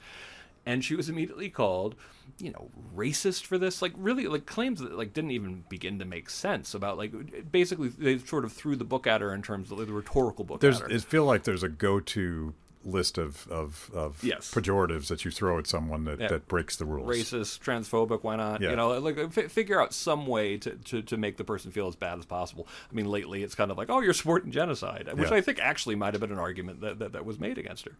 And 0.66 0.84
she 0.84 0.96
was 0.96 1.10
immediately 1.10 1.50
called 1.50 1.96
you 2.40 2.52
know 2.52 2.70
racist 2.96 3.46
for 3.46 3.58
this 3.58 3.82
like 3.82 3.94
really 3.98 4.28
like 4.28 4.46
claims 4.46 4.80
that 4.80 4.98
like 4.98 5.14
didn't 5.14 5.32
even 5.32 5.64
begin 5.70 6.00
to 6.00 6.06
make 6.06 6.30
sense 6.30 6.74
about 6.74 6.98
like 6.98 7.52
basically 7.52 7.90
they 7.90 8.18
sort 8.18 8.46
of 8.46 8.54
threw 8.54 8.76
the 8.76 8.86
book 8.86 9.06
at 9.06 9.22
her 9.22 9.34
in 9.34 9.42
terms 9.42 9.72
of 9.72 9.78
the 9.78 9.86
rhetorical 9.86 10.46
book 10.46 10.62
there's 10.62 10.82
it 10.82 11.04
feel 11.04 11.26
like 11.26 11.44
there's 11.44 11.64
a 11.64 11.70
go-to 11.70 12.54
list 12.84 13.18
of 13.18 13.48
of, 13.48 13.90
of 13.94 14.24
yes. 14.24 14.52
pejoratives 14.54 15.08
that 15.08 15.26
you 15.26 15.32
throw 15.32 15.58
at 15.58 15.68
someone 15.68 16.06
that, 16.06 16.20
yeah. 16.20 16.28
that 16.28 16.48
breaks 16.48 16.76
the 16.76 16.86
rules. 16.86 17.10
Racist, 17.10 17.60
transphobic, 17.60 18.24
why 18.24 18.36
not? 18.36 18.62
Yeah. 18.62 18.72
You 18.72 18.76
know, 18.76 19.00
like 19.00 19.18
f- 19.18 19.52
figure 19.52 19.82
out 19.82 19.94
some 19.94 20.28
way 20.28 20.58
to, 20.58 20.72
to, 20.72 21.02
to 21.02 21.18
make 21.18 21.38
the 21.38 21.44
person 21.44 21.72
feel 21.72 21.88
as 21.88 21.96
bad 21.96 22.20
as 22.20 22.26
possible. 22.26 22.68
I 22.92 22.96
mean, 22.96 23.06
lately 23.06 23.44
it's 23.44 23.56
kind 23.56 23.72
of 23.72 23.78
like, 23.78 23.90
oh, 23.90 24.02
you're 24.02 24.14
supporting 24.14 24.52
genocide, 24.52 25.10
which 25.14 25.30
yeah. 25.30 25.38
I 25.38 25.42
think 25.42 25.60
actually 25.60 25.96
might 25.96 26.14
have 26.14 26.22
been 26.22 26.32
an 26.32 26.40
argument 26.40 26.82
that, 26.82 27.00
that, 27.00 27.14
that 27.14 27.26
was 27.26 27.40
made 27.40 27.58
against 27.58 27.86
her. 27.86 27.96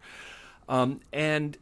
Um, 0.68 1.00
and 1.12 1.58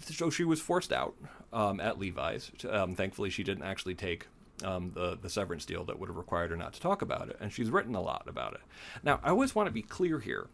so 0.00 0.30
she 0.30 0.44
was 0.44 0.60
forced 0.60 0.92
out 0.92 1.14
um, 1.52 1.80
at 1.80 1.98
Levi's. 1.98 2.50
Um, 2.68 2.94
thankfully, 2.94 3.30
she 3.30 3.42
didn't 3.42 3.64
actually 3.64 3.94
take 3.94 4.26
um, 4.64 4.92
the 4.94 5.18
the 5.20 5.28
severance 5.28 5.64
deal 5.64 5.84
that 5.84 5.98
would 5.98 6.08
have 6.08 6.16
required 6.16 6.50
her 6.50 6.56
not 6.56 6.72
to 6.74 6.80
talk 6.80 7.02
about 7.02 7.28
it, 7.28 7.36
and 7.40 7.52
she's 7.52 7.70
written 7.70 7.94
a 7.94 8.00
lot 8.00 8.24
about 8.28 8.54
it. 8.54 8.60
Now, 9.02 9.20
I 9.22 9.30
always 9.30 9.54
want 9.54 9.66
to 9.66 9.72
be 9.72 9.82
clear 9.82 10.20
here. 10.20 10.46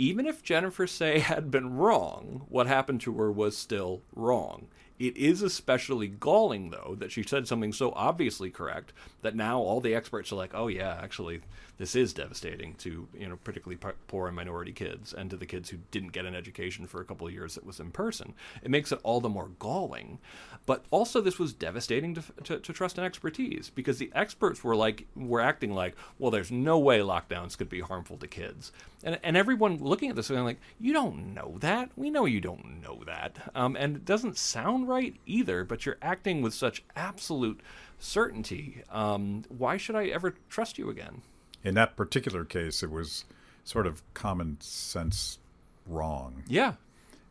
Even 0.00 0.24
if 0.24 0.42
Jennifer 0.42 0.86
Sey 0.86 1.18
had 1.18 1.50
been 1.50 1.76
wrong, 1.76 2.46
what 2.48 2.66
happened 2.66 3.02
to 3.02 3.12
her 3.18 3.30
was 3.30 3.54
still 3.54 4.00
wrong. 4.16 4.68
It 4.98 5.14
is 5.14 5.42
especially 5.42 6.08
galling, 6.08 6.70
though, 6.70 6.96
that 6.98 7.12
she 7.12 7.22
said 7.22 7.46
something 7.46 7.74
so 7.74 7.92
obviously 7.94 8.48
correct 8.48 8.94
that 9.20 9.36
now 9.36 9.58
all 9.60 9.78
the 9.82 9.94
experts 9.94 10.32
are 10.32 10.36
like, 10.36 10.52
"Oh 10.54 10.68
yeah, 10.68 10.98
actually, 11.02 11.42
this 11.80 11.96
is 11.96 12.12
devastating 12.12 12.74
to 12.74 13.08
you 13.18 13.26
know 13.26 13.38
particularly 13.42 13.80
poor 14.06 14.26
and 14.26 14.36
minority 14.36 14.70
kids 14.70 15.14
and 15.14 15.30
to 15.30 15.36
the 15.36 15.46
kids 15.46 15.70
who 15.70 15.78
didn't 15.90 16.12
get 16.12 16.26
an 16.26 16.34
education 16.34 16.86
for 16.86 17.00
a 17.00 17.04
couple 17.06 17.26
of 17.26 17.32
years 17.32 17.54
that 17.54 17.64
was 17.64 17.80
in 17.80 17.90
person. 17.90 18.34
It 18.62 18.70
makes 18.70 18.92
it 18.92 19.00
all 19.02 19.22
the 19.22 19.30
more 19.30 19.48
galling. 19.58 20.18
But 20.66 20.84
also 20.90 21.22
this 21.22 21.38
was 21.38 21.54
devastating 21.54 22.14
to, 22.16 22.22
to, 22.44 22.58
to 22.58 22.72
trust 22.74 22.98
and 22.98 23.06
expertise 23.06 23.70
because 23.74 23.96
the 23.96 24.12
experts 24.14 24.62
were 24.62 24.76
like 24.76 25.06
were 25.16 25.40
acting 25.40 25.72
like 25.72 25.96
well 26.18 26.30
there's 26.30 26.50
no 26.50 26.78
way 26.78 26.98
lockdowns 26.98 27.56
could 27.56 27.70
be 27.70 27.80
harmful 27.80 28.18
to 28.18 28.26
kids. 28.26 28.72
And, 29.02 29.18
and 29.22 29.34
everyone 29.34 29.78
looking 29.78 30.10
at 30.10 30.16
this 30.16 30.28
going 30.28 30.44
like 30.44 30.60
you 30.78 30.92
don't 30.92 31.32
know 31.32 31.56
that. 31.60 31.92
We 31.96 32.10
know 32.10 32.26
you 32.26 32.42
don't 32.42 32.82
know 32.82 33.02
that. 33.06 33.50
Um, 33.54 33.74
and 33.74 33.96
it 33.96 34.04
doesn't 34.04 34.36
sound 34.36 34.86
right 34.86 35.14
either 35.24 35.64
but 35.64 35.86
you're 35.86 35.96
acting 36.02 36.42
with 36.42 36.52
such 36.52 36.84
absolute 36.94 37.62
certainty. 37.98 38.82
Um, 38.90 39.44
why 39.48 39.78
should 39.78 39.96
i 39.96 40.08
ever 40.08 40.34
trust 40.50 40.76
you 40.76 40.90
again 40.90 41.22
in 41.64 41.74
that 41.74 41.96
particular 41.96 42.44
case, 42.44 42.82
it 42.82 42.90
was 42.90 43.24
sort 43.64 43.86
of 43.86 44.02
common 44.14 44.56
sense 44.60 45.38
wrong. 45.86 46.44
Yeah. 46.48 46.74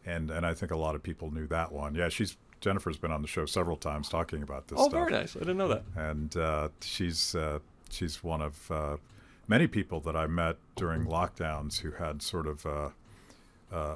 And 0.05 0.31
and 0.31 0.45
I 0.45 0.53
think 0.53 0.71
a 0.71 0.77
lot 0.77 0.95
of 0.95 1.03
people 1.03 1.31
knew 1.31 1.47
that 1.47 1.71
one. 1.71 1.95
Yeah, 1.95 2.09
she's 2.09 2.37
Jennifer's 2.61 2.97
been 2.97 3.11
on 3.11 3.21
the 3.21 3.27
show 3.27 3.45
several 3.45 3.77
times 3.77 4.09
talking 4.09 4.43
about 4.43 4.67
this. 4.67 4.77
Oh, 4.79 4.89
stuff. 4.89 4.93
very 4.93 5.11
nice. 5.11 5.35
I 5.35 5.39
didn't 5.39 5.57
know 5.57 5.67
that. 5.69 5.83
And 5.95 6.35
uh, 6.35 6.69
she's 6.81 7.35
uh, 7.35 7.59
she's 7.89 8.23
one 8.23 8.41
of 8.41 8.71
uh, 8.71 8.97
many 9.47 9.67
people 9.67 9.99
that 10.01 10.15
I 10.15 10.27
met 10.27 10.57
during 10.75 11.05
lockdowns 11.05 11.79
who 11.79 11.91
had 11.91 12.21
sort 12.21 12.47
of 12.47 12.65
uh, 12.65 12.89
uh, 13.71 13.95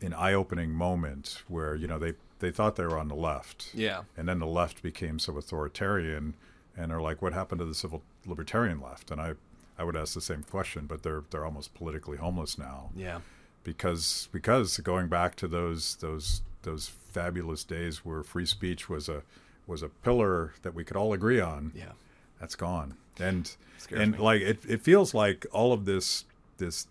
an 0.00 0.14
eye-opening 0.14 0.70
moment 0.70 1.42
where 1.48 1.74
you 1.74 1.86
know 1.86 1.98
they 1.98 2.14
they 2.38 2.50
thought 2.50 2.76
they 2.76 2.84
were 2.86 2.98
on 2.98 3.08
the 3.08 3.14
left. 3.14 3.70
Yeah. 3.74 4.02
And 4.16 4.28
then 4.28 4.38
the 4.38 4.46
left 4.46 4.82
became 4.82 5.18
so 5.18 5.36
authoritarian, 5.36 6.34
and 6.76 6.92
are 6.92 7.00
like, 7.00 7.22
"What 7.22 7.32
happened 7.32 7.60
to 7.60 7.64
the 7.64 7.74
civil 7.74 8.02
libertarian 8.26 8.80
left?" 8.80 9.10
And 9.10 9.20
I 9.20 9.34
I 9.80 9.84
would 9.84 9.96
ask 9.96 10.14
the 10.14 10.20
same 10.20 10.42
question, 10.42 10.86
but 10.86 11.02
they're 11.02 11.22
they're 11.30 11.44
almost 11.44 11.74
politically 11.74 12.18
homeless 12.18 12.58
now. 12.58 12.90
Yeah. 12.94 13.20
Because 13.64 14.28
because 14.32 14.76
going 14.78 15.08
back 15.08 15.34
to 15.36 15.48
those 15.48 15.96
those 15.96 16.42
those 16.62 16.88
fabulous 16.88 17.64
days 17.64 18.04
where 18.04 18.22
free 18.22 18.46
speech 18.46 18.88
was 18.88 19.08
a 19.08 19.22
was 19.66 19.82
a 19.82 19.88
pillar 19.88 20.52
that 20.62 20.74
we 20.74 20.84
could 20.84 20.96
all 20.96 21.12
agree 21.12 21.40
on. 21.40 21.72
Yeah. 21.74 21.92
That's 22.40 22.54
gone. 22.56 22.94
And 23.18 23.54
and 23.90 24.12
me. 24.12 24.18
like 24.18 24.42
it, 24.42 24.58
it 24.68 24.80
feels 24.82 25.14
like 25.14 25.46
all 25.52 25.72
of 25.72 25.84
this 25.84 26.24
this 26.58 26.86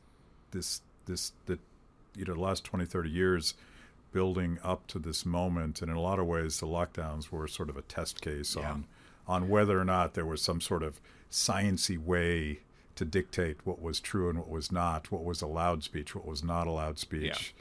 this 0.52 0.82
this 1.06 1.32
the 1.45 1.58
you 2.15 2.25
know 2.25 2.34
the 2.34 2.39
last 2.39 2.63
20 2.63 2.86
30 2.86 3.10
years 3.10 3.54
building 4.12 4.58
up 4.63 4.88
to 4.88 4.97
this 4.99 5.25
moment 5.25 5.82
and 5.82 5.91
in 5.91 5.95
a 5.97 6.02
lot 6.02 6.17
of 6.19 6.25
ways 6.25 6.60
the 6.60 6.65
lockdowns 6.67 7.32
were 7.32 7.47
sort 7.47 7.69
of 7.69 7.78
a 7.78 7.82
test 7.84 8.21
case 8.21 8.56
Yeah. 8.56 8.71
on 8.71 8.86
on 9.28 9.49
whether 9.49 9.80
or 9.80 9.86
not 9.86 10.15
there 10.15 10.25
was 10.25 10.41
some 10.41 10.60
sort 10.62 10.82
of 10.82 10.99
sciency 11.32 11.97
way 12.04 12.60
to 12.99 13.05
dictate 13.05 13.57
what 13.63 13.81
was 13.81 13.99
true 14.01 14.29
and 14.29 14.38
what 14.38 14.49
was 14.49 14.71
not, 14.71 15.09
what 15.09 15.23
was 15.23 15.41
allowed 15.41 15.83
speech, 15.83 16.13
what 16.13 16.25
was 16.27 16.43
not 16.43 16.67
allowed 16.67 16.99
speech. 16.99 17.55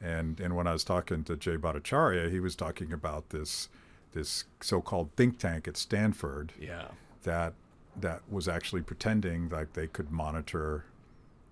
And 0.00 0.38
and 0.40 0.54
when 0.56 0.66
I 0.66 0.72
was 0.72 0.84
talking 0.84 1.24
to 1.24 1.36
Jay 1.36 1.56
Bhattacharya, 1.56 2.30
he 2.30 2.38
was 2.40 2.54
talking 2.54 2.92
about 2.92 3.30
this 3.30 3.68
this 4.12 4.44
so-called 4.60 5.10
think 5.16 5.38
tank 5.38 5.66
at 5.68 5.76
Stanford 5.76 6.52
Yeah. 6.58 6.88
that 7.24 7.52
that 8.00 8.22
was 8.30 8.46
actually 8.48 8.82
pretending 8.82 9.48
like 9.48 9.72
they 9.72 9.86
could 9.88 10.10
monitor 10.12 10.84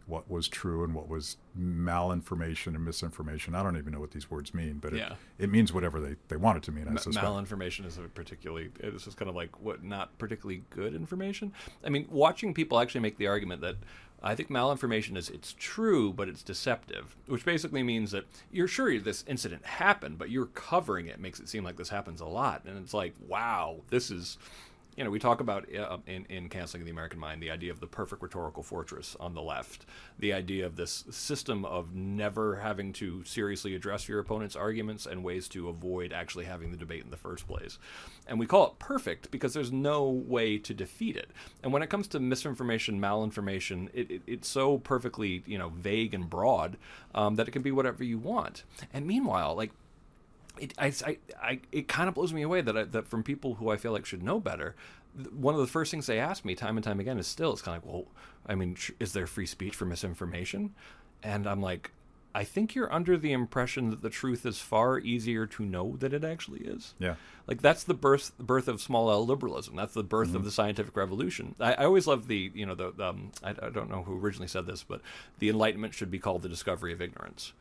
what 0.06 0.30
was 0.30 0.48
true 0.48 0.84
and 0.84 0.94
what 0.94 1.08
was 1.08 1.36
malinformation 1.58 2.68
and 2.74 2.84
misinformation. 2.84 3.54
I 3.54 3.62
don't 3.62 3.76
even 3.76 3.92
know 3.92 4.00
what 4.00 4.10
these 4.10 4.30
words 4.30 4.52
mean, 4.52 4.78
but 4.78 4.92
Yeah. 4.92 5.12
it, 5.38 5.44
it 5.44 5.50
means 5.50 5.72
whatever 5.72 6.00
they, 6.00 6.16
they 6.28 6.36
want 6.36 6.58
it 6.58 6.62
to 6.64 6.72
mean. 6.72 6.86
I 6.88 6.92
Ma- 6.92 7.00
suspect. 7.00 7.26
malinformation 7.26 7.86
is 7.86 7.96
a 7.98 8.02
particularly 8.02 8.70
it's 8.80 9.04
just 9.04 9.16
kind 9.16 9.28
of 9.28 9.34
like 9.34 9.58
what 9.60 9.82
not 9.82 10.16
particularly 10.18 10.62
good 10.70 10.94
information 10.94 11.52
i 11.84 11.88
mean 11.88 12.06
watching 12.10 12.52
people 12.54 12.78
actually 12.78 13.00
make 13.00 13.16
the 13.18 13.26
argument 13.26 13.60
that 13.60 13.76
i 14.22 14.34
think 14.34 14.48
malinformation 14.50 15.16
is 15.16 15.28
it's 15.30 15.54
true 15.58 16.12
but 16.12 16.28
it's 16.28 16.42
deceptive 16.42 17.16
which 17.26 17.44
basically 17.44 17.82
means 17.82 18.10
that 18.10 18.24
you're 18.52 18.68
sure 18.68 18.98
this 19.00 19.24
incident 19.26 19.64
happened 19.64 20.18
but 20.18 20.30
you're 20.30 20.46
covering 20.46 21.06
it 21.06 21.18
makes 21.18 21.40
it 21.40 21.48
seem 21.48 21.64
like 21.64 21.76
this 21.76 21.88
happens 21.88 22.20
a 22.20 22.26
lot 22.26 22.62
and 22.66 22.78
it's 22.78 22.94
like 22.94 23.14
wow 23.26 23.80
this 23.90 24.10
is 24.10 24.38
you 24.96 25.02
know, 25.02 25.10
we 25.10 25.18
talk 25.18 25.40
about 25.40 25.66
uh, 25.74 25.98
in, 26.06 26.24
in 26.26 26.48
Canceling 26.48 26.84
the 26.84 26.90
American 26.90 27.18
Mind 27.18 27.42
the 27.42 27.50
idea 27.50 27.72
of 27.72 27.80
the 27.80 27.86
perfect 27.86 28.22
rhetorical 28.22 28.62
fortress 28.62 29.16
on 29.18 29.34
the 29.34 29.42
left, 29.42 29.86
the 30.18 30.32
idea 30.32 30.64
of 30.66 30.76
this 30.76 31.04
system 31.10 31.64
of 31.64 31.94
never 31.94 32.56
having 32.56 32.92
to 32.94 33.24
seriously 33.24 33.74
address 33.74 34.08
your 34.08 34.20
opponent's 34.20 34.54
arguments 34.54 35.06
and 35.06 35.24
ways 35.24 35.48
to 35.48 35.68
avoid 35.68 36.12
actually 36.12 36.44
having 36.44 36.70
the 36.70 36.76
debate 36.76 37.02
in 37.02 37.10
the 37.10 37.16
first 37.16 37.46
place. 37.48 37.78
And 38.26 38.38
we 38.38 38.46
call 38.46 38.68
it 38.68 38.78
perfect 38.78 39.30
because 39.30 39.52
there's 39.52 39.72
no 39.72 40.04
way 40.04 40.58
to 40.58 40.72
defeat 40.72 41.16
it. 41.16 41.30
And 41.62 41.72
when 41.72 41.82
it 41.82 41.90
comes 41.90 42.06
to 42.08 42.20
misinformation, 42.20 43.00
malinformation, 43.00 43.88
it, 43.92 44.10
it, 44.10 44.22
it's 44.26 44.48
so 44.48 44.78
perfectly, 44.78 45.42
you 45.46 45.58
know, 45.58 45.70
vague 45.70 46.14
and 46.14 46.30
broad 46.30 46.76
um, 47.14 47.34
that 47.34 47.48
it 47.48 47.50
can 47.50 47.62
be 47.62 47.72
whatever 47.72 48.04
you 48.04 48.18
want. 48.18 48.62
And 48.92 49.06
meanwhile, 49.06 49.54
like, 49.56 49.72
it 50.58 50.74
I, 50.78 50.92
I, 51.06 51.18
I 51.40 51.60
it 51.72 51.88
kind 51.88 52.08
of 52.08 52.14
blows 52.14 52.32
me 52.32 52.42
away 52.42 52.60
that 52.60 52.76
I, 52.76 52.84
that 52.84 53.08
from 53.08 53.22
people 53.22 53.54
who 53.54 53.70
I 53.70 53.76
feel 53.76 53.92
like 53.92 54.06
should 54.06 54.22
know 54.22 54.40
better, 54.40 54.74
one 55.32 55.54
of 55.54 55.60
the 55.60 55.66
first 55.66 55.90
things 55.90 56.06
they 56.06 56.18
ask 56.18 56.44
me 56.44 56.54
time 56.54 56.76
and 56.76 56.84
time 56.84 57.00
again 57.00 57.18
is 57.18 57.26
still 57.26 57.52
it's 57.52 57.62
kind 57.62 57.76
of 57.76 57.84
like, 57.84 57.92
well, 57.92 58.06
I 58.46 58.54
mean, 58.54 58.76
is 59.00 59.12
there 59.12 59.26
free 59.26 59.46
speech 59.46 59.74
for 59.74 59.84
misinformation? 59.84 60.74
And 61.22 61.46
I'm 61.46 61.60
like, 61.60 61.92
I 62.34 62.42
think 62.42 62.74
you're 62.74 62.92
under 62.92 63.16
the 63.16 63.32
impression 63.32 63.90
that 63.90 64.02
the 64.02 64.10
truth 64.10 64.44
is 64.44 64.58
far 64.58 64.98
easier 64.98 65.46
to 65.46 65.64
know 65.64 65.96
than 65.96 66.12
it 66.12 66.24
actually 66.24 66.60
is. 66.60 66.94
Yeah. 66.98 67.14
Like 67.46 67.62
that's 67.62 67.84
the 67.84 67.94
birth 67.94 68.36
birth 68.38 68.66
of 68.66 68.80
small 68.80 69.10
L 69.10 69.24
liberalism. 69.24 69.76
That's 69.76 69.94
the 69.94 70.02
birth 70.02 70.34
of 70.34 70.44
the 70.44 70.50
scientific 70.50 70.96
revolution. 70.96 71.54
I, 71.60 71.74
I 71.74 71.84
always 71.84 72.06
love 72.06 72.26
the 72.26 72.50
you 72.54 72.66
know 72.66 72.74
the 72.74 72.92
um, 73.06 73.32
I, 73.42 73.50
I 73.50 73.70
don't 73.70 73.90
know 73.90 74.02
who 74.02 74.18
originally 74.18 74.48
said 74.48 74.66
this, 74.66 74.82
but 74.82 75.00
the 75.38 75.48
Enlightenment 75.48 75.94
should 75.94 76.10
be 76.10 76.18
called 76.18 76.42
the 76.42 76.48
discovery 76.48 76.92
of 76.92 77.00
ignorance. 77.00 77.52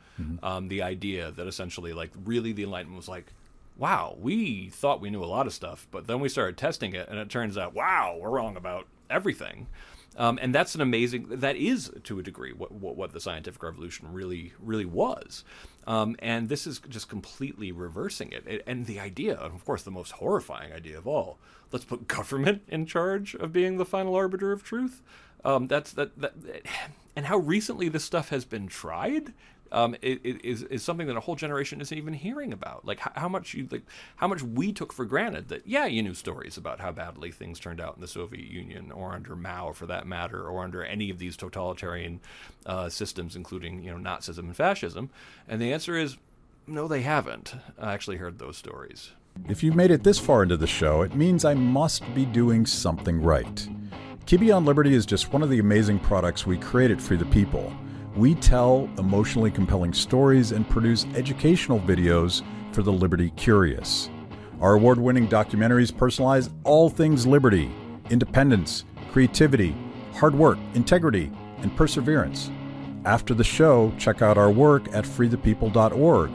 Um, 0.43 0.67
the 0.67 0.81
idea 0.83 1.31
that 1.31 1.47
essentially 1.47 1.91
like 1.91 2.11
really 2.23 2.51
the 2.53 2.63
Enlightenment 2.63 2.97
was 2.97 3.09
like, 3.09 3.33
wow, 3.77 4.15
we 4.19 4.69
thought 4.69 5.01
we 5.01 5.09
knew 5.09 5.23
a 5.23 5.25
lot 5.25 5.47
of 5.47 5.53
stuff, 5.53 5.87
but 5.91 6.07
then 6.07 6.19
we 6.19 6.29
started 6.29 6.55
testing 6.55 6.93
it, 6.93 7.09
and 7.09 7.17
it 7.19 7.29
turns 7.29 7.57
out, 7.57 7.73
wow, 7.73 8.17
we're 8.19 8.29
wrong 8.29 8.55
about 8.55 8.87
everything. 9.09 9.67
Um, 10.17 10.37
and 10.41 10.53
that's 10.53 10.75
an 10.75 10.81
amazing. 10.81 11.27
That 11.29 11.55
is 11.55 11.91
to 12.03 12.19
a 12.19 12.23
degree 12.23 12.53
what 12.53 12.71
what, 12.71 12.95
what 12.95 13.13
the 13.13 13.19
scientific 13.19 13.63
revolution 13.63 14.13
really 14.13 14.53
really 14.59 14.85
was. 14.85 15.43
Um, 15.85 16.15
and 16.19 16.49
this 16.49 16.65
is 16.65 16.79
just 16.89 17.09
completely 17.09 17.71
reversing 17.71 18.31
it. 18.31 18.43
it. 18.47 18.63
And 18.65 18.85
the 18.85 18.99
idea, 18.99 19.35
of 19.35 19.65
course, 19.65 19.83
the 19.83 19.91
most 19.91 20.11
horrifying 20.11 20.71
idea 20.71 20.97
of 20.97 21.07
all, 21.07 21.39
let's 21.71 21.85
put 21.85 22.07
government 22.07 22.63
in 22.67 22.85
charge 22.85 23.35
of 23.35 23.51
being 23.51 23.77
the 23.77 23.85
final 23.85 24.15
arbiter 24.15 24.51
of 24.51 24.63
truth. 24.63 25.01
Um, 25.43 25.67
that's 25.67 25.91
that, 25.93 26.17
that. 26.19 26.33
And 27.15 27.25
how 27.27 27.37
recently 27.37 27.89
this 27.89 28.03
stuff 28.03 28.29
has 28.29 28.45
been 28.45 28.67
tried 28.67 29.33
um, 29.73 29.95
is, 30.01 30.83
something 30.83 31.07
that 31.07 31.17
a 31.17 31.21
whole 31.21 31.35
generation 31.35 31.81
isn't 31.81 31.97
even 31.97 32.13
hearing 32.13 32.53
about. 32.53 32.85
Like 32.85 32.99
how, 32.99 33.27
much 33.27 33.53
you 33.53 33.67
like, 33.71 33.81
how 34.17 34.27
much 34.27 34.43
we 34.43 34.71
took 34.71 34.93
for 34.93 35.03
granted 35.03 35.49
that 35.49 35.67
yeah, 35.67 35.85
you 35.85 36.03
knew 36.03 36.13
stories 36.13 36.55
about 36.57 36.79
how 36.79 36.91
badly 36.91 37.31
things 37.31 37.59
turned 37.59 37.81
out 37.81 37.95
in 37.95 38.01
the 38.01 38.07
Soviet 38.07 38.47
Union 38.47 38.91
or 38.91 39.13
under 39.13 39.35
Mao, 39.35 39.73
for 39.73 39.87
that 39.87 40.07
matter, 40.07 40.47
or 40.47 40.63
under 40.63 40.83
any 40.83 41.09
of 41.09 41.17
these 41.17 41.35
totalitarian 41.35 42.21
uh, 42.65 42.87
systems, 42.87 43.35
including 43.35 43.83
you 43.83 43.91
know 43.91 43.97
Nazism 43.97 44.39
and 44.39 44.55
fascism. 44.55 45.09
And 45.47 45.59
the 45.59 45.73
answer 45.73 45.97
is 45.97 46.17
no, 46.67 46.87
they 46.87 47.01
haven't 47.01 47.55
I 47.79 47.93
actually 47.93 48.17
heard 48.17 48.39
those 48.39 48.57
stories. 48.57 49.11
If 49.49 49.63
you've 49.63 49.75
made 49.75 49.89
it 49.89 50.03
this 50.03 50.19
far 50.19 50.43
into 50.43 50.57
the 50.57 50.67
show, 50.67 51.01
it 51.01 51.15
means 51.15 51.43
I 51.43 51.55
must 51.55 52.13
be 52.13 52.25
doing 52.25 52.67
something 52.67 53.21
right. 53.21 53.67
Kibbe 54.27 54.55
on 54.55 54.63
Liberty 54.63 54.93
is 54.93 55.07
just 55.07 55.33
one 55.33 55.41
of 55.41 55.49
the 55.49 55.59
amazing 55.59 55.99
products 55.99 56.45
we 56.45 56.57
created 56.57 57.01
for 57.01 57.17
the 57.17 57.25
people. 57.25 57.73
We 58.15 58.35
tell 58.35 58.89
emotionally 58.99 59.49
compelling 59.49 59.93
stories 59.93 60.51
and 60.51 60.69
produce 60.69 61.05
educational 61.15 61.79
videos 61.79 62.43
for 62.71 62.83
the 62.83 62.93
Liberty 62.93 63.31
curious. 63.31 64.09
Our 64.61 64.75
award 64.75 64.99
winning 64.99 65.27
documentaries 65.27 65.91
personalize 65.91 66.53
all 66.63 66.89
things 66.89 67.25
liberty, 67.25 67.71
independence, 68.11 68.85
creativity, 69.11 69.75
hard 70.13 70.35
work, 70.35 70.59
integrity, 70.75 71.31
and 71.57 71.75
perseverance. 71.75 72.51
After 73.05 73.33
the 73.33 73.43
show, 73.43 73.91
check 73.97 74.21
out 74.21 74.37
our 74.37 74.51
work 74.51 74.87
at 74.93 75.05
freethepeople.org. 75.05 76.31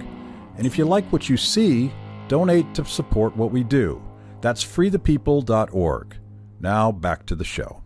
And 0.57 0.67
if 0.67 0.77
you 0.77 0.85
like 0.85 1.11
what 1.12 1.29
you 1.29 1.37
see, 1.37 1.93
donate 2.27 2.75
to 2.75 2.85
support 2.85 3.37
what 3.37 3.53
we 3.53 3.62
do. 3.62 4.03
That's 4.41 4.64
freethepeople.org. 4.64 6.17
Now 6.61 6.93
back 6.93 7.25
to 7.27 7.37
the 7.37 7.45
show. 7.45 7.85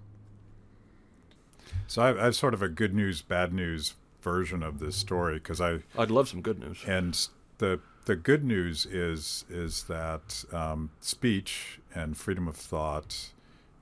So 1.93 2.01
I, 2.01 2.19
I 2.19 2.25
have 2.25 2.37
sort 2.37 2.55
of 2.55 2.63
a 2.63 2.71
good 2.71 2.95
news, 2.95 3.21
bad 3.21 3.53
news 3.53 3.97
version 4.23 4.63
of 4.63 4.79
this 4.79 4.97
story 4.97 5.35
because 5.35 5.61
I 5.61 5.81
I'd 5.99 6.11
love 6.11 6.27
some 6.27 6.41
good 6.41 6.59
news. 6.59 6.83
and 6.87 7.29
the 7.59 7.81
the 8.07 8.17
good 8.17 8.45
news 8.45 8.87
is 8.87 9.45
is 9.51 9.83
that 9.85 10.43
um, 10.55 10.89
speech 11.01 11.81
and 11.95 12.17
freedom 12.17 12.49
of 12.49 12.57
thought 12.57 13.33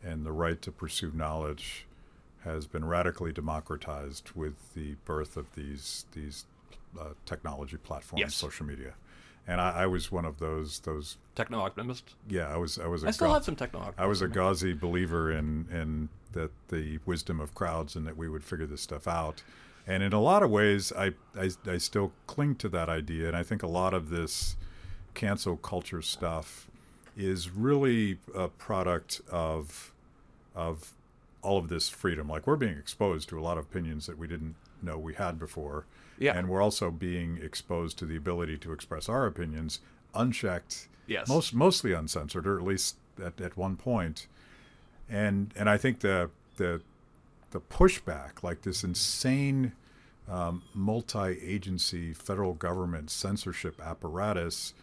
and 0.03 0.27
the 0.27 0.33
right 0.33 0.61
to 0.61 0.73
pursue 0.73 1.13
knowledge 1.15 1.87
has 2.43 2.67
been 2.67 2.85
radically 2.85 3.33
democratized 3.33 4.33
with 4.35 4.75
the 4.75 4.97
birth 5.05 5.37
of 5.37 5.55
these 5.55 6.05
these 6.11 6.47
uh, 7.01 7.11
technology 7.27 7.77
platforms, 7.77 8.21
Yes. 8.21 8.35
social 8.35 8.67
media. 8.67 8.95
And 9.47 9.61
I, 9.61 9.83
I 9.83 9.87
was 9.87 10.13
one 10.13 10.25
of 10.25 10.39
those 10.39 10.81
those 10.81 11.17
Techno 11.35 11.61
optimist. 11.61 12.15
yeah 12.29 12.49
I 12.53 12.57
was 12.57 12.79
I 12.79 12.87
was 12.87 13.03
a 13.05 13.09
I 13.09 13.11
still 13.11 13.29
go- 13.29 13.35
have 13.35 13.45
some 13.45 13.57
techno. 13.57 13.93
I 13.99 14.07
was 14.07 14.23
a 14.23 14.29
gauzy 14.29 14.73
believer 14.75 15.31
in 15.33 15.67
in 15.73 16.09
that 16.33 16.51
the 16.69 16.99
wisdom 17.07 17.41
of 17.41 17.55
crowds 17.55 17.97
and 17.97 18.07
that 18.07 18.17
we 18.17 18.29
would 18.29 18.45
figure 18.45 18.67
this 18.67 18.83
stuff 18.83 19.09
out. 19.09 19.43
And 19.87 20.03
in 20.03 20.13
a 20.13 20.21
lot 20.21 20.43
of 20.45 20.51
ways, 20.51 20.93
I, 20.93 21.15
I 21.37 21.51
I 21.67 21.79
still 21.79 22.13
cling 22.27 22.55
to 22.57 22.69
that 22.69 22.89
idea. 22.89 23.27
And 23.29 23.37
I 23.37 23.43
think 23.43 23.63
a 23.63 23.67
lot 23.67 23.95
of 23.95 24.11
this 24.11 24.57
cancel 25.15 25.57
culture 25.57 26.03
stuff 26.03 26.71
is 27.17 27.51
really 27.51 28.19
a 28.35 28.49
product 28.49 29.21
of 29.31 29.93
of 30.55 30.93
all 31.43 31.59
of 31.59 31.69
this 31.69 31.89
freedom. 31.89 32.29
Like 32.29 32.47
we're 32.47 32.57
being 32.57 32.77
exposed 32.79 33.29
to 33.31 33.39
a 33.39 33.43
lot 33.43 33.59
of 33.59 33.65
opinions 33.65 34.07
that 34.07 34.19
we 34.19 34.29
didn't 34.29 34.55
know 34.83 34.99
we 34.99 35.15
had 35.15 35.39
before. 35.39 35.87
Yeah. 36.21 36.37
And 36.39 36.49
we're 36.49 36.63
also 36.63 36.93
being 36.93 37.39
exposed 37.43 37.99
to 37.99 38.07
the 38.07 38.17
ability 38.17 38.59
to 38.59 38.73
express 38.73 39.09
our 39.09 39.27
opinions 39.27 39.81
unchecked 40.15 40.87
Yes. 41.09 41.29
most 41.29 41.53
mostly 41.53 41.93
uncensored, 41.93 42.47
or 42.47 42.57
at 42.57 42.65
least 42.65 42.95
at, 43.21 43.41
at 43.41 43.57
one 43.57 43.77
point. 43.77 44.29
And 45.09 45.53
and 45.57 45.69
I 45.69 45.77
think 45.77 46.01
the 46.01 46.31
the 46.57 46.83
the 47.51 47.61
pushback, 47.61 48.45
like 48.45 48.63
this 48.63 48.85
insane 48.85 49.73
um, 50.29 50.63
multi-agency 50.73 52.13
federal 52.13 52.55
government 52.55 53.11
censorship 53.11 53.81
apparatus, 53.81 54.75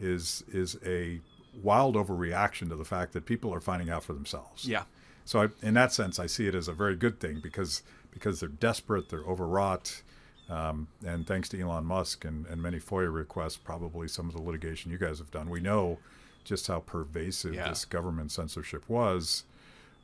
is 0.00 0.42
is 0.52 0.78
a 0.84 1.20
wild 1.62 1.96
overreaction 1.96 2.68
to 2.70 2.76
the 2.76 2.84
fact 2.84 3.12
that 3.12 3.26
people 3.26 3.52
are 3.52 3.60
finding 3.60 3.90
out 3.90 4.02
for 4.04 4.12
themselves. 4.12 4.66
Yeah. 4.66 4.84
So 5.26 5.42
I, 5.42 5.48
in 5.62 5.74
that 5.74 5.92
sense, 5.92 6.18
I 6.18 6.26
see 6.26 6.46
it 6.46 6.54
as 6.54 6.68
a 6.68 6.72
very 6.72 6.96
good 6.96 7.20
thing 7.20 7.40
because 7.42 7.82
because 8.10 8.40
they're 8.40 8.48
desperate, 8.48 9.08
they're 9.10 9.20
overwrought, 9.24 10.02
um, 10.50 10.88
and 11.06 11.26
thanks 11.26 11.48
to 11.50 11.60
Elon 11.60 11.84
Musk 11.84 12.24
and, 12.24 12.46
and 12.46 12.60
many 12.62 12.78
FOIA 12.78 13.12
requests, 13.12 13.56
probably 13.56 14.08
some 14.08 14.28
of 14.28 14.34
the 14.34 14.42
litigation 14.42 14.90
you 14.90 14.98
guys 14.98 15.18
have 15.18 15.30
done, 15.30 15.48
we 15.50 15.60
know 15.60 15.98
just 16.44 16.66
how 16.66 16.80
pervasive 16.80 17.54
Yeah. 17.54 17.68
this 17.68 17.84
government 17.84 18.30
censorship 18.30 18.88
was. 18.88 19.44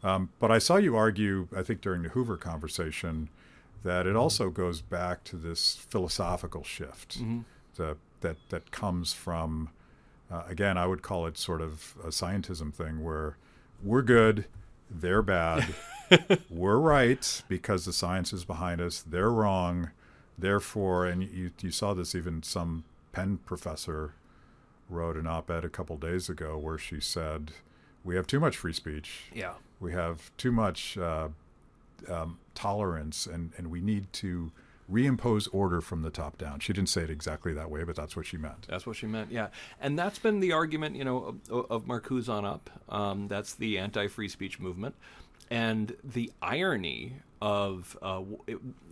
Um, 0.03 0.31
but 0.39 0.51
I 0.51 0.59
saw 0.59 0.77
you 0.77 0.97
argue, 0.97 1.49
I 1.55 1.63
think 1.63 1.83
during 1.83 2.03
the 2.03 2.09
Hoover 2.11 2.39
conversation, 2.39 3.29
that 3.83 4.07
it 4.07 4.17
also 4.17 4.49
goes 4.51 4.81
back 4.81 5.25
to 5.25 5.37
this 5.37 5.77
philosophical 5.77 6.63
shift 6.65 7.19
that 7.77 7.97
that 8.23 8.37
that 8.51 8.71
comes 8.71 9.13
from, 9.15 9.71
uh, 10.31 10.43
again, 10.49 10.77
I 10.79 10.87
would 10.87 11.03
call 11.03 11.27
it 11.27 11.37
sort 11.39 11.61
of 11.63 11.95
a 12.03 12.09
scientism 12.09 12.73
thing 12.75 13.03
where 13.05 13.37
we're 13.83 14.03
good, 14.03 14.45
they're 14.91 15.23
bad, 15.23 15.75
we're 16.51 16.79
right 16.79 17.43
because 17.49 17.85
the 17.87 17.93
science 17.93 18.33
is 18.33 18.45
behind 18.45 18.81
us, 18.81 19.01
they're 19.01 19.31
wrong, 19.31 19.91
therefore, 20.41 21.07
and 21.07 21.23
you 21.23 21.51
you 21.61 21.71
saw 21.71 21.95
this 21.95 22.15
even 22.15 22.43
some 22.43 22.85
Penn 23.13 23.39
professor 23.45 24.15
wrote 24.89 25.17
an 25.17 25.27
op-ed 25.27 25.65
a 25.65 25.69
couple 25.69 25.97
days 25.97 26.29
ago 26.29 26.59
where 26.59 26.79
she 26.79 27.01
said 27.01 27.53
we 28.05 28.17
have 28.17 28.27
too 28.27 28.41
much 28.41 28.57
free 28.57 28.73
speech 28.73 29.25
Yeah. 29.33 29.53
we 29.79 29.93
have 29.93 30.31
too 30.37 30.51
much 30.51 30.99
uh, 30.99 31.29
um, 32.09 32.39
tolerance 32.55 33.27
and, 33.27 33.53
and 33.57 33.71
we 33.71 33.81
need 33.81 34.13
to 34.15 34.51
reimpose 34.91 35.49
order 35.53 35.81
from 35.81 36.03
the 36.03 36.11
top 36.11 36.37
down. 36.39 36.59
She 36.59 36.73
didn't 36.73 36.89
say 36.89 37.03
it 37.03 37.11
exactly 37.11 37.53
that 37.55 37.71
way, 37.71 37.85
but 37.85 37.95
that's 37.95 38.17
what 38.17 38.27
she 38.27 38.37
meant. 38.37 38.67
That's 38.69 38.85
what 38.87 38.97
she 38.97 39.07
meant, 39.07 39.31
yeah. 39.31 39.49
And 39.81 39.97
that's 39.97 40.19
been 40.19 40.41
the 40.41 40.51
argument, 40.53 40.97
you 40.97 41.05
know, 41.05 41.37
of, 41.49 41.71
of 41.71 41.85
Marcuse 41.87 42.29
on 42.29 42.45
up. 42.45 42.69
Um, 42.89 43.29
that's 43.29 43.55
the 43.55 43.79
anti-free 43.79 44.29
speech 44.29 44.59
movement, 44.59 44.97
and 45.51 45.97
the 46.05 46.33
irony 46.41 47.17
of 47.43 47.97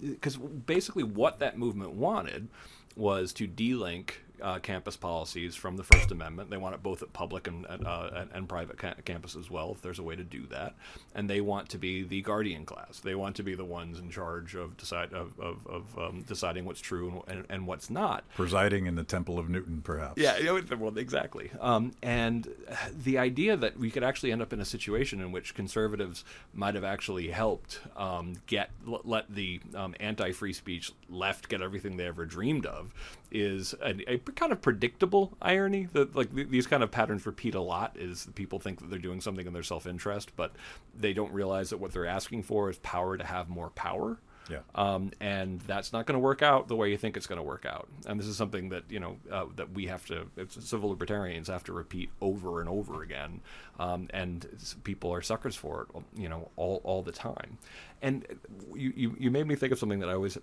because 0.01 0.37
uh, 0.37 0.41
basically 0.67 1.03
what 1.03 1.39
that 1.39 1.59
movement 1.59 1.93
wanted 1.93 2.49
was 2.97 3.33
to 3.35 3.47
delink 3.47 4.11
uh, 4.43 4.59
campus 4.59 4.97
policies 4.97 5.55
from 5.55 5.77
the 5.77 5.83
First 5.83 6.11
Amendment. 6.11 6.51
They 6.51 6.57
want 6.57 6.75
it 6.75 6.83
both 6.83 7.03
at 7.03 7.13
public 7.13 7.47
and 7.47 7.67
uh, 7.69 8.25
and, 8.33 8.49
private 8.49 8.79
ca- 8.79 8.95
campus 9.05 9.37
as 9.37 9.51
well, 9.51 9.73
if 9.73 9.83
there's 9.83 9.99
a 9.99 10.03
way 10.03 10.17
to 10.17 10.25
do 10.25 10.47
that. 10.47 10.75
And 11.15 11.29
they 11.29 11.41
want 11.41 11.69
to 11.71 11.79
be 11.79 12.03
the 12.03 12.23
guardian 12.23 12.65
class. 12.65 13.01
They 13.01 13.15
want 13.15 13.37
to 13.37 13.43
be 13.43 13.55
the 13.55 13.65
ones 13.65 13.99
in 13.99 14.11
charge 14.11 14.55
of 14.55 14.77
decide 14.77 15.13
of, 15.13 15.39
of, 15.39 15.67
of 15.67 15.99
um, 15.99 16.23
deciding 16.23 16.65
what's 16.65 16.81
true 16.81 17.23
and, 17.27 17.39
and, 17.39 17.47
and, 17.49 17.67
what's 17.67 17.91
not. 17.91 18.25
Presiding 18.37 18.87
in 18.87 18.95
the 18.95 19.05
Temple 19.05 19.39
of 19.39 19.49
Newton, 19.49 19.83
perhaps. 19.83 20.21
Yeah, 20.21 20.39
you 20.39 20.45
know, 20.45 20.77
well, 20.77 20.97
exactly. 20.97 21.51
Um, 21.61 21.93
and 22.03 22.49
the 22.93 23.19
idea 23.19 23.57
that 23.57 23.79
we 23.79 23.91
could 23.91 24.05
actually 24.05 24.33
end 24.33 24.43
up 24.43 24.53
in 24.53 24.61
a 24.61 24.65
situation 24.65 25.21
in 25.21 25.33
which 25.33 25.55
conservatives 25.55 26.25
might 26.55 26.75
have 26.75 26.85
actually 26.85 27.29
helped 27.29 27.81
um, 27.97 28.35
get 28.47 28.71
let 28.85 29.33
the 29.33 29.61
um, 29.75 29.95
anti-free 30.01 30.53
speech 30.53 30.93
left 31.09 31.49
get 31.49 31.63
everything 31.63 31.97
they 31.97 32.07
ever 32.07 32.25
dreamed 32.25 32.67
of 32.67 32.95
is 33.31 33.75
a, 33.83 34.13
a 34.13 34.19
kind 34.33 34.53
of 34.53 34.61
predictable 34.61 35.37
irony 35.41 35.89
that 35.93 36.15
like 36.15 36.35
th- 36.35 36.49
these 36.49 36.67
kind 36.67 36.83
of 36.83 36.91
patterns 36.91 37.27
repeat 37.27 37.55
a 37.55 37.61
lot 37.61 37.97
is 37.97 38.29
people 38.35 38.59
think 38.59 38.81
that 38.81 38.91
they're 38.91 38.99
doing 38.99 39.21
something 39.21 39.47
in 39.47 39.53
their 39.53 39.63
self-interest 39.63 40.33
but 40.37 40.53
they 40.99 41.13
don't 41.13 41.33
realize 41.33 41.71
that 41.71 41.79
what 41.79 41.93
they're 41.93 42.07
asking 42.07 42.43
for 42.43 42.71
is 42.71 42.79
power 42.79 43.17
to 43.17 43.25
have 43.25 43.49
more 43.49 43.71
power 43.71 44.19
yeah. 44.49 44.61
Um, 44.75 45.11
and 45.21 45.61
that's 45.63 45.93
not 45.93 46.07
going 46.07 46.15
to 46.15 46.21
work 46.21 46.43
out 46.43 46.69
the 46.69 46.77
way 46.77 46.91
you 46.91 46.97
think 46.97 47.17
it's 47.17 47.27
going 47.27 47.39
to 47.39 47.43
work 47.43 47.67
out. 47.67 47.89
And 48.07 48.19
this 48.19 48.27
is 48.27 48.37
something 48.37 48.71
that 48.71 48.85
you 48.89 49.01
know 49.01 49.17
uh, 49.31 49.47
that 49.57 49.73
we 49.73 49.87
have 49.87 50.07
to, 50.07 50.27
civil 50.49 50.91
libertarians 50.91 51.49
have 51.49 51.65
to 51.65 51.73
repeat 51.73 52.11
over 52.21 52.61
and 52.61 52.69
over 52.69 53.03
again. 53.03 53.41
Um, 53.79 54.09
and 54.11 54.47
people 54.85 55.13
are 55.13 55.23
suckers 55.23 55.55
for 55.55 55.83
it, 55.95 56.03
you 56.17 56.29
know, 56.29 56.51
all 56.57 56.81
all 56.85 57.03
the 57.03 57.13
time. 57.13 57.59
And 58.01 58.27
you, 58.75 58.93
you 58.97 59.17
you 59.19 59.31
made 59.31 59.47
me 59.47 59.55
think 59.55 59.73
of 59.73 59.79
something 59.79 60.01
that 60.01 60.09
I 60.09 60.15
always 60.15 60.39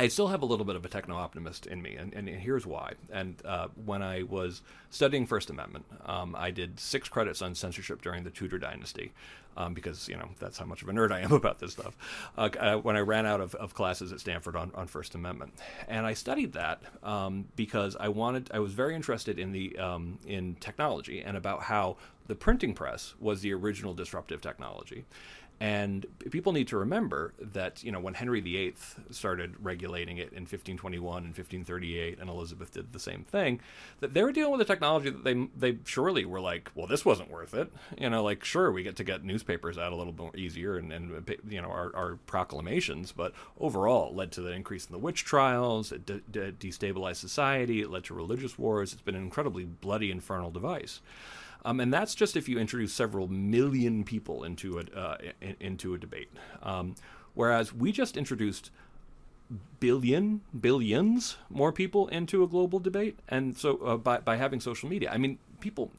I 0.00 0.08
still 0.08 0.28
have 0.28 0.40
a 0.40 0.46
little 0.46 0.64
bit 0.64 0.76
of 0.76 0.84
a 0.86 0.88
techno 0.88 1.14
optimist 1.14 1.66
in 1.66 1.82
me, 1.82 1.94
and, 1.94 2.14
and 2.14 2.26
here's 2.26 2.64
why. 2.64 2.94
And 3.12 3.36
uh, 3.44 3.68
when 3.84 4.02
I 4.02 4.22
was 4.22 4.62
studying 4.88 5.26
First 5.26 5.50
Amendment, 5.50 5.84
um, 6.06 6.34
I 6.38 6.50
did 6.50 6.80
six 6.80 7.06
credits 7.06 7.42
on 7.42 7.54
censorship 7.54 8.00
during 8.00 8.24
the 8.24 8.30
Tudor 8.30 8.58
dynasty, 8.58 9.12
um, 9.58 9.74
because 9.74 10.08
you 10.08 10.16
know 10.16 10.30
that's 10.38 10.56
how 10.56 10.64
much 10.64 10.80
of 10.80 10.88
a 10.88 10.92
nerd 10.92 11.12
I 11.12 11.20
am 11.20 11.32
about 11.42 11.58
this 11.58 11.72
stuff. 11.72 11.98
Uh, 12.38 12.48
uh, 12.58 12.76
when 12.78 12.96
I 12.96 13.00
ran 13.00 13.26
out 13.26 13.42
of, 13.42 13.54
of 13.56 13.74
classes 13.74 14.10
at 14.10 14.20
Stanford 14.20 14.56
on, 14.56 14.72
on 14.74 14.86
First 14.86 15.14
Amendment, 15.14 15.52
and 15.86 16.06
I 16.06 16.14
studied 16.14 16.54
that 16.54 16.80
um, 17.02 17.48
because 17.54 17.94
I 18.00 18.08
wanted, 18.08 18.50
I 18.54 18.60
was 18.60 18.72
very 18.72 18.94
interested 18.94 19.38
in 19.38 19.52
the 19.52 19.76
um, 19.78 20.18
in 20.26 20.54
technology 20.60 21.20
and 21.20 21.36
about 21.36 21.64
how 21.64 21.98
the 22.26 22.34
printing 22.34 22.72
press 22.72 23.14
was 23.20 23.42
the 23.42 23.52
original 23.52 23.92
disruptive 23.92 24.40
technology. 24.40 25.04
And 25.62 26.06
people 26.30 26.52
need 26.52 26.68
to 26.68 26.78
remember 26.78 27.34
that, 27.38 27.84
you 27.84 27.92
know, 27.92 28.00
when 28.00 28.14
Henry 28.14 28.40
VIII 28.40 28.74
started 29.10 29.56
regulating 29.60 30.16
it 30.16 30.32
in 30.32 30.44
1521 30.44 31.18
and 31.18 31.36
1538, 31.36 32.18
and 32.18 32.30
Elizabeth 32.30 32.72
did 32.72 32.94
the 32.94 32.98
same 32.98 33.24
thing, 33.24 33.60
that 34.00 34.14
they 34.14 34.22
were 34.22 34.32
dealing 34.32 34.52
with 34.52 34.62
a 34.62 34.64
technology 34.64 35.10
that 35.10 35.22
they 35.22 35.48
they 35.54 35.76
surely 35.84 36.24
were 36.24 36.40
like, 36.40 36.70
well, 36.74 36.86
this 36.86 37.04
wasn't 37.04 37.30
worth 37.30 37.52
it. 37.52 37.70
You 37.98 38.08
know, 38.08 38.24
like, 38.24 38.42
sure, 38.42 38.72
we 38.72 38.82
get 38.82 38.96
to 38.96 39.04
get 39.04 39.22
newspapers 39.22 39.76
out 39.76 39.92
a 39.92 39.96
little 39.96 40.14
bit 40.14 40.34
easier 40.34 40.78
and, 40.78 40.90
and 40.90 41.28
uh, 41.28 41.34
you 41.46 41.60
know, 41.60 41.68
our, 41.68 41.94
our 41.94 42.16
proclamations, 42.26 43.12
but 43.12 43.34
overall, 43.58 44.08
it 44.08 44.16
led 44.16 44.32
to 44.32 44.40
the 44.40 44.52
increase 44.52 44.86
in 44.86 44.92
the 44.92 44.98
witch 44.98 45.26
trials, 45.26 45.92
it 45.92 46.06
de- 46.06 46.20
de- 46.30 46.52
destabilized 46.52 47.16
society, 47.16 47.82
it 47.82 47.90
led 47.90 48.04
to 48.04 48.14
religious 48.14 48.58
wars. 48.58 48.94
It's 48.94 49.02
been 49.02 49.14
an 49.14 49.22
incredibly 49.22 49.64
bloody, 49.64 50.10
infernal 50.10 50.50
device. 50.50 51.02
Um, 51.64 51.80
and 51.80 51.92
that's 51.92 52.14
just 52.14 52.36
if 52.36 52.48
you 52.48 52.58
introduce 52.58 52.92
several 52.92 53.28
million 53.28 54.04
people 54.04 54.44
into 54.44 54.78
a, 54.78 54.98
uh, 54.98 55.16
in, 55.40 55.56
into 55.60 55.94
a 55.94 55.98
debate. 55.98 56.30
Um, 56.62 56.94
whereas 57.34 57.72
we 57.72 57.92
just 57.92 58.16
introduced 58.16 58.70
billion 59.80 60.42
billions 60.58 61.36
more 61.48 61.72
people 61.72 62.06
into 62.08 62.42
a 62.44 62.46
global 62.46 62.78
debate. 62.78 63.18
And 63.28 63.56
so 63.56 63.78
uh, 63.78 63.96
by, 63.96 64.18
by 64.18 64.36
having 64.36 64.60
social 64.60 64.88
media 64.88 65.10
i 65.10 65.18
mean 65.18 65.38
people 65.60 65.90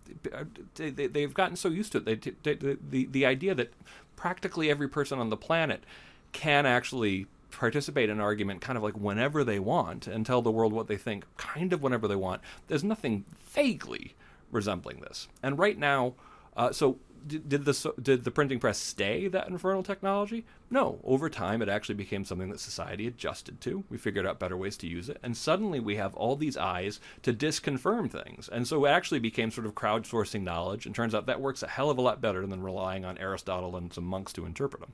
they, 0.75 0.89
they, 0.89 1.21
have 1.21 1.33
gotten 1.33 1.55
so 1.55 1.69
used 1.69 1.91
to 1.93 1.99
it. 1.99 2.05
They, 2.05 2.15
they, 2.15 2.55
the, 2.55 3.05
the 3.05 3.25
idea 3.25 3.55
that 3.55 3.73
practically 4.15 4.69
every 4.69 4.87
person 4.87 5.19
on 5.19 5.29
the 5.29 5.37
planet 5.37 5.83
can 6.31 6.65
actually 6.65 7.27
participate 7.51 8.09
in 8.09 8.17
an 8.17 8.21
argument 8.21 8.61
kind 8.61 8.77
of 8.77 8.83
like 8.83 8.95
whenever 8.95 9.43
they 9.43 9.59
want 9.59 10.07
and 10.07 10.25
tell 10.25 10.41
the 10.41 10.51
world 10.51 10.73
what 10.73 10.87
they 10.87 10.97
think 10.97 11.25
kind 11.37 11.73
of 11.73 11.83
whenever 11.83 12.07
they 12.07 12.15
want. 12.15 12.41
There's 12.67 12.83
nothing 12.83 13.25
vaguely 13.49 14.15
resembling 14.51 14.99
this. 15.01 15.27
And 15.41 15.57
right 15.57 15.77
now, 15.77 16.13
uh, 16.55 16.71
so 16.71 16.97
did, 17.25 17.49
did 17.49 17.65
the 17.65 17.93
did 18.01 18.23
the 18.23 18.31
printing 18.31 18.59
press 18.59 18.77
stay 18.77 19.27
that 19.27 19.47
infernal 19.47 19.83
technology? 19.83 20.45
No. 20.69 20.99
Over 21.03 21.29
time, 21.29 21.61
it 21.61 21.69
actually 21.69 21.95
became 21.95 22.25
something 22.25 22.49
that 22.49 22.59
society 22.59 23.07
adjusted 23.07 23.61
to. 23.61 23.83
We 23.89 23.97
figured 23.97 24.25
out 24.25 24.39
better 24.39 24.57
ways 24.57 24.77
to 24.77 24.87
use 24.87 25.09
it, 25.09 25.17
and 25.21 25.35
suddenly 25.35 25.79
we 25.79 25.95
have 25.97 26.15
all 26.15 26.35
these 26.35 26.57
eyes 26.57 26.99
to 27.23 27.33
disconfirm 27.33 28.09
things. 28.09 28.49
And 28.49 28.67
so 28.67 28.85
it 28.85 28.89
actually 28.89 29.19
became 29.19 29.51
sort 29.51 29.67
of 29.67 29.75
crowdsourcing 29.75 30.43
knowledge. 30.43 30.85
And 30.85 30.95
turns 30.95 31.13
out 31.13 31.25
that 31.27 31.41
works 31.41 31.63
a 31.63 31.67
hell 31.67 31.89
of 31.89 31.97
a 31.97 32.01
lot 32.01 32.21
better 32.21 32.45
than 32.47 32.61
relying 32.61 33.05
on 33.05 33.17
Aristotle 33.17 33.75
and 33.75 33.93
some 33.93 34.05
monks 34.05 34.33
to 34.33 34.45
interpret 34.45 34.81
them. 34.81 34.93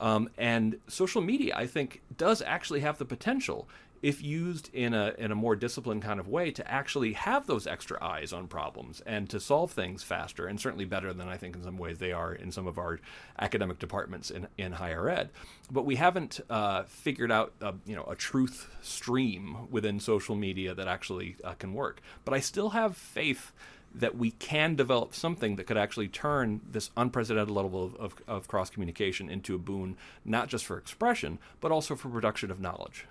Um, 0.00 0.30
and 0.36 0.78
social 0.88 1.22
media, 1.22 1.54
I 1.56 1.66
think, 1.66 2.02
does 2.16 2.42
actually 2.42 2.80
have 2.80 2.98
the 2.98 3.04
potential 3.04 3.68
if 4.02 4.20
used 4.20 4.68
in 4.74 4.92
a 4.92 5.14
in 5.16 5.30
a 5.30 5.34
more 5.34 5.54
disciplined 5.54 6.02
kind 6.02 6.18
of 6.18 6.28
way 6.28 6.50
to 6.50 6.70
actually 6.70 7.12
have 7.12 7.46
those 7.46 7.66
extra 7.66 8.02
eyes 8.02 8.32
on 8.32 8.48
problems 8.48 9.00
and 9.06 9.30
to 9.30 9.38
solve 9.38 9.70
things 9.70 10.02
faster 10.02 10.46
and 10.46 10.60
certainly 10.60 10.84
better 10.84 11.12
than 11.12 11.28
I 11.28 11.36
think 11.36 11.54
in 11.54 11.62
some 11.62 11.78
ways 11.78 11.98
they 11.98 12.12
are 12.12 12.34
in 12.34 12.50
some 12.50 12.66
of 12.66 12.78
our 12.78 12.98
academic 13.38 13.78
departments 13.78 14.30
in, 14.30 14.48
in 14.58 14.72
higher 14.72 15.08
ed. 15.08 15.30
But 15.70 15.86
we 15.86 15.96
haven't 15.96 16.40
uh, 16.50 16.82
figured 16.84 17.30
out 17.30 17.52
a, 17.60 17.74
you 17.86 17.94
know 17.94 18.04
a 18.04 18.16
truth 18.16 18.68
stream 18.82 19.70
within 19.70 20.00
social 20.00 20.34
media 20.34 20.74
that 20.74 20.88
actually 20.88 21.36
uh, 21.44 21.54
can 21.54 21.72
work. 21.72 22.02
But 22.24 22.34
I 22.34 22.40
still 22.40 22.70
have 22.70 22.96
faith 22.96 23.52
that 23.94 24.16
we 24.16 24.30
can 24.32 24.74
develop 24.74 25.14
something 25.14 25.56
that 25.56 25.66
could 25.66 25.76
actually 25.76 26.08
turn 26.08 26.60
this 26.70 26.90
unprecedented 26.96 27.50
level 27.50 27.84
of, 27.84 27.94
of, 27.96 28.14
of 28.26 28.48
cross 28.48 28.70
communication 28.70 29.28
into 29.28 29.54
a 29.54 29.58
boon, 29.58 29.96
not 30.24 30.48
just 30.48 30.64
for 30.64 30.78
expression, 30.78 31.38
but 31.60 31.70
also 31.70 31.94
for 31.94 32.08
production 32.08 32.50
of 32.50 32.58
knowledge. 32.58 33.06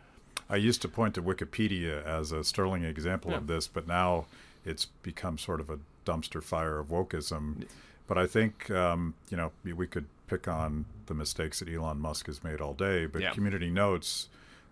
I 0.51 0.57
used 0.57 0.81
to 0.81 0.89
point 0.89 1.15
to 1.15 1.23
Wikipedia 1.23 2.05
as 2.05 2.33
a 2.33 2.43
sterling 2.43 2.83
example 2.83 3.31
yeah. 3.31 3.37
of 3.37 3.47
this, 3.47 3.67
but 3.67 3.87
now 3.87 4.25
it's 4.65 4.85
become 5.01 5.37
sort 5.37 5.61
of 5.61 5.69
a 5.69 5.79
dumpster 6.05 6.43
fire 6.43 6.77
of 6.77 6.89
wokeism. 6.89 7.65
But 8.05 8.17
I 8.17 8.27
think 8.27 8.69
um, 8.69 9.13
you 9.29 9.37
know 9.37 9.53
we 9.63 9.87
could 9.87 10.05
pick 10.27 10.49
on 10.49 10.85
the 11.05 11.13
mistakes 11.13 11.59
that 11.59 11.69
Elon 11.69 11.99
Musk 11.99 12.27
has 12.27 12.43
made 12.43 12.59
all 12.59 12.73
day, 12.73 13.05
but 13.05 13.21
yeah. 13.21 13.31
community 13.31 13.69
notes 13.69 14.27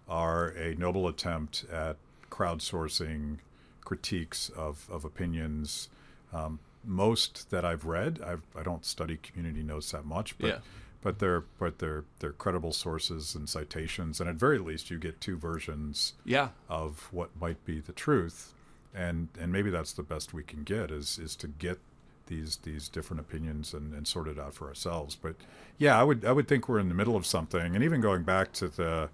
are 0.09 0.49
a 0.49 0.75
noble 0.75 1.07
attempt 1.07 1.65
at 1.71 1.95
crowdsourcing 2.29 3.37
critiques 3.85 4.49
of, 4.49 4.87
of 4.91 5.05
opinions. 5.05 5.87
Um, 6.33 6.59
most 6.85 7.51
that 7.51 7.63
I've 7.65 7.85
read, 7.85 8.19
I've, 8.25 8.41
I 8.55 8.63
do 8.63 8.71
not 8.71 8.85
study 8.85 9.17
community 9.21 9.63
notes 9.63 9.91
that 9.91 10.05
much, 10.05 10.37
but 10.37 10.47
yeah 10.47 10.57
but 11.01 11.19
they're 11.19 11.41
but 11.57 11.79
they're 11.79 12.03
they're 12.19 12.31
credible 12.31 12.73
sources 12.73 13.35
and 13.35 13.47
citations, 13.47 14.19
and 14.19 14.29
at 14.29 14.35
very 14.35 14.59
least 14.59 14.89
you 14.89 14.97
get 14.97 15.21
two 15.21 15.37
versions 15.37 16.13
yeah. 16.25 16.49
of 16.67 17.07
what 17.11 17.29
might 17.39 17.63
be 17.65 17.79
the 17.79 17.93
truth, 17.93 18.53
and 18.93 19.29
and 19.39 19.51
maybe 19.51 19.69
that's 19.69 19.93
the 19.93 20.03
best 20.03 20.33
we 20.33 20.43
can 20.43 20.63
get 20.63 20.91
is 20.91 21.17
is 21.17 21.35
to 21.37 21.47
get 21.47 21.79
these 22.27 22.57
these 22.57 22.89
different 22.89 23.19
opinions 23.19 23.73
and, 23.73 23.93
and 23.93 24.07
sort 24.07 24.27
it 24.27 24.37
out 24.37 24.53
for 24.53 24.67
ourselves. 24.67 25.15
But 25.15 25.35
yeah, 25.77 25.99
I 25.99 26.03
would 26.03 26.25
I 26.25 26.31
would 26.31 26.47
think 26.47 26.67
we're 26.67 26.79
in 26.79 26.89
the 26.89 26.95
middle 26.95 27.15
of 27.15 27.25
something, 27.25 27.75
and 27.75 27.83
even 27.83 28.01
going 28.01 28.23
back 28.23 28.51
to 28.53 28.67
the 28.67 29.09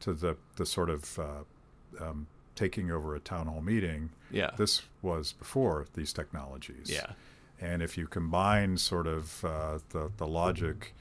to 0.00 0.12
the 0.12 0.36
the 0.56 0.66
sort 0.66 0.90
of 0.90 1.18
uh, 1.18 2.04
um, 2.04 2.26
taking 2.54 2.90
over 2.90 3.14
a 3.14 3.20
town 3.20 3.46
hall 3.46 3.60
meeting. 3.60 4.10
Yeah, 4.30 4.50
this 4.56 4.82
was 5.02 5.32
before 5.32 5.86
these 5.94 6.12
technologies. 6.12 6.90
Yeah. 6.90 7.12
And 7.60 7.82
if 7.82 7.96
you 7.96 8.06
combine 8.06 8.76
sort 8.78 9.06
of 9.06 9.44
uh, 9.44 9.78
the 9.90 10.10
the 10.16 10.26
logic 10.26 10.94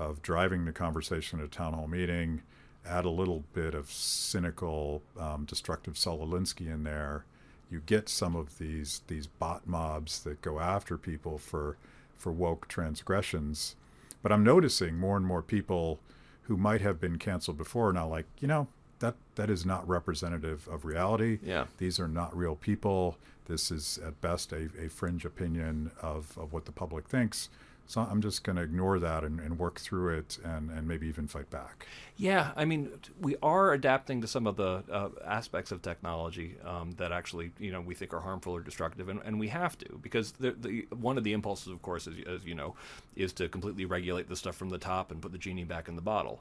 of 0.00 0.22
driving 0.22 0.64
the 0.64 0.72
conversation 0.72 1.38
at 1.38 1.44
a 1.44 1.48
town 1.48 1.74
hall 1.74 1.86
meeting, 1.86 2.40
add 2.86 3.04
a 3.04 3.10
little 3.10 3.44
bit 3.52 3.74
of 3.74 3.90
cynical, 3.90 5.02
um, 5.18 5.44
destructive 5.44 5.98
Saul 5.98 6.26
Alinsky 6.26 6.72
in 6.72 6.84
there, 6.84 7.24
you 7.70 7.82
get 7.84 8.08
some 8.08 8.34
of 8.34 8.58
these 8.58 9.02
these 9.06 9.26
bot 9.26 9.66
mobs 9.66 10.24
that 10.24 10.42
go 10.42 10.58
after 10.58 10.96
people 10.96 11.38
for 11.38 11.76
for 12.16 12.32
woke 12.32 12.66
transgressions. 12.66 13.76
But 14.22 14.32
I'm 14.32 14.42
noticing 14.42 14.96
more 14.96 15.16
and 15.16 15.24
more 15.24 15.42
people 15.42 16.00
who 16.42 16.56
might 16.56 16.80
have 16.80 16.98
been 16.98 17.16
canceled 17.16 17.58
before 17.58 17.92
now, 17.92 18.08
like 18.08 18.26
you 18.40 18.48
know 18.48 18.68
that 19.00 19.14
that 19.34 19.50
is 19.50 19.66
not 19.66 19.86
representative 19.86 20.66
of 20.66 20.84
reality. 20.86 21.38
Yeah, 21.42 21.66
these 21.76 22.00
are 22.00 22.08
not 22.08 22.36
real 22.36 22.56
people. 22.56 23.18
This 23.46 23.70
is 23.70 23.98
at 24.04 24.20
best 24.20 24.52
a, 24.52 24.68
a 24.80 24.88
fringe 24.88 25.24
opinion 25.24 25.90
of, 26.00 26.38
of 26.38 26.52
what 26.52 26.66
the 26.66 26.72
public 26.72 27.08
thinks 27.08 27.48
so 27.86 28.00
I'm 28.00 28.22
just 28.22 28.44
going 28.44 28.56
to 28.56 28.62
ignore 28.62 28.98
that 28.98 29.24
and, 29.24 29.40
and, 29.40 29.58
work 29.58 29.80
through 29.80 30.16
it 30.18 30.38
and, 30.44 30.70
and 30.70 30.86
maybe 30.86 31.08
even 31.08 31.26
fight 31.26 31.50
back. 31.50 31.86
Yeah, 32.16 32.52
I 32.56 32.64
mean, 32.64 32.90
we 33.20 33.36
are 33.42 33.72
adapting 33.72 34.20
to 34.20 34.26
some 34.26 34.46
of 34.46 34.56
the 34.56 34.84
uh, 34.90 35.08
aspects 35.26 35.72
of 35.72 35.82
technology 35.82 36.56
um, 36.64 36.92
that 36.98 37.10
actually, 37.12 37.50
you 37.58 37.72
know, 37.72 37.80
we 37.80 37.94
think 37.94 38.14
are 38.14 38.20
harmful 38.20 38.54
or 38.54 38.60
destructive, 38.60 39.08
and, 39.08 39.20
and 39.24 39.40
we 39.40 39.48
have 39.48 39.76
to 39.78 39.98
because 40.02 40.32
the, 40.32 40.52
the, 40.52 40.86
one 40.94 41.18
of 41.18 41.24
the 41.24 41.32
impulses, 41.32 41.68
of 41.68 41.82
course, 41.82 42.06
as, 42.06 42.14
as 42.26 42.44
you 42.44 42.54
know, 42.54 42.74
is 43.16 43.32
to 43.34 43.48
completely 43.48 43.84
regulate 43.84 44.28
the 44.28 44.36
stuff 44.36 44.54
from 44.54 44.70
the 44.70 44.78
top 44.78 45.10
and 45.10 45.20
put 45.20 45.32
the 45.32 45.38
genie 45.38 45.64
back 45.64 45.88
in 45.88 45.96
the 45.96 46.02
bottle 46.02 46.40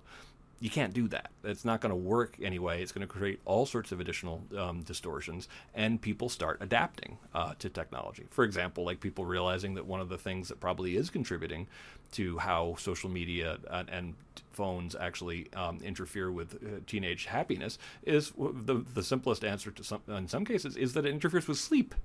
you 0.60 0.70
can't 0.70 0.94
do 0.94 1.08
that. 1.08 1.32
It's 1.44 1.64
not 1.64 1.82
going 1.82 1.92
to 1.92 1.96
work 1.96 2.38
anyway. 2.42 2.82
It's 2.82 2.92
going 2.92 3.08
to 3.08 3.14
create 3.14 3.40
all 3.46 3.66
sorts 3.66 3.92
of 3.92 4.00
additional 4.00 4.44
um, 4.58 4.82
distortions, 4.82 5.48
and 5.74 6.02
people 6.02 6.30
start 6.30 6.58
adapting 6.62 7.18
uh, 7.34 7.54
to 7.60 7.70
technology. 7.70 8.26
For 8.30 8.44
example, 8.44 8.84
like 8.84 9.00
people 9.00 9.26
realizing 9.26 9.76
that 9.76 9.86
one 9.86 10.02
of 10.02 10.10
the 10.10 10.18
things 10.18 10.50
that 10.50 10.60
probably 10.60 10.98
is 10.98 11.10
contributing 11.10 11.68
to 12.12 12.38
how 12.40 12.76
social 12.78 13.10
media 13.10 13.58
and, 13.70 13.90
and 13.90 14.16
phones 14.52 14.96
actually 14.96 15.48
um, 15.54 15.80
interfere 15.84 16.32
with 16.32 16.56
uh, 16.56 16.80
teenage 16.88 17.26
happiness 17.26 17.78
is 18.04 18.34
the 18.38 18.84
the 18.94 19.04
simplest 19.04 19.46
answer 19.46 19.72
to 19.72 19.84
some 19.84 20.02
in 20.08 20.28
some 20.28 20.44
cases 20.44 20.76
is 20.76 20.94
that 20.94 21.06
it 21.06 21.12
interferes 21.14 21.48
with 21.48 21.58
sleep 21.58 21.96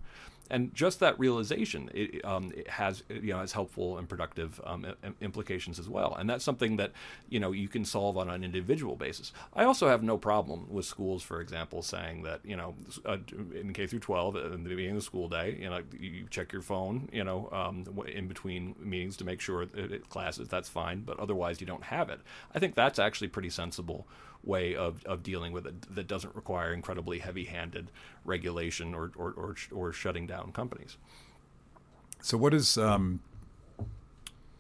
and 0.51 0.75
just 0.75 1.01
that 1.01 1.19
realization 1.19 1.91
it, 1.95 2.25
um, 2.25 2.53
it 2.57 2.69
has 2.69 3.03
you 3.09 3.33
know 3.33 3.39
has 3.39 3.53
helpful 3.53 3.99
and 3.99 4.09
productive 4.09 4.61
um, 4.65 4.87
implications 5.21 5.79
as 5.79 5.89
well. 5.89 6.15
And 6.15 6.29
that's 6.29 6.45
something 6.45 6.77
that 6.77 6.93
you 7.29 7.41
know 7.41 7.53
you 7.53 7.69
can 7.69 7.85
solve 7.85 8.17
on 8.17 8.29
an 8.29 8.45
individual 8.45 8.97
basis. 8.97 9.33
I 9.55 9.65
also 9.65 9.89
have 9.89 10.03
no 10.03 10.19
problem 10.19 10.67
with 10.69 10.85
schools 10.87 11.23
for 11.23 11.41
example 11.41 11.83
saying 11.83 12.23
that 12.23 12.41
you 12.45 12.57
know 12.57 12.75
uh, 13.07 13.19
in 13.55 13.73
k 13.73 13.87
through 13.87 14.01
12 14.01 14.37
in 14.37 14.65
the 14.65 14.71
beginning 14.71 14.91
of 14.91 14.97
the 14.97 15.03
school 15.03 15.29
day 15.29 15.57
you 15.61 15.71
know 15.71 15.83
you 15.99 16.27
check 16.31 16.53
your 16.53 16.63
phone 16.63 17.09
you 17.13 17.25
know 17.25 17.49
um, 17.53 17.85
in 18.09 18.29
between 18.29 18.75
meetings 18.79 19.17
to 19.17 19.25
make 19.25 19.41
sure 19.41 19.63
it, 19.63 20.09
classes 20.09 20.49
that's 20.49 20.69
fine 20.69 21.01
but 21.01 21.19
otherwise 21.19 21.61
you 21.61 21.67
don't 21.67 21.85
have 21.85 22.11
it. 22.11 22.21
I 22.55 22.59
think 22.59 22.75
that's 22.75 22.99
actually 22.99 23.29
pretty 23.29 23.51
sensible 23.51 24.07
way 24.45 24.75
of, 24.75 25.05
of 25.07 25.23
dealing 25.23 25.53
with 25.53 25.67
it 25.67 25.95
that 25.95 26.07
doesn't 26.07 26.35
require 26.35 26.73
incredibly 26.73 27.19
heavy-handed 27.19 27.91
regulation 28.25 28.95
or, 28.95 29.11
or, 29.17 29.33
or, 29.33 29.57
or 29.73 29.93
shutting 29.93 30.27
down 30.27 30.53
companies. 30.53 30.97
So 32.21 32.37
what 32.37 32.55
is 32.55 32.79
um, 32.79 33.21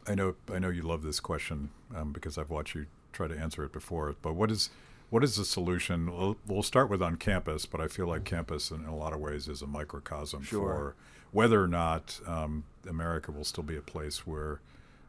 I 0.07 0.14
know 0.14 0.35
I 0.53 0.59
know 0.59 0.68
you 0.68 0.82
love 0.82 1.03
this 1.03 1.20
question 1.20 1.70
um, 1.95 2.12
because 2.12 2.37
I've 2.37 2.51
watched 2.51 2.74
you 2.74 2.87
try 3.12 3.28
to 3.28 3.39
answer 3.39 3.64
it 3.64 3.72
before. 3.72 4.14
But 4.20 4.35
what 4.35 4.51
is 4.51 4.70
what 5.11 5.24
is 5.24 5.37
the 5.37 5.45
solution? 5.45 6.11
We'll, 6.11 6.37
we'll, 6.47 6.62
start 6.62 6.91
with 6.91 7.01
on 7.01 7.16
campus, 7.16 7.66
but 7.66 7.80
I 7.80 7.89
feel 7.89 8.09
like 8.09 8.24
campus 8.24 8.70
in, 8.70 8.85
a 8.85 8.97
lot 8.97 9.12
of 9.12 9.20
ways 9.20 9.49
is 9.49 9.62
a 9.62 9.66
microcosm 9.66 10.43
sure. 10.43 10.61
for 10.61 10.95
whether 11.30 11.62
or 11.62 11.68
not 11.68 12.20
um, 12.26 12.64
America 12.89 13.30
will 13.30 13.45
still 13.45 13.64
be 13.64 13.76
a 13.76 13.82
place 13.82 14.26
where 14.26 14.61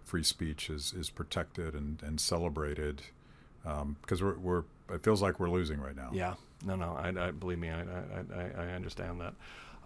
free 0.03 0.23
speech 0.23 0.69
is, 0.69 0.93
is 0.93 1.09
protected 1.09 1.73
and, 1.73 2.01
and 2.03 2.19
celebrated 2.19 3.01
because 4.01 4.21
um, 4.21 4.27
we're, 4.27 4.37
we're 4.37 4.63
it 4.95 5.03
feels 5.03 5.21
like 5.21 5.39
we're 5.39 5.49
losing 5.49 5.79
right 5.79 5.95
now. 5.95 6.09
Yeah, 6.13 6.35
no, 6.65 6.75
no, 6.75 6.95
I, 6.97 7.27
I 7.27 7.31
believe 7.31 7.59
me, 7.59 7.69
I, 7.69 7.81
I, 7.81 8.51
I 8.57 8.67
understand 8.71 9.19
that. 9.21 9.33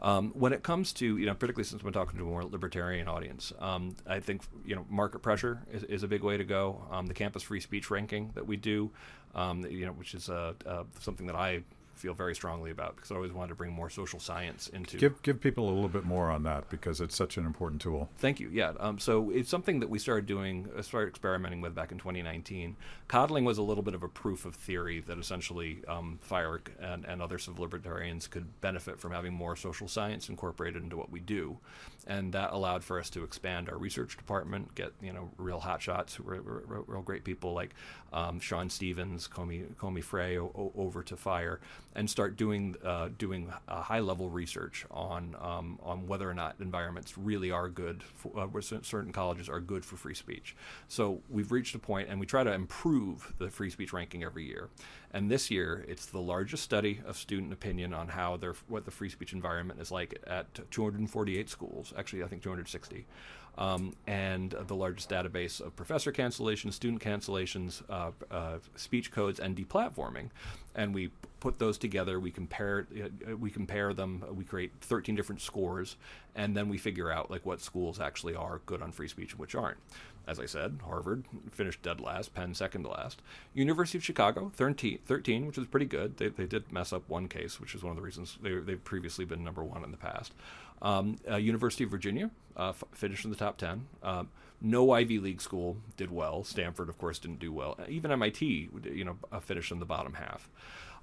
Um, 0.01 0.31
when 0.31 0.53
it 0.53 0.63
comes 0.63 0.93
to 0.93 1.17
you 1.17 1.25
know, 1.25 1.33
particularly 1.33 1.65
since 1.65 1.83
we're 1.83 1.91
talking 1.91 2.17
to 2.19 2.25
a 2.25 2.27
more 2.27 2.43
libertarian 2.43 3.07
audience, 3.07 3.51
um, 3.59 3.95
I 4.07 4.19
think 4.19 4.43
you 4.65 4.75
know 4.75 4.85
market 4.89 5.19
pressure 5.19 5.61
is, 5.71 5.83
is 5.83 6.03
a 6.03 6.07
big 6.07 6.23
way 6.23 6.37
to 6.37 6.45
go. 6.45 6.85
Um, 6.89 7.07
the 7.07 7.13
campus 7.13 7.43
free 7.43 7.59
speech 7.59 7.91
ranking 7.91 8.31
that 8.35 8.47
we 8.47 8.55
do, 8.55 8.91
um, 9.35 9.65
you 9.65 9.85
know, 9.85 9.91
which 9.91 10.13
is 10.13 10.29
uh, 10.29 10.53
uh, 10.65 10.83
something 10.99 11.27
that 11.27 11.35
I 11.35 11.63
feel 11.99 12.13
very 12.13 12.33
strongly 12.33 12.71
about 12.71 12.95
because 12.95 13.11
I 13.11 13.15
always 13.15 13.33
wanted 13.33 13.49
to 13.49 13.55
bring 13.55 13.71
more 13.71 13.89
social 13.89 14.19
science 14.19 14.69
into. 14.69 14.97
Give 14.97 15.21
give 15.21 15.41
people 15.41 15.69
a 15.69 15.73
little 15.73 15.89
bit 15.89 16.05
more 16.05 16.31
on 16.31 16.43
that 16.43 16.69
because 16.69 17.01
it's 17.01 17.15
such 17.15 17.37
an 17.37 17.45
important 17.45 17.81
tool. 17.81 18.09
Thank 18.17 18.39
you. 18.39 18.49
Yeah. 18.51 18.73
Um, 18.79 18.99
so 18.99 19.29
it's 19.31 19.49
something 19.49 19.81
that 19.81 19.89
we 19.89 19.99
started 19.99 20.25
doing, 20.25 20.69
uh, 20.77 20.81
started 20.81 21.09
experimenting 21.09 21.59
with 21.59 21.75
back 21.75 21.91
in 21.91 21.97
2019. 21.97 22.77
Coddling 23.09 23.43
was 23.43 23.57
a 23.57 23.61
little 23.61 23.83
bit 23.83 23.93
of 23.93 24.03
a 24.03 24.07
proof 24.07 24.45
of 24.45 24.55
theory 24.55 25.01
that 25.01 25.17
essentially 25.17 25.81
um, 25.87 26.19
FIRE 26.21 26.61
and, 26.79 27.05
and 27.05 27.21
other 27.21 27.37
civil 27.37 27.63
libertarians 27.63 28.27
could 28.27 28.61
benefit 28.61 28.99
from 28.99 29.11
having 29.11 29.33
more 29.33 29.55
social 29.55 29.87
science 29.87 30.29
incorporated 30.29 30.81
into 30.81 30.95
what 30.95 31.11
we 31.11 31.19
do, 31.19 31.57
and 32.07 32.31
that 32.33 32.53
allowed 32.53 32.83
for 32.83 32.97
us 32.97 33.09
to 33.09 33.23
expand 33.23 33.69
our 33.69 33.77
research 33.77 34.15
department, 34.15 34.73
get 34.75 34.93
you 35.01 35.11
know 35.11 35.29
real 35.37 35.59
hotshots, 35.59 36.17
real, 36.23 36.41
real, 36.41 36.83
real 36.87 37.01
great 37.01 37.25
people 37.25 37.53
like 37.53 37.73
um, 38.13 38.39
Sean 38.39 38.69
Stevens, 38.69 39.27
Komi 39.27 39.73
Komi 39.75 40.03
Frey 40.03 40.37
o- 40.37 40.71
over 40.75 41.03
to 41.03 41.15
FIRE 41.15 41.59
and 41.95 42.09
start 42.09 42.37
doing 42.37 42.75
uh, 42.83 43.09
doing 43.17 43.51
high 43.67 43.99
level 43.99 44.29
research 44.29 44.85
on 44.91 45.35
um, 45.39 45.79
on 45.83 46.07
whether 46.07 46.29
or 46.29 46.33
not 46.33 46.55
environments 46.59 47.17
really 47.17 47.51
are 47.51 47.69
good. 47.69 48.03
For, 48.03 48.31
uh, 48.39 48.61
certain 48.61 49.11
colleges 49.11 49.49
are 49.49 49.59
good 49.59 49.85
for 49.85 49.97
free 49.97 50.13
speech. 50.13 50.55
So 50.87 51.21
we've 51.29 51.51
reached 51.51 51.75
a 51.75 51.79
point, 51.79 52.09
and 52.09 52.19
we 52.19 52.25
try 52.25 52.43
to 52.43 52.53
improve 52.53 53.33
the 53.37 53.49
free 53.49 53.69
speech 53.69 53.93
ranking 53.93 54.23
every 54.23 54.45
year. 54.45 54.69
And 55.11 55.29
this 55.29 55.49
year, 55.49 55.85
it's 55.87 56.05
the 56.05 56.19
largest 56.19 56.63
study 56.63 57.01
of 57.05 57.17
student 57.17 57.51
opinion 57.51 57.93
on 57.93 58.09
how 58.09 58.37
their 58.37 58.53
what 58.67 58.85
the 58.85 58.91
free 58.91 59.09
speech 59.09 59.33
environment 59.33 59.79
is 59.81 59.91
like 59.91 60.19
at 60.27 60.71
248 60.71 61.49
schools. 61.49 61.93
Actually, 61.97 62.23
I 62.23 62.27
think 62.27 62.43
260 62.43 63.05
um, 63.59 63.93
and 64.07 64.55
the 64.67 64.75
largest 64.75 65.09
database 65.09 65.59
of 65.59 65.75
professor 65.75 66.13
cancellations, 66.13 66.73
student 66.73 67.01
cancellations, 67.03 67.83
uh, 67.89 68.11
uh, 68.31 68.57
speech 68.75 69.11
codes, 69.11 69.39
and 69.39 69.55
deplatforming. 69.55 70.29
And 70.75 70.95
we 70.95 71.11
put 71.41 71.59
those 71.59 71.77
together. 71.77 72.21
We 72.21 72.31
compare 72.31 72.87
uh, 73.29 73.35
we 73.35 73.51
compare 73.51 73.93
them. 73.93 74.23
We 74.31 74.45
create 74.45 74.71
13 74.79 75.13
different 75.13 75.41
scores, 75.41 75.97
and 76.35 76.55
then 76.55 76.69
we 76.69 76.77
figure 76.77 77.11
out 77.11 77.29
like 77.29 77.45
what 77.45 77.59
schools 77.59 77.99
actually 77.99 78.33
are 78.33 78.61
good 78.65 78.81
on 78.81 78.93
free 78.93 79.09
speech 79.09 79.31
and 79.31 79.39
which 79.39 79.55
aren't. 79.55 79.77
As 80.29 80.39
I 80.39 80.45
said, 80.45 80.77
Harvard 80.85 81.25
finished 81.49 81.81
dead 81.81 81.99
last, 81.99 82.35
Penn 82.35 82.53
second 82.53 82.85
last. 82.85 83.23
University 83.55 83.97
of 83.97 84.03
Chicago, 84.03 84.51
13, 84.55 84.99
13 85.03 85.47
which 85.47 85.57
is 85.57 85.65
pretty 85.65 85.87
good. 85.87 86.17
They, 86.17 86.27
they 86.27 86.45
did 86.45 86.71
mess 86.71 86.93
up 86.93 87.09
one 87.09 87.27
case, 87.27 87.59
which 87.59 87.73
is 87.73 87.81
one 87.81 87.89
of 87.89 87.95
the 87.95 88.03
reasons 88.03 88.37
they, 88.39 88.53
they've 88.59 88.83
previously 88.83 89.25
been 89.25 89.43
number 89.43 89.63
one 89.63 89.83
in 89.83 89.89
the 89.89 89.97
past. 89.97 90.33
Um, 90.83 91.15
uh, 91.27 91.37
University 91.37 91.83
of 91.83 91.89
Virginia 91.89 92.29
uh, 92.55 92.69
f- 92.69 92.83
finished 92.91 93.25
in 93.25 93.31
the 93.31 93.37
top 93.37 93.57
10. 93.57 93.87
Um, 94.03 94.29
no 94.61 94.91
Ivy 94.91 95.17
League 95.17 95.41
school 95.41 95.77
did 95.97 96.11
well. 96.11 96.43
Stanford, 96.43 96.89
of 96.89 96.99
course, 96.99 97.17
didn't 97.17 97.39
do 97.39 97.51
well. 97.51 97.79
Even 97.87 98.11
MIT, 98.11 98.69
you 98.83 99.05
know, 99.05 99.17
uh, 99.31 99.39
finished 99.39 99.71
in 99.71 99.79
the 99.79 99.85
bottom 99.85 100.13
half. 100.13 100.47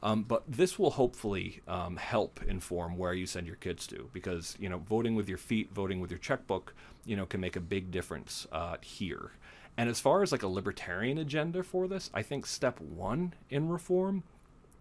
Um, 0.03 0.23
but 0.23 0.45
this 0.47 0.79
will 0.79 0.91
hopefully 0.91 1.63
um, 1.67 1.97
help 1.97 2.41
inform 2.47 2.97
where 2.97 3.15
you 3.15 3.27
send 3.27 3.47
your 3.47 3.57
kids 3.57 3.87
to, 3.89 4.09
because 4.13 4.57
you 4.61 4.69
know, 4.69 4.79
voting 4.79 5.15
with 5.15 5.29
your 5.29 5.39
feet, 5.39 5.73
voting 5.73 6.01
with 6.01 6.11
your 6.11 6.19
checkbook, 6.19 6.75
you 7.05 7.17
know, 7.17 7.27
can 7.27 7.41
make 7.41 7.57
a 7.57 7.61
big 7.61 7.91
difference 7.91 8.47
uh, 8.53 8.77
here. 8.81 9.33
And 9.77 9.91
as 9.91 10.01
far 10.01 10.23
as 10.23 10.33
like 10.33 10.43
a 10.43 10.49
libertarian 10.49 11.19
agenda 11.19 11.63
for 11.63 11.87
this, 11.87 12.11
I 12.15 12.23
think 12.23 12.47
step 12.47 12.81
one 12.81 13.35
in 13.51 13.69
reform 13.69 14.23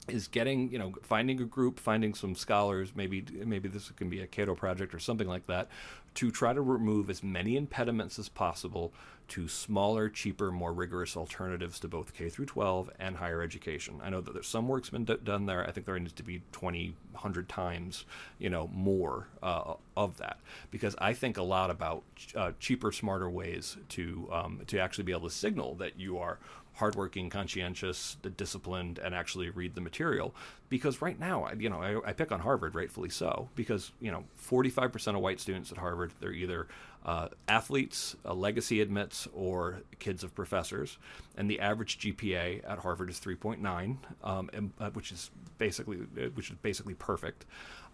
is 0.08 0.28
getting 0.28 0.72
you 0.72 0.78
know 0.78 0.93
finding 1.01 1.41
a 1.41 1.45
group 1.45 1.80
finding 1.80 2.14
some 2.14 2.36
scholars 2.36 2.93
maybe 2.95 3.26
maybe 3.45 3.68
this 3.68 3.89
can 3.91 4.10
be 4.10 4.22
a 4.22 4.28
cato 4.28 4.53
project 4.53 4.93
or 4.93 4.99
something 4.99 5.28
like 5.28 5.47
that 5.47 5.68
to 6.14 6.32
try 6.32 6.53
to 6.53 6.62
remove 6.62 7.10
as 7.10 7.22
many 7.24 7.58
impediments 7.58 8.18
as 8.18 8.30
possible 8.30 8.93
to 9.28 9.47
smaller 9.47 10.08
cheaper 10.08 10.51
more 10.51 10.72
rigorous 10.72 11.18
alternatives 11.18 11.80
to 11.80 11.88
both 11.88 12.14
k 12.14 12.30
through 12.30 12.45
12 12.45 12.91
and 12.99 13.18
higher 13.18 13.41
education. 13.41 13.99
I 14.03 14.10
know 14.10 14.22
that 14.22 14.34
there's 14.34 14.47
some 14.47 14.68
work's 14.68 14.89
been 14.89 15.06
d- 15.06 15.18
done 15.24 15.45
there. 15.45 15.68
I 15.68 15.72
think 15.72 15.86
there 15.86 15.97
needs 15.97 16.14
to 16.14 16.24
be 16.24 16.41
20 16.51 16.95
100 17.12 17.49
times 17.49 18.06
you 18.38 18.49
know 18.49 18.70
more 18.74 19.28
uh, 19.41 19.74
of 19.97 20.18
that. 20.18 20.39
Because 20.72 20.95
i 20.99 21.14
think 21.14 21.38
a 21.38 21.43
lot 21.43 21.72
about 21.72 22.03
uh, 22.36 22.51
cheaper 22.60 22.91
smarter 22.91 23.30
ways 23.30 23.78
to 23.89 24.30
um, 24.32 24.62
to 24.68 24.80
actually 24.80 25.03
be 25.03 25.12
able 25.12 25.28
to 25.28 25.36
signal 25.36 25.76
that 25.76 25.99
you 25.99 26.18
are 26.18 26.38
hardworking, 26.76 27.30
conscientious, 27.30 28.17
disciplined, 28.38 28.99
and 28.99 29.15
actually 29.15 29.49
read 29.49 29.76
the 29.76 29.82
material. 29.82 30.36
Because 30.69 31.01
right 31.01 31.19
now, 31.19 31.47
you 31.57 31.69
know, 31.69 31.82
I, 31.82 32.09
I 32.09 32.13
pick 32.13 32.32
on 32.32 32.39
Harvard, 32.39 32.76
rightfully 32.76 33.09
so, 33.09 33.49
because 33.55 33.91
you 34.01 34.11
know, 34.11 34.26
45% 34.49 35.15
of 35.15 35.21
white 35.21 35.39
students 35.39 35.71
at 35.71 35.78
Harvard 35.78 36.11
they're 36.19 36.32
either 36.32 36.67
uh, 37.05 37.28
athletes, 37.47 38.15
a 38.26 38.34
legacy 38.34 38.82
admits, 38.82 39.28
or 39.34 39.82
kids 39.99 40.23
of 40.23 40.34
professors, 40.34 40.97
and 41.38 41.49
the 41.49 41.59
average 41.59 41.99
GPA 41.99 42.67
at 42.67 42.80
Harvard 42.80 43.11
is 43.11 43.19
3.9, 43.19 43.97
um, 44.23 44.49
and, 44.53 44.71
uh, 44.80 44.89
which 44.91 45.11
is 45.11 45.30
basically 45.59 45.99
uh, 46.17 46.30
which 46.34 46.49
is 46.49 46.57
basically 46.61 46.95
perfect. 46.95 47.45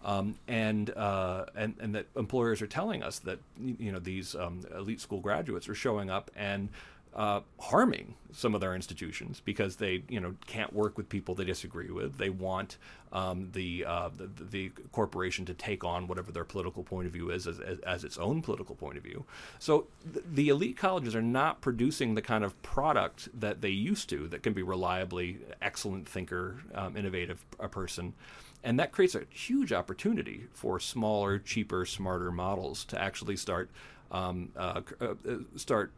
Um, 0.04 0.36
and 0.48 0.90
uh, 0.90 1.44
and 1.54 1.74
and 1.78 1.94
that 1.94 2.06
employers 2.16 2.62
are 2.62 2.66
telling 2.66 3.02
us 3.02 3.20
that 3.20 3.38
you 3.60 3.92
know 3.92 3.98
these 3.98 4.34
um, 4.34 4.62
elite 4.74 5.00
school 5.00 5.20
graduates 5.20 5.68
are 5.68 5.74
showing 5.74 6.10
up 6.10 6.30
and 6.34 6.70
uh, 7.14 7.40
harming 7.60 8.14
some 8.32 8.54
of 8.54 8.60
their 8.62 8.74
institutions 8.74 9.42
because 9.44 9.76
they, 9.76 10.02
you 10.08 10.18
know, 10.18 10.34
can't 10.46 10.72
work 10.72 10.96
with 10.96 11.08
people 11.08 11.34
they 11.34 11.44
disagree 11.44 11.90
with. 11.90 12.16
They 12.16 12.30
want 12.30 12.78
um, 13.12 13.50
the, 13.52 13.84
uh, 13.84 14.08
the, 14.16 14.30
the 14.42 14.72
corporation 14.92 15.44
to 15.46 15.54
take 15.54 15.84
on 15.84 16.06
whatever 16.06 16.32
their 16.32 16.44
political 16.44 16.82
point 16.82 17.06
of 17.06 17.12
view 17.12 17.30
is 17.30 17.46
as, 17.46 17.60
as, 17.60 17.78
as 17.80 18.04
its 18.04 18.16
own 18.16 18.40
political 18.40 18.74
point 18.74 18.96
of 18.96 19.02
view. 19.02 19.24
So 19.58 19.88
th- 20.10 20.24
the 20.32 20.48
elite 20.48 20.78
colleges 20.78 21.14
are 21.14 21.22
not 21.22 21.60
producing 21.60 22.14
the 22.14 22.22
kind 22.22 22.44
of 22.44 22.60
product 22.62 23.28
that 23.38 23.60
they 23.60 23.70
used 23.70 24.08
to 24.08 24.28
that 24.28 24.42
can 24.42 24.54
be 24.54 24.62
reliably 24.62 25.40
excellent 25.60 26.08
thinker, 26.08 26.62
um, 26.74 26.96
innovative 26.96 27.44
a 27.60 27.68
person. 27.68 28.14
And 28.64 28.78
that 28.78 28.92
creates 28.92 29.14
a 29.14 29.24
huge 29.28 29.72
opportunity 29.72 30.46
for 30.52 30.78
smaller, 30.80 31.38
cheaper, 31.38 31.84
smarter 31.84 32.30
models 32.30 32.84
to 32.86 33.00
actually 33.00 33.36
start 33.36 33.70
um, 34.12 34.50
uh, 34.56 34.82
uh, 35.00 35.14
start 35.56 35.92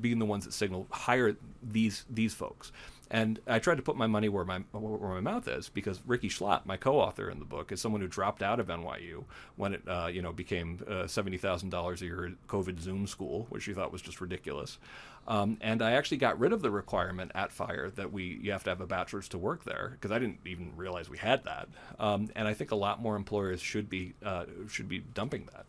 being 0.00 0.18
the 0.18 0.24
ones 0.24 0.44
that 0.44 0.52
signal 0.52 0.86
hire 0.90 1.36
these 1.62 2.04
these 2.10 2.34
folks. 2.34 2.72
And 3.10 3.40
I 3.46 3.58
tried 3.58 3.76
to 3.76 3.82
put 3.82 3.96
my 3.96 4.06
money 4.06 4.28
where 4.28 4.44
my 4.44 4.58
where 4.72 5.14
my 5.14 5.20
mouth 5.20 5.48
is 5.48 5.68
because 5.70 6.00
Rikki 6.06 6.28
Schlott, 6.28 6.66
my 6.66 6.76
co-author 6.76 7.30
in 7.30 7.38
the 7.38 7.44
book, 7.44 7.72
is 7.72 7.80
someone 7.80 8.02
who 8.02 8.06
dropped 8.06 8.42
out 8.42 8.60
of 8.60 8.66
NYU 8.66 9.24
when 9.56 9.74
it 9.74 9.82
uh, 9.88 10.08
you 10.12 10.20
know 10.20 10.32
became 10.32 10.80
uh, 10.88 11.06
seventy 11.06 11.38
thousand 11.38 11.70
dollars 11.70 12.02
a 12.02 12.06
year 12.06 12.34
COVID 12.48 12.80
Zoom 12.80 13.06
school, 13.06 13.46
which 13.48 13.64
he 13.64 13.72
thought 13.72 13.92
was 13.92 14.02
just 14.02 14.20
ridiculous. 14.20 14.78
Um, 15.26 15.58
and 15.60 15.82
I 15.82 15.92
actually 15.92 16.16
got 16.18 16.38
rid 16.38 16.52
of 16.54 16.62
the 16.62 16.70
requirement 16.70 17.32
at 17.34 17.52
Fire 17.52 17.90
that 17.90 18.12
we 18.12 18.38
you 18.42 18.52
have 18.52 18.64
to 18.64 18.70
have 18.70 18.80
a 18.80 18.86
bachelor's 18.86 19.28
to 19.28 19.38
work 19.38 19.64
there 19.64 19.90
because 19.92 20.10
I 20.10 20.18
didn't 20.18 20.40
even 20.44 20.72
realize 20.76 21.08
we 21.08 21.18
had 21.18 21.44
that. 21.44 21.68
Um, 21.98 22.28
and 22.34 22.46
I 22.46 22.54
think 22.54 22.72
a 22.72 22.76
lot 22.76 23.00
more 23.00 23.16
employers 23.16 23.60
should 23.60 23.88
be 23.88 24.14
uh, 24.22 24.44
should 24.68 24.88
be 24.88 24.98
dumping 24.98 25.48
that. 25.54 25.64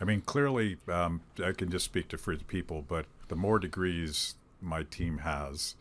I 0.00 0.04
mean, 0.04 0.22
clearly, 0.22 0.78
um, 0.88 1.20
I 1.44 1.52
can 1.52 1.70
just 1.70 1.84
speak 1.84 2.08
to 2.08 2.16
free 2.18 2.38
people, 2.46 2.84
but 2.88 3.04
the 3.28 3.36
more 3.36 3.58
degrees 3.58 4.34
my 4.62 4.82
team 4.84 5.18
has, 5.18 5.74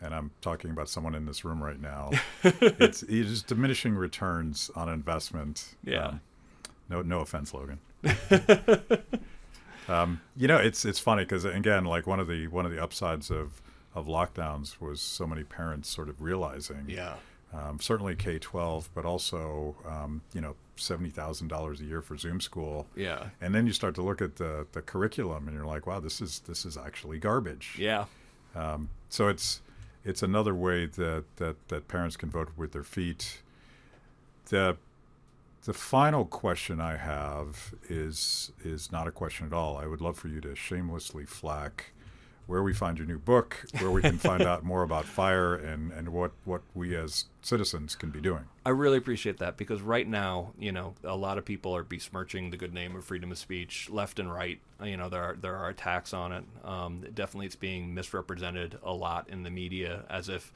and 0.00 0.14
I'm 0.14 0.30
talking 0.42 0.70
about 0.70 0.88
someone 0.88 1.14
in 1.14 1.24
this 1.26 1.44
room 1.44 1.62
right 1.62 1.80
now, 1.80 2.10
it's, 2.44 3.02
it's 3.04 3.42
diminishing 3.42 3.94
returns 3.94 4.70
on 4.76 4.88
investment. 4.88 5.74
Yeah. 5.84 6.06
Um, 6.06 6.20
no, 6.90 7.00
no 7.02 7.20
offense, 7.20 7.54
Logan. 7.54 7.78
um, 9.88 10.20
you 10.36 10.46
know, 10.48 10.58
it's 10.58 10.84
it's 10.84 10.98
funny 10.98 11.24
because 11.24 11.44
again, 11.44 11.84
like 11.84 12.06
one 12.06 12.20
of 12.20 12.28
the 12.28 12.46
one 12.48 12.66
of 12.66 12.72
the 12.72 12.82
upsides 12.82 13.30
of 13.30 13.60
of 13.94 14.06
lockdowns 14.06 14.80
was 14.80 15.00
so 15.00 15.26
many 15.26 15.44
parents 15.44 15.88
sort 15.88 16.08
of 16.08 16.20
realizing, 16.20 16.84
Yeah. 16.88 17.14
um, 17.52 17.78
certainly 17.80 18.14
K 18.14 18.38
twelve, 18.38 18.88
but 18.94 19.04
also 19.04 19.74
um, 19.86 20.22
you 20.34 20.40
know 20.40 20.54
seventy 20.76 21.10
thousand 21.10 21.48
dollars 21.48 21.80
a 21.80 21.84
year 21.84 22.00
for 22.00 22.16
Zoom 22.16 22.40
school. 22.40 22.86
Yeah. 22.96 23.30
And 23.40 23.54
then 23.54 23.66
you 23.66 23.72
start 23.72 23.94
to 23.96 24.02
look 24.02 24.22
at 24.22 24.36
the 24.36 24.66
the 24.72 24.82
curriculum, 24.82 25.48
and 25.48 25.56
you're 25.56 25.66
like, 25.66 25.86
wow, 25.86 26.00
this 26.00 26.20
is 26.20 26.40
this 26.40 26.64
is 26.64 26.76
actually 26.76 27.18
garbage. 27.18 27.76
Yeah. 27.78 28.06
Um, 28.54 28.90
so 29.08 29.28
it's 29.28 29.60
it's 30.04 30.22
another 30.22 30.54
way 30.54 30.86
that, 30.86 31.24
that 31.36 31.68
that 31.68 31.88
parents 31.88 32.16
can 32.16 32.30
vote 32.30 32.50
with 32.56 32.72
their 32.72 32.82
feet. 32.82 33.42
The 34.48 34.76
the 35.64 35.72
final 35.72 36.24
question 36.24 36.80
I 36.80 36.96
have 36.96 37.74
is 37.88 38.52
is 38.64 38.90
not 38.90 39.06
a 39.06 39.12
question 39.12 39.46
at 39.46 39.52
all. 39.52 39.76
I 39.76 39.86
would 39.86 40.00
love 40.00 40.18
for 40.18 40.28
you 40.28 40.40
to 40.40 40.54
shamelessly 40.54 41.24
flack 41.24 41.92
where 42.46 42.62
we 42.62 42.72
find 42.72 42.98
your 42.98 43.06
new 43.06 43.18
book, 43.18 43.64
where 43.78 43.90
we 43.90 44.02
can 44.02 44.18
find 44.18 44.42
out 44.42 44.64
more 44.64 44.82
about 44.82 45.04
fire 45.20 45.54
and, 45.54 45.92
and 45.92 46.08
what, 46.10 46.32
what 46.44 46.62
we 46.74 46.94
as 46.96 47.26
citizens 47.40 47.94
can 47.94 48.10
be 48.10 48.20
doing. 48.20 48.44
I 48.64 48.70
really 48.70 48.98
appreciate 48.98 49.38
that 49.38 49.56
because 49.56 49.80
right 49.80 50.06
now, 50.06 50.52
you 50.58 50.72
know, 50.72 50.94
a 51.02 51.16
lot 51.16 51.38
of 51.38 51.44
people 51.44 51.74
are 51.74 51.82
besmirching 51.82 52.50
the 52.50 52.56
good 52.56 52.72
name 52.72 52.94
of 52.94 53.04
freedom 53.04 53.32
of 53.32 53.38
speech 53.38 53.88
left 53.90 54.18
and 54.18 54.32
right. 54.32 54.60
You 54.82 54.96
know, 54.96 55.08
there 55.08 55.22
are 55.22 55.36
there 55.36 55.56
are 55.56 55.68
attacks 55.68 56.12
on 56.12 56.32
it. 56.32 56.44
Um, 56.64 57.00
definitely, 57.14 57.46
it's 57.46 57.56
being 57.56 57.94
misrepresented 57.94 58.78
a 58.82 58.92
lot 58.92 59.28
in 59.28 59.42
the 59.42 59.50
media 59.50 60.04
as 60.08 60.28
if 60.28 60.52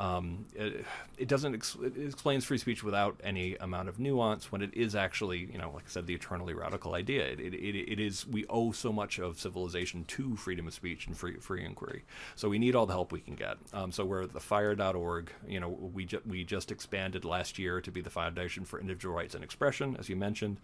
um, 0.00 0.46
it, 0.54 0.86
it, 1.18 1.28
doesn't 1.28 1.54
ex- 1.54 1.76
it 1.82 1.92
explains 1.98 2.46
free 2.46 2.56
speech 2.56 2.82
without 2.82 3.20
any 3.22 3.54
amount 3.56 3.90
of 3.90 4.00
nuance 4.00 4.50
when 4.50 4.62
it 4.62 4.72
is 4.72 4.96
actually 4.96 5.50
you 5.52 5.58
know 5.58 5.70
like 5.74 5.84
I 5.84 5.90
said 5.90 6.06
the 6.06 6.14
eternally 6.14 6.54
radical 6.54 6.94
idea. 6.94 7.26
It, 7.26 7.38
it, 7.38 7.54
it, 7.54 8.00
is 8.00 8.26
we 8.26 8.46
owe 8.48 8.72
so 8.72 8.94
much 8.94 9.18
of 9.18 9.38
civilization 9.38 10.04
to 10.04 10.36
freedom 10.36 10.66
of 10.66 10.72
speech 10.72 11.06
and 11.06 11.14
free 11.14 11.36
free 11.36 11.62
inquiry. 11.62 12.04
So 12.34 12.48
we 12.48 12.58
need 12.58 12.74
all 12.74 12.86
the 12.86 12.94
help 12.94 13.12
we 13.12 13.20
can 13.20 13.34
get. 13.34 13.58
Um, 13.74 13.92
so 13.92 14.06
we're 14.06 14.22
at 14.22 14.32
the 14.32 14.40
fire.org 14.40 15.32
you 15.46 15.60
know 15.60 15.68
we 15.68 16.06
ju- 16.06 16.22
we 16.24 16.44
just 16.44 16.72
expanded 16.72 17.26
last 17.26 17.58
year 17.58 17.82
to 17.82 17.90
be 17.90 18.00
the 18.00 18.08
foundation 18.08 18.64
for 18.64 18.80
individual 18.80 19.14
rights 19.14 19.34
and 19.34 19.44
expression 19.44 19.96
as 19.98 20.08
you 20.08 20.16
mentioned. 20.16 20.56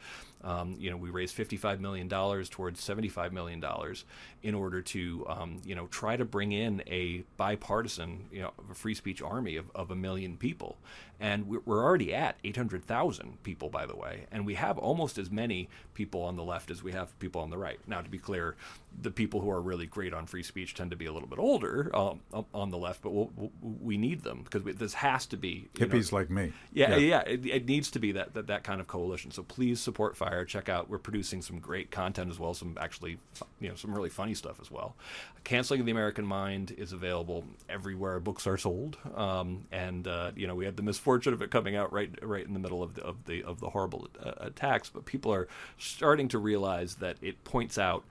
Um, 0.45 0.77
you 0.79 0.91
know 0.91 0.97
we 0.97 1.11
raised 1.11 1.35
55 1.35 1.79
million 1.79 2.09
dollars 2.09 2.49
towards 2.49 2.81
75 2.81 3.35
million 3.35 3.61
dollars 3.61 4.07
in 4.43 4.55
order 4.55 4.81
to 4.81 5.27
um, 5.29 5.61
you 5.63 5.75
know 5.75 5.89
try 5.89 6.17
to 6.17 6.25
bring 6.25 6.53
in 6.53 6.83
a 6.87 7.23
bipartisan 7.37 8.25
you 8.33 8.41
know 8.41 8.53
free 8.73 8.95
speech 8.95 9.21
army 9.27 9.57
of, 9.57 9.71
of 9.75 9.91
a 9.91 9.97
million 9.97 10.37
people. 10.37 10.79
And 11.19 11.47
we're 11.47 11.83
already 11.83 12.15
at 12.15 12.37
800,000 12.45 13.43
people, 13.43 13.71
by 13.71 13.87
the 13.87 13.97
way. 13.97 14.27
And 14.31 14.45
we 14.45 14.55
have 14.55 14.79
almost 14.79 15.19
as 15.19 15.31
many 15.31 15.69
people 15.97 16.23
on 16.23 16.37
the 16.37 16.45
left 16.45 16.71
as 16.71 16.83
we 16.83 16.93
have 16.93 17.19
people 17.19 17.41
on 17.41 17.49
the 17.49 17.57
right. 17.57 17.81
Now, 17.87 18.03
to 18.03 18.11
be 18.11 18.19
clear, 18.19 18.55
the 19.01 19.11
people 19.11 19.41
who 19.41 19.51
are 19.51 19.61
really 19.61 19.87
great 19.87 20.13
on 20.13 20.27
free 20.27 20.43
speech 20.43 20.75
tend 20.75 20.91
to 20.91 20.97
be 20.97 21.07
a 21.07 21.13
little 21.13 21.29
bit 21.29 21.39
older 21.39 21.91
um, 21.95 22.21
on 22.53 22.71
the 22.71 22.77
left, 22.77 23.03
but 23.03 23.11
we'll, 23.11 23.31
we'll, 23.61 23.97
need 23.97 24.23
them 24.25 24.43
because 24.45 24.63
we, 24.63 24.73
this 24.73 24.93
has 24.93 25.25
to 25.25 25.39
be 25.39 25.69
hippies 25.75 26.13
know, 26.13 26.19
like 26.19 26.29
me. 26.29 26.53
Yeah, 26.71 26.97
yeah, 26.97 26.97
yeah 26.97 27.21
it, 27.21 27.47
it, 27.47 27.67
needs 27.67 27.91
to 27.93 27.99
be 27.99 28.13
that, 28.13 28.35
that 28.35 28.49
that 28.49 28.63
kind 28.63 28.79
of 28.79 28.87
coalition. 28.87 29.31
So 29.31 29.43
please 29.43 29.81
support 29.81 30.19
Fire. 30.19 30.45
Check 30.45 30.69
out 30.69 30.91
we're 30.91 30.99
producing 30.99 31.41
some 31.41 31.61
great 31.61 31.91
content 31.91 32.31
as 32.31 32.39
well, 32.39 32.53
some 32.53 32.77
actually 32.79 33.19
you 33.59 33.71
know 33.71 33.75
some 33.75 33.95
really 33.95 34.11
funny 34.11 34.35
stuff 34.35 34.61
as 34.61 34.71
well. 34.71 34.97
Canceling 35.45 35.87
the 35.87 35.93
American 35.93 36.27
Mind 36.27 36.75
is 36.77 36.93
available 36.93 37.45
everywhere 37.71 38.21
books 38.21 38.47
are 38.47 38.59
sold, 38.59 38.99
um, 39.15 39.65
and 39.73 40.07
uh, 40.07 40.33
you 40.37 40.47
know 40.47 40.55
we 40.55 40.67
had 40.67 40.77
the 40.77 40.83
misfortune 40.83 41.33
of 41.33 41.41
it 41.41 41.51
coming 41.51 41.75
out 41.75 41.91
right 41.91 42.11
right 42.23 42.47
in 42.47 42.53
the 42.53 42.61
middle 42.61 42.83
of 42.83 42.95
the 42.95 43.03
of 43.03 43.25
the 43.25 43.43
of 43.45 43.61
the 43.61 43.71
horrible 43.71 44.09
uh, 44.23 44.33
attacks, 44.39 44.91
but 44.91 45.07
people 45.07 45.33
are 45.33 45.49
starting 45.87 46.29
to 46.29 46.39
realize 46.39 46.97
that 46.97 47.17
it 47.23 47.45
points 47.45 47.79
out 47.79 48.05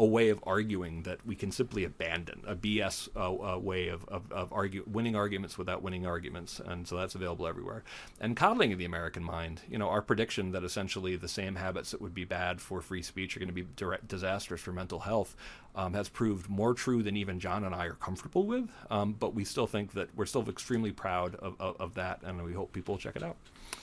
a 0.00 0.06
way 0.06 0.28
of 0.28 0.38
arguing 0.44 1.02
that 1.02 1.24
we 1.26 1.34
can 1.34 1.50
simply 1.50 1.82
abandon 1.82 2.40
a 2.46 2.54
BS 2.54 3.08
uh, 3.16 3.54
uh, 3.54 3.58
way 3.58 3.88
of, 3.88 4.04
of, 4.08 4.30
of 4.30 4.52
argue, 4.52 4.84
winning 4.86 5.16
arguments 5.16 5.58
without 5.58 5.82
winning 5.82 6.06
arguments, 6.06 6.60
and 6.64 6.86
so 6.86 6.96
that's 6.96 7.16
available 7.16 7.48
everywhere. 7.48 7.82
And 8.20 8.36
coddling 8.36 8.72
of 8.72 8.78
the 8.78 8.84
American 8.84 9.24
mind, 9.24 9.62
you 9.68 9.76
know, 9.76 9.88
our 9.88 10.00
prediction 10.00 10.52
that 10.52 10.62
essentially 10.62 11.16
the 11.16 11.28
same 11.28 11.56
habits 11.56 11.90
that 11.90 12.00
would 12.00 12.14
be 12.14 12.24
bad 12.24 12.60
for 12.60 12.80
free 12.80 13.02
speech 13.02 13.36
are 13.36 13.40
going 13.40 13.48
to 13.48 13.54
be 13.54 13.66
direct, 13.74 14.06
disastrous 14.06 14.60
for 14.60 14.72
mental 14.72 15.00
health 15.00 15.34
um, 15.74 15.94
has 15.94 16.08
proved 16.08 16.48
more 16.48 16.74
true 16.74 17.02
than 17.02 17.16
even 17.16 17.40
Jon 17.40 17.64
and 17.64 17.74
I 17.74 17.86
are 17.86 17.94
comfortable 17.94 18.46
with. 18.46 18.68
Um, 18.90 19.16
but 19.18 19.34
we 19.34 19.44
still 19.44 19.66
think 19.66 19.94
that 19.94 20.14
we're 20.14 20.26
still 20.26 20.48
extremely 20.48 20.92
proud 20.92 21.34
of, 21.36 21.56
of, 21.58 21.80
of 21.80 21.94
that, 21.94 22.20
and 22.22 22.44
we 22.44 22.52
hope 22.52 22.72
people 22.72 22.98
check 22.98 23.16
it 23.16 23.24
out. 23.24 23.36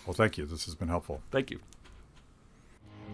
Well, 0.06 0.14
thank 0.14 0.38
you. 0.38 0.46
This 0.46 0.64
has 0.66 0.76
been 0.76 0.88
helpful. 0.88 1.22
Thank 1.30 1.52
you. 1.52 1.60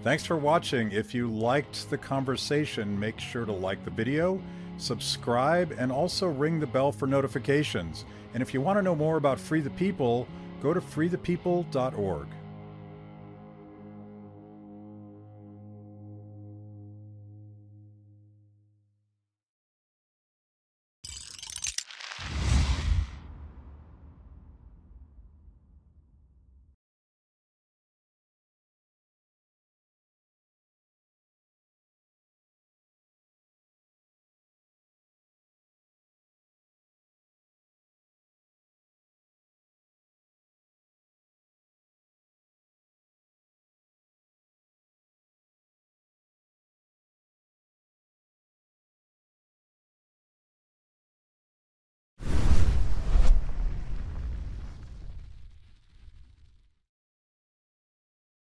Thanks 0.03 0.25
for 0.25 0.35
watching. 0.35 0.91
If 0.91 1.13
you 1.13 1.31
liked 1.31 1.87
the 1.91 1.97
conversation, 1.97 2.99
make 2.99 3.19
sure 3.19 3.45
to 3.45 3.51
like 3.51 3.85
the 3.85 3.91
video, 3.91 4.41
subscribe, 4.77 5.75
and 5.77 5.91
also 5.91 6.25
ring 6.25 6.59
the 6.59 6.65
bell 6.65 6.91
for 6.91 7.05
notifications. 7.05 8.05
And 8.33 8.41
if 8.41 8.51
you 8.51 8.61
want 8.61 8.79
to 8.79 8.81
know 8.81 8.95
more 8.95 9.17
about 9.17 9.39
Free 9.39 9.61
the 9.61 9.69
People, 9.69 10.27
go 10.59 10.73
to 10.73 10.81
freethepeople.org. 10.81 12.27